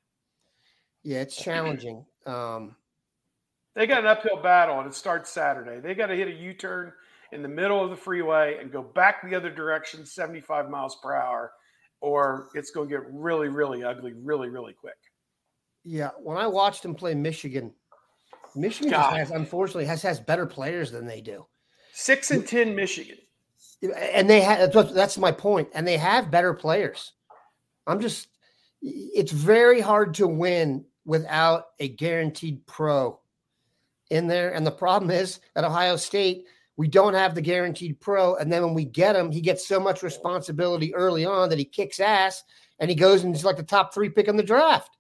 Yeah, 1.05 1.21
it's 1.21 1.37
challenging. 1.37 2.05
Um, 2.27 2.75
they 3.79 3.87
got 3.87 4.01
an 4.01 4.07
uphill 4.07 4.43
battle, 4.43 4.81
and 4.81 4.89
it 4.89 4.95
starts 4.95 5.31
Saturday. 5.31 5.79
They 5.79 5.95
got 5.95 6.07
to 6.07 6.17
hit 6.17 6.27
a 6.27 6.33
U 6.33 6.53
turn 6.53 6.93
in 7.31 7.43
the 7.43 7.49
middle 7.49 7.83
of 7.83 7.91
the 7.91 7.97
freeway 7.97 8.59
and 8.61 8.73
go 8.73 8.83
back 8.83 9.23
the 9.23 9.37
other 9.37 9.51
direction, 9.51 10.05
75 10.05 10.69
miles 10.69 10.97
per 11.01 11.15
hour, 11.15 11.53
or 12.01 12.49
it's 12.55 12.73
going 12.73 12.89
to 12.89 12.97
get 12.97 13.05
really, 13.13 13.47
really 13.47 13.85
ugly, 13.85 14.15
really, 14.15 14.49
really 14.49 14.73
quick. 14.73 14.97
Yeah, 15.85 16.11
when 16.19 16.37
I 16.37 16.49
watched 16.49 16.83
them 16.83 16.97
play 16.97 17.15
Michigan, 17.15 17.73
Michigan 18.57 18.93
has 18.93 19.31
unfortunately 19.31 19.85
has 19.85 20.03
has 20.03 20.19
better 20.19 20.45
players 20.45 20.91
than 20.91 21.07
they 21.07 21.21
do. 21.21 21.47
Six 21.93 22.33
and 22.33 22.45
ten, 22.45 22.75
Michigan, 22.75 23.19
and 23.81 24.29
they 24.29 24.41
have 24.41 24.73
that's, 24.73 24.93
that's 24.93 25.19
my 25.19 25.31
point, 25.31 25.69
and 25.73 25.87
they 25.87 25.99
have 25.99 26.33
better 26.33 26.53
players. 26.53 27.13
I'm 27.87 28.01
just, 28.01 28.27
it's 28.83 29.31
very 29.31 29.81
hard 29.81 30.15
to 30.15 30.27
win 30.27 30.85
without 31.05 31.67
a 31.79 31.89
guaranteed 31.89 32.67
pro 32.67 33.21
in 34.11 34.27
there. 34.27 34.55
And 34.55 34.67
the 34.67 34.71
problem 34.71 35.11
is 35.11 35.41
at 35.57 35.65
Ohio 35.65 35.97
State, 35.97 36.47
we 36.77 36.89
don't 36.89 37.15
have 37.15 37.35
the 37.35 37.43
guaranteed 37.43 38.01
pro. 38.01 38.37
And 38.37 38.53
then 38.53 38.63
when 38.63 38.75
we 38.75 38.85
get 38.85 39.17
him, 39.17 39.31
he 39.31 39.41
gets 39.41 39.67
so 39.67 39.81
much 39.81 40.03
responsibility 40.03 40.95
early 40.95 41.25
on 41.25 41.49
that 41.49 41.59
he 41.59 41.65
kicks 41.65 42.01
ass 42.01 42.45
and 42.79 42.89
he 42.89 42.95
goes 42.95 43.25
and 43.25 43.35
he's 43.35 43.45
like 43.45 43.57
the 43.57 43.63
top 43.63 43.93
three 43.93 44.09
pick 44.09 44.29
in 44.29 44.37
the 44.37 44.43
draft. 44.43 44.97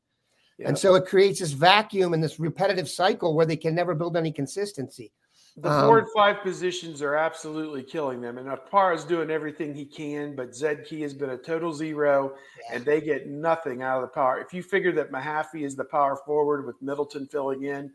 And 0.65 0.77
so 0.77 0.97
it 0.97 1.07
creates 1.07 1.39
this 1.39 1.53
vacuum 1.53 2.15
and 2.15 2.23
this 2.23 2.41
repetitive 2.41 2.89
cycle 2.89 3.35
where 3.35 3.47
they 3.47 3.57
can 3.57 3.77
never 3.77 3.95
build 3.95 4.17
any 4.17 4.33
consistency. 4.33 5.13
The 5.57 5.71
Um, 5.71 5.87
four 5.87 5.99
and 5.99 6.09
five 6.15 6.43
positions 6.43 7.01
are 7.01 7.15
absolutely 7.15 7.85
killing 7.85 8.21
them. 8.21 8.39
And 8.39 8.49
Apar 8.49 8.95
is 8.95 9.05
doing 9.05 9.31
everything 9.31 9.75
he 9.75 9.85
can, 9.85 10.35
but 10.35 10.55
Zed 10.55 10.85
Key 10.85 11.01
has 11.03 11.15
been 11.15 11.31
a 11.31 11.37
total 11.37 11.73
zero, 11.73 12.35
and 12.73 12.85
they 12.85 13.01
get 13.01 13.29
nothing 13.29 13.83
out 13.83 14.03
of 14.03 14.03
the 14.03 14.15
power. 14.15 14.41
If 14.41 14.53
you 14.53 14.63
figure 14.63 14.93
that 14.93 15.11
Mahaffey 15.13 15.63
is 15.63 15.77
the 15.77 15.85
power 15.85 16.17
forward 16.27 16.67
with 16.67 16.81
Middleton 16.83 17.27
filling 17.27 17.65
in, 17.65 17.93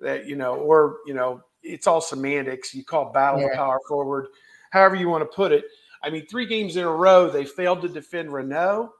that 0.00 0.26
you 0.26 0.36
know, 0.36 0.56
or 0.56 0.98
you 1.06 1.14
know, 1.14 1.42
it's 1.62 1.86
all 1.86 2.00
semantics. 2.00 2.74
You 2.74 2.84
call 2.84 3.12
battle 3.12 3.40
Yeah. 3.40 3.56
power 3.56 3.80
forward, 3.88 4.28
however 4.70 4.94
you 4.96 5.08
want 5.08 5.22
to 5.22 5.34
put 5.34 5.52
it. 5.52 5.64
I 6.02 6.10
mean, 6.10 6.26
three 6.26 6.46
games 6.46 6.76
in 6.76 6.84
a 6.84 6.90
row 6.92 7.28
they 7.28 7.44
failed 7.44 7.82
to 7.82 7.88
defend 7.88 8.30
Reneau. 8.30 8.90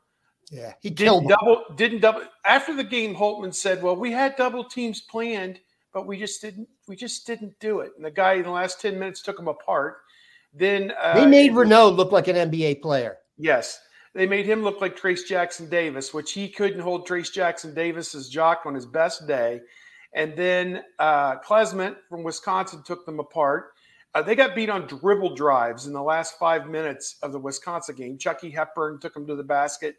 Yeah, 0.50 0.74
he 0.80 0.90
Didn't 0.90 1.26
double 1.28 1.64
didn't 1.74 2.00
double 2.00 2.22
after 2.44 2.74
the 2.74 2.84
game 2.84 3.14
Holtmann 3.14 3.54
said, 3.54 3.82
Well, 3.82 3.96
we 3.96 4.12
had 4.12 4.36
double 4.36 4.64
teams 4.64 5.00
planned, 5.00 5.60
but 5.92 6.06
we 6.06 6.18
just 6.18 6.40
didn't 6.40 6.68
we 6.86 6.94
just 6.94 7.26
didn't 7.26 7.58
do 7.58 7.80
it. 7.80 7.92
And 7.96 8.04
the 8.04 8.10
guy 8.10 8.34
in 8.34 8.44
the 8.44 8.50
last 8.50 8.80
10 8.80 8.98
minutes 8.98 9.22
took 9.22 9.38
him 9.38 9.48
apart. 9.48 9.98
Then 10.54 10.92
uh, 11.00 11.14
They 11.14 11.26
made 11.26 11.52
Reneau 11.52 11.94
look 11.94 12.12
like 12.12 12.28
an 12.28 12.36
NBA 12.50 12.80
player. 12.80 13.18
Yes. 13.36 13.80
They 14.14 14.26
made 14.26 14.46
him 14.46 14.62
look 14.62 14.80
like 14.80 14.96
Trayce 14.98 15.26
Jackson-Davis, 15.26 16.14
which 16.14 16.32
he 16.32 16.48
couldn't 16.48 16.80
hold 16.80 17.06
Trayce 17.06 17.30
Jackson-Davis's 17.30 18.30
jock 18.30 18.62
on 18.64 18.74
his 18.74 18.86
best 18.86 19.26
day. 19.26 19.60
And 20.16 20.34
then 20.34 20.82
uh, 20.98 21.36
Klesmit 21.40 21.96
from 22.08 22.22
Wisconsin 22.22 22.82
took 22.82 23.04
them 23.04 23.20
apart. 23.20 23.74
Uh, 24.14 24.22
they 24.22 24.34
got 24.34 24.54
beat 24.54 24.70
on 24.70 24.86
dribble 24.86 25.34
drives 25.34 25.86
in 25.86 25.92
the 25.92 26.02
last 26.02 26.38
five 26.38 26.66
minutes 26.68 27.16
of 27.22 27.32
the 27.32 27.38
Wisconsin 27.38 27.94
game. 27.94 28.16
Chucky 28.16 28.48
Hepburn 28.48 28.98
took 28.98 29.12
them 29.12 29.26
to 29.26 29.36
the 29.36 29.44
basket. 29.44 29.96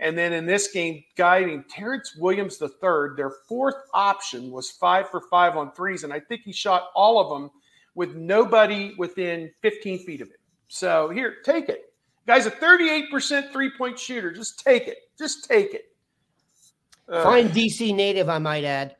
And 0.00 0.18
then 0.18 0.32
in 0.32 0.44
this 0.44 0.72
game, 0.72 1.04
guy 1.16 1.44
named 1.44 1.68
Terrence 1.70 2.16
Williams 2.18 2.60
III, 2.60 3.14
their 3.16 3.30
fourth 3.48 3.76
option 3.94 4.50
was 4.50 4.72
five 4.72 5.08
for 5.08 5.20
five 5.30 5.56
on 5.56 5.70
threes. 5.70 6.02
And 6.02 6.12
I 6.12 6.18
think 6.18 6.40
he 6.40 6.52
shot 6.52 6.88
all 6.96 7.20
of 7.20 7.30
them 7.30 7.48
with 7.94 8.16
nobody 8.16 8.92
within 8.98 9.52
15 9.62 10.00
feet 10.00 10.20
of 10.20 10.30
it. 10.30 10.40
So 10.66 11.10
here, 11.10 11.36
take 11.44 11.68
it. 11.68 11.92
Guy's 12.26 12.46
a 12.46 12.50
38% 12.50 13.52
three 13.52 13.70
point 13.78 13.96
shooter. 14.00 14.32
Just 14.32 14.64
take 14.64 14.88
it. 14.88 14.98
Just 15.16 15.48
take 15.48 15.74
it. 15.74 15.84
Uh, 17.08 17.22
Fine 17.22 17.50
DC 17.50 17.94
native, 17.94 18.28
I 18.28 18.38
might 18.38 18.64
add. 18.64 18.96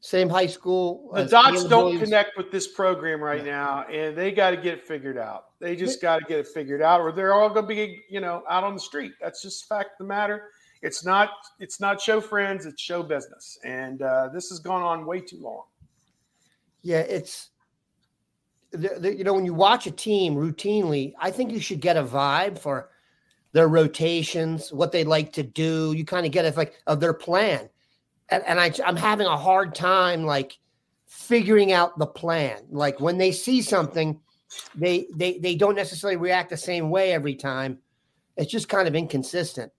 Same 0.00 0.28
high 0.28 0.46
school. 0.46 1.10
the 1.12 1.24
dots 1.24 1.64
don't 1.64 1.86
Williams. 1.86 2.04
connect 2.04 2.36
with 2.36 2.52
this 2.52 2.68
program 2.68 3.20
right 3.20 3.44
now, 3.44 3.82
and 3.84 4.16
they 4.16 4.30
got 4.30 4.50
to 4.50 4.56
get 4.56 4.74
it 4.74 4.86
figured 4.86 5.18
out. 5.18 5.46
They 5.58 5.74
just 5.74 6.00
got 6.00 6.20
to 6.20 6.24
get 6.24 6.38
it 6.38 6.46
figured 6.46 6.80
out, 6.80 7.00
or 7.00 7.10
they're 7.10 7.34
all 7.34 7.48
going 7.48 7.66
to 7.66 7.74
be, 7.74 8.00
you 8.08 8.20
know, 8.20 8.44
out 8.48 8.62
on 8.62 8.74
the 8.74 8.80
street. 8.80 9.12
That's 9.20 9.42
just 9.42 9.68
fact 9.68 9.92
of 9.92 9.98
the 9.98 10.04
matter. 10.04 10.50
It's 10.82 11.04
not. 11.04 11.30
It's 11.58 11.80
not 11.80 12.00
show 12.00 12.20
friends. 12.20 12.64
It's 12.64 12.80
show 12.80 13.02
business, 13.02 13.58
and 13.64 14.02
uh, 14.02 14.28
this 14.32 14.50
has 14.50 14.60
gone 14.60 14.82
on 14.82 15.04
way 15.04 15.20
too 15.20 15.40
long. 15.40 15.64
Yeah, 16.82 17.00
it's 17.00 17.50
the, 18.70 18.96
the, 19.00 19.16
you 19.16 19.24
know 19.24 19.34
when 19.34 19.44
you 19.44 19.54
watch 19.54 19.88
a 19.88 19.90
team 19.90 20.36
routinely, 20.36 21.14
I 21.18 21.32
think 21.32 21.50
you 21.50 21.58
should 21.60 21.80
get 21.80 21.96
a 21.96 22.04
vibe 22.04 22.58
for 22.58 22.90
their 23.52 23.66
rotations, 23.66 24.72
what 24.72 24.92
they 24.92 25.02
like 25.02 25.32
to 25.32 25.42
do. 25.42 25.92
You 25.96 26.04
kind 26.04 26.24
of 26.26 26.32
get 26.32 26.44
it 26.44 26.56
like 26.56 26.74
of 26.86 27.00
their 27.00 27.14
plan, 27.14 27.68
and, 28.30 28.42
and 28.46 28.60
I, 28.60 28.72
I'm 28.84 28.96
having 28.96 29.26
a 29.26 29.36
hard 29.36 29.74
time 29.74 30.24
like 30.24 30.58
figuring 31.06 31.72
out 31.72 31.98
the 31.98 32.06
plan. 32.06 32.58
Like 32.70 33.00
when 33.00 33.18
they 33.18 33.32
see 33.32 33.62
something, 33.62 34.20
they 34.74 35.06
they 35.14 35.38
they 35.38 35.54
don't 35.54 35.74
necessarily 35.74 36.16
react 36.16 36.50
the 36.50 36.56
same 36.56 36.90
way 36.90 37.12
every 37.12 37.34
time. 37.34 37.78
It's 38.36 38.50
just 38.50 38.68
kind 38.68 38.86
of 38.86 38.94
inconsistent. 38.94 39.72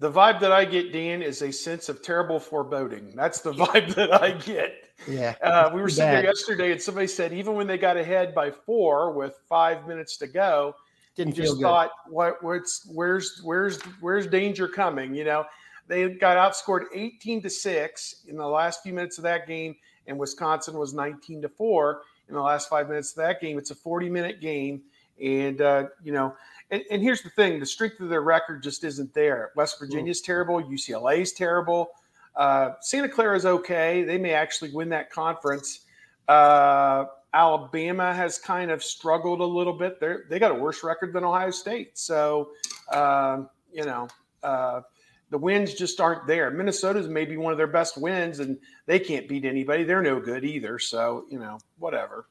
The 0.00 0.10
vibe 0.12 0.38
that 0.40 0.52
I 0.52 0.64
get, 0.64 0.92
Dan, 0.92 1.22
is 1.22 1.42
a 1.42 1.50
sense 1.50 1.88
of 1.88 2.02
terrible 2.02 2.38
foreboding. 2.38 3.12
That's 3.16 3.40
the 3.40 3.52
vibe 3.54 3.94
that 3.94 4.12
I 4.22 4.32
get. 4.32 4.74
Yeah, 5.06 5.34
Uh, 5.42 5.70
we 5.72 5.80
were 5.80 5.88
sitting 5.88 6.10
there 6.10 6.24
yesterday, 6.24 6.72
and 6.72 6.82
somebody 6.82 7.06
said 7.06 7.32
even 7.32 7.54
when 7.54 7.66
they 7.68 7.78
got 7.78 7.96
ahead 7.96 8.34
by 8.34 8.50
four 8.50 9.12
with 9.12 9.36
five 9.48 9.86
minutes 9.86 10.16
to 10.18 10.26
go, 10.26 10.74
Didn't 11.16 11.36
you 11.36 11.44
just 11.44 11.54
good. 11.56 11.62
thought, 11.62 11.90
"What? 12.08 12.42
what's, 12.42 12.84
where's 12.92 13.40
where's 13.44 13.80
where's 14.00 14.26
danger 14.26 14.66
coming?" 14.68 15.14
You 15.14 15.24
know, 15.24 15.44
they 15.88 16.08
got 16.10 16.36
outscored 16.36 16.84
eighteen 16.94 17.42
to 17.42 17.50
six 17.50 18.24
in 18.26 18.36
the 18.36 18.46
last 18.46 18.82
few 18.82 18.92
minutes 18.92 19.18
of 19.18 19.24
that 19.24 19.46
game, 19.46 19.76
and 20.06 20.18
Wisconsin 20.18 20.76
was 20.76 20.94
nineteen 20.94 21.42
to 21.42 21.48
four 21.48 22.02
in 22.28 22.34
the 22.34 22.42
last 22.42 22.68
five 22.68 22.88
minutes 22.88 23.10
of 23.10 23.16
that 23.16 23.40
game. 23.40 23.58
It's 23.58 23.70
a 23.70 23.74
forty-minute 23.74 24.40
game, 24.40 24.82
and 25.22 25.60
uh, 25.60 25.86
you 26.02 26.12
know. 26.12 26.34
And, 26.70 26.82
and 26.90 27.02
here's 27.02 27.22
the 27.22 27.30
thing: 27.30 27.58
the 27.58 27.66
strength 27.66 27.98
of 28.00 28.10
their 28.10 28.20
record 28.20 28.62
just 28.62 28.84
isn't 28.84 29.14
there. 29.14 29.52
West 29.56 29.78
Virginia's 29.78 30.20
terrible. 30.20 30.62
UCLA's 30.62 31.32
terrible. 31.32 31.88
Uh, 32.36 32.72
Santa 32.82 33.08
Clara's 33.08 33.46
okay. 33.46 34.04
They 34.04 34.18
may 34.18 34.32
actually 34.32 34.70
win 34.72 34.90
that 34.90 35.10
conference. 35.10 35.86
Uh, 36.28 37.06
Alabama 37.32 38.14
has 38.14 38.38
kind 38.38 38.70
of 38.70 38.82
struggled 38.82 39.40
a 39.40 39.44
little 39.44 39.72
bit. 39.72 39.98
They 40.00 40.16
they 40.28 40.38
got 40.38 40.50
a 40.50 40.54
worse 40.54 40.84
record 40.84 41.12
than 41.12 41.24
Ohio 41.24 41.50
State. 41.50 41.98
So 41.98 42.50
um, 42.92 43.48
you 43.72 43.84
know 43.84 44.08
uh, 44.42 44.82
the 45.30 45.38
wins 45.38 45.74
just 45.74 46.00
aren't 46.00 46.26
there. 46.26 46.50
Minnesota's 46.50 47.08
maybe 47.08 47.36
one 47.36 47.52
of 47.52 47.58
their 47.58 47.66
best 47.66 47.98
wins, 47.98 48.40
and 48.40 48.58
they 48.86 48.98
can't 48.98 49.28
beat 49.28 49.44
anybody. 49.44 49.84
They're 49.84 50.02
no 50.02 50.20
good 50.20 50.44
either. 50.44 50.78
So 50.78 51.26
you 51.30 51.38
know 51.38 51.58
whatever. 51.78 52.28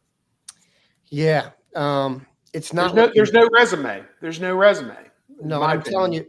Yeah, 1.10 1.52
um, 1.76 2.26
it's 2.54 2.70
There's 2.70 2.94
not. 2.94 2.96
no 2.96 3.12
there's 3.14 3.34
no 3.34 3.48
resume. 3.52 4.04
There's 4.22 4.40
no 4.40 4.56
resume. 4.56 4.98
No, 5.42 5.62
I'm 5.62 5.84
telling 5.84 6.14
you, 6.14 6.26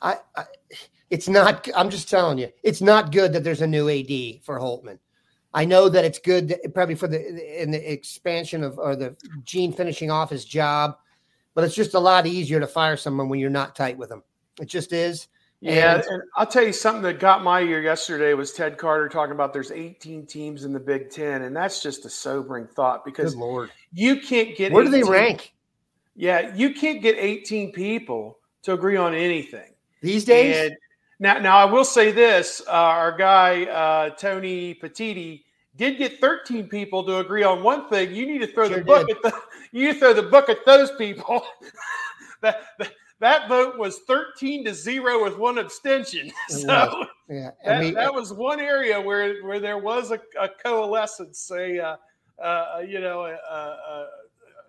I, 0.00 0.18
I 0.36 0.44
it's 1.10 1.28
not. 1.28 1.68
I'm 1.76 1.90
just 1.90 2.08
telling 2.08 2.38
you, 2.38 2.48
it's 2.62 2.80
not 2.80 3.12
good 3.12 3.32
that 3.32 3.44
there's 3.44 3.62
a 3.62 3.66
new 3.66 3.88
AD 3.88 4.44
for 4.44 4.58
Holtmann. 4.58 4.98
I 5.54 5.64
know 5.66 5.88
that 5.88 6.04
it's 6.04 6.18
good, 6.18 6.48
that, 6.48 6.72
probably 6.72 6.94
for 6.94 7.08
the 7.08 7.62
in 7.62 7.70
the 7.70 7.92
expansion 7.92 8.64
of 8.64 8.78
or 8.78 8.96
the 8.96 9.16
Gene 9.44 9.72
finishing 9.72 10.10
off 10.10 10.30
his 10.30 10.44
job, 10.44 10.96
but 11.54 11.64
it's 11.64 11.74
just 11.74 11.94
a 11.94 12.00
lot 12.00 12.26
easier 12.26 12.60
to 12.60 12.66
fire 12.66 12.96
someone 12.96 13.28
when 13.28 13.40
you're 13.40 13.50
not 13.50 13.76
tight 13.76 13.98
with 13.98 14.08
them. 14.08 14.22
It 14.60 14.66
just 14.68 14.92
is. 14.92 15.28
Yeah, 15.62 15.94
And- 15.94 16.04
and 16.08 16.22
I'll 16.36 16.46
tell 16.46 16.64
you 16.64 16.72
something 16.72 17.02
that 17.02 17.20
got 17.20 17.44
my 17.44 17.60
ear 17.60 17.80
yesterday 17.80 18.34
was 18.34 18.52
Ted 18.52 18.76
Carter 18.78 19.08
talking 19.08 19.32
about 19.32 19.52
there's 19.52 19.70
18 19.70 20.26
teams 20.26 20.64
in 20.64 20.72
the 20.72 20.80
Big 20.80 21.08
Ten, 21.08 21.42
and 21.42 21.54
that's 21.54 21.80
just 21.80 22.04
a 22.04 22.10
sobering 22.10 22.66
thought 22.66 23.04
because 23.04 23.34
Good 23.34 23.40
lord, 23.40 23.70
you 23.92 24.16
can't 24.20 24.56
get 24.56 24.72
where 24.72 24.82
do 24.82 24.90
they 24.90 25.04
rank 25.04 25.54
Yeah, 26.16 26.52
you 26.54 26.74
can't 26.74 27.00
get 27.00 27.16
18 27.16 27.70
people 27.72 28.38
to 28.64 28.72
agree 28.72 28.96
on 28.96 29.14
anything 29.14 29.72
these 30.00 30.24
days? 30.24 30.56
And 30.56 30.76
now, 31.20 31.38
now 31.38 31.56
I 31.58 31.64
will 31.64 31.84
say 31.84 32.10
this: 32.10 32.60
uh, 32.66 32.72
our 32.72 33.16
guy 33.16 33.62
uh, 33.66 34.10
Tony 34.16 34.74
Petitti 34.74 35.44
did 35.76 35.96
get 35.96 36.20
13 36.20 36.68
people 36.68 37.04
to 37.04 37.18
agree 37.18 37.44
on 37.44 37.62
one 37.62 37.88
thing. 37.88 38.12
You 38.12 38.26
need 38.26 38.40
to 38.40 38.48
throw 38.48 38.68
Sure 38.68 38.78
the 38.78 38.84
book 38.84 39.06
did. 39.06 39.16
at 39.18 39.22
the 39.22 39.40
you 39.78 39.94
throw 39.94 40.12
the 40.12 40.24
book 40.24 40.48
at 40.48 40.58
those 40.66 40.90
people. 40.96 41.44
that, 42.40 42.62
that 42.80 42.92
that 43.22 43.48
vote 43.48 43.78
was 43.78 44.00
13 44.00 44.64
to 44.64 44.74
zero 44.74 45.22
with 45.22 45.38
one 45.38 45.56
abstention. 45.58 46.30
So 46.48 46.66
was. 46.66 47.06
yeah, 47.30 47.50
that, 47.64 47.80
we- 47.80 47.90
that 47.92 48.12
was 48.12 48.32
one 48.32 48.60
area 48.60 49.00
where 49.00 49.42
where 49.42 49.60
there 49.60 49.78
was 49.78 50.10
a, 50.10 50.20
a 50.38 50.48
coalescence. 50.48 51.50
A 51.52 51.78
uh, 51.78 51.96
uh, 52.42 52.82
you 52.86 53.00
know, 53.00 53.22
uh, 53.22 53.54
uh, 53.54 54.06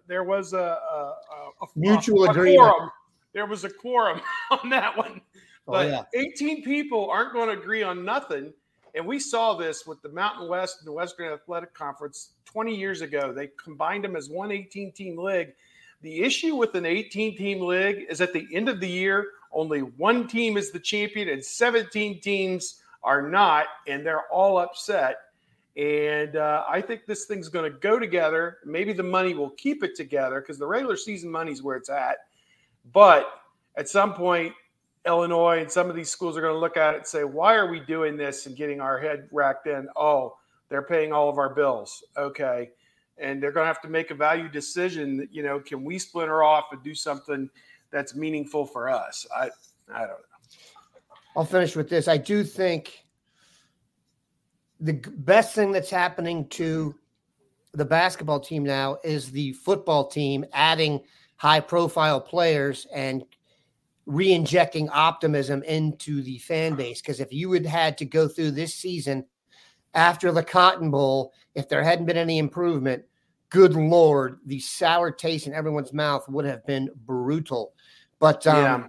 there 0.08 0.24
was 0.24 0.54
a, 0.54 0.58
a, 0.58 1.16
a 1.62 1.66
Mutual 1.76 2.26
a 2.26 2.30
agreement. 2.30 2.60
Quorum. 2.60 2.90
There 3.34 3.48
was 3.48 3.64
a 3.64 3.70
quorum 3.70 4.22
on 4.52 4.70
that 4.70 4.96
one. 4.96 5.22
but 5.66 5.90
yeah. 5.90 6.04
18 6.14 6.64
people 6.64 7.10
aren't 7.10 7.34
going 7.34 7.50
to 7.50 7.60
agree 7.60 7.82
on 7.82 8.06
nothing. 8.06 8.54
And 8.96 9.08
we 9.08 9.18
saw 9.20 9.56
this 9.56 9.88
with 9.88 10.00
the 10.04 10.10
Mountain 10.10 10.48
West 10.48 10.78
and 10.80 10.88
the 10.88 10.92
Western 10.92 11.34
Athletic 11.34 11.74
Conference 11.74 12.34
20 12.46 12.76
years 12.76 13.02
ago. 13.02 13.34
They 13.34 13.50
combined 13.62 14.04
them 14.04 14.16
as 14.16 14.30
one 14.30 14.52
18 14.52 14.92
team 14.92 15.18
league. 15.18 15.54
The 16.04 16.22
issue 16.22 16.56
with 16.58 16.76
an 16.76 16.86
18 16.86 17.38
team 17.38 17.62
league 17.62 18.08
is 18.10 18.20
at 18.20 18.34
the 18.34 18.46
end 18.54 18.68
of 18.68 18.82
the 18.82 18.90
year, 18.90 19.26
only 19.54 19.80
one 19.80 20.28
team 20.28 20.58
is 20.58 20.70
the 20.70 20.80
champion 20.80 21.30
and 21.30 21.44
17 21.44 22.20
teams 22.20 22.84
are 23.06 23.22
not, 23.22 23.68
and 23.88 24.06
they're 24.06 24.28
all 24.28 24.58
upset. 24.58 25.18
And 25.78 26.36
uh, 26.36 26.66
I 26.70 26.82
think 26.82 27.06
this 27.06 27.24
thing's 27.24 27.48
going 27.48 27.72
to 27.72 27.80
go 27.80 28.00
together. 28.00 28.58
Maybe 28.66 28.92
the 28.92 29.02
money 29.02 29.34
will 29.34 29.52
keep 29.52 29.82
it 29.82 29.96
together 29.96 30.42
because 30.42 30.60
the 30.60 30.68
regular 30.68 30.98
season 30.98 31.32
money 31.32 31.54
is 31.54 31.64
where 31.64 31.78
it's 31.78 31.90
at. 31.90 32.18
But 32.92 33.26
at 33.78 33.88
some 33.88 34.14
point, 34.14 34.54
Illinois 35.06 35.62
and 35.62 35.72
some 35.72 35.90
of 35.90 35.96
these 35.96 36.10
schools 36.10 36.36
are 36.36 36.42
going 36.42 36.54
to 36.54 36.60
look 36.60 36.76
at 36.76 36.96
it 36.96 36.98
and 36.98 37.08
say, 37.08 37.24
why 37.24 37.56
are 37.56 37.72
we 37.72 37.80
doing 37.80 38.18
this 38.18 38.46
and 38.46 38.58
getting 38.58 38.82
our 38.82 39.00
head 39.00 39.30
racked 39.32 39.68
in? 39.68 39.88
Oh, 39.96 40.36
they're 40.68 40.84
paying 40.84 41.14
all 41.14 41.30
of 41.30 41.38
our 41.38 41.54
bills. 41.54 42.04
Okay. 42.18 42.72
And 43.18 43.42
they're 43.42 43.52
going 43.52 43.64
to 43.64 43.68
have 43.68 43.82
to 43.82 43.90
make 43.90 44.12
a 44.12 44.16
value 44.16 44.50
decision 44.50 45.18
that, 45.18 45.34
you 45.34 45.44
know, 45.44 45.60
can 45.60 45.84
we 45.84 46.00
splinter 46.00 46.44
off 46.44 46.66
and 46.72 46.84
do 46.84 46.96
something 46.96 47.50
that's 47.92 48.16
meaningful 48.16 48.66
for 48.66 48.90
us? 48.90 49.28
I, 49.36 49.50
I 49.94 50.00
don't 50.00 50.10
know. 50.10 50.16
I'll 51.36 51.46
finish 51.46 51.76
with 51.76 51.90
this. 51.90 52.08
I 52.08 52.18
do 52.18 52.44
think 52.44 53.06
the 54.80 54.94
best 54.94 55.56
thing 55.56 55.72
that's 55.72 55.90
happening 55.90 56.48
to 56.50 56.96
the 57.74 57.86
basketball 57.86 58.40
team 58.40 58.64
now 58.64 58.98
is 59.04 59.32
the 59.32 59.54
football 59.54 60.08
team 60.08 60.46
adding 60.54 61.02
high 61.38 61.60
profile 61.60 62.22
players 62.22 62.86
and 62.94 63.24
re-injecting 64.06 64.90
optimism 64.90 65.64
into 65.64 66.22
the 66.22 66.38
fan 66.40 66.76
base. 66.76 67.02
Because 67.02 67.20
if 67.20 67.32
you 67.32 67.52
had 67.54 67.66
had 67.66 67.98
to 68.00 68.06
go 68.06 68.28
through 68.28 68.52
this 68.52 68.74
season 68.74 69.26
after 69.94 70.32
the 70.32 70.44
Cotton 70.44 70.90
Bowl, 70.92 71.34
if 71.56 71.70
there 71.70 71.84
hadn't 71.84 72.06
been 72.06 72.18
any 72.18 72.38
improvement, 72.40 73.04
good 73.50 73.76
lord, 73.76 74.40
the 74.46 74.60
sour 74.60 75.12
taste 75.12 75.48
in 75.48 75.54
everyone's 75.54 75.94
mouth 75.94 76.28
would 76.30 76.46
have 76.46 76.66
been 76.66 76.90
brutal. 77.06 77.74
But 78.20 78.46
um, 78.48 78.58
Yeah. 78.58 78.88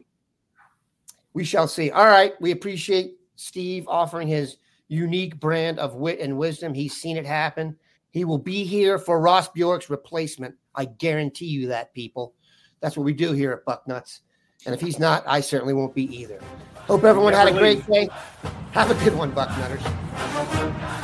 we 1.35 1.45
shall 1.45 1.69
see. 1.69 1.91
All 1.91 2.07
right, 2.07 2.33
we 2.41 2.51
appreciate 2.53 3.17
Steve 3.37 3.87
offering 3.89 4.29
his 4.29 4.57
unique 4.89 5.39
brand 5.41 5.79
of 5.79 5.97
wit 5.97 6.21
and 6.21 6.39
wisdom. 6.39 6.73
He's 6.73 6.95
seen 6.97 7.17
it 7.17 7.27
happen. 7.27 7.77
He 8.11 8.25
will 8.25 8.39
be 8.39 8.65
here 8.65 8.99
for 8.99 9.21
Ross 9.21 9.49
Bjork's 9.49 9.91
replacement. 9.91 10.55
I 10.75 10.85
guarantee 10.87 11.47
you 11.47 11.67
that, 11.69 11.93
people. 11.95 12.35
That's 12.81 12.97
what 12.97 13.05
we 13.05 13.13
do 13.13 13.33
here 13.33 13.53
at 13.53 13.65
Bucknuts. 13.65 14.21
And 14.67 14.75
if 14.75 14.81
he's 14.81 14.99
not, 14.99 15.23
I 15.27 15.41
certainly 15.41 15.75
won't 15.75 15.95
be 15.95 16.05
either. 16.17 16.41
Hope 16.87 17.05
everyone 17.05 17.33
had 17.33 17.49
a 17.49 17.53
great 17.53 17.87
day. 17.87 18.09
Have 18.73 18.91
a 18.91 19.05
good 19.05 19.17
one, 19.17 19.33
Bucknutters. 19.33 19.81
CBS 19.81 21.04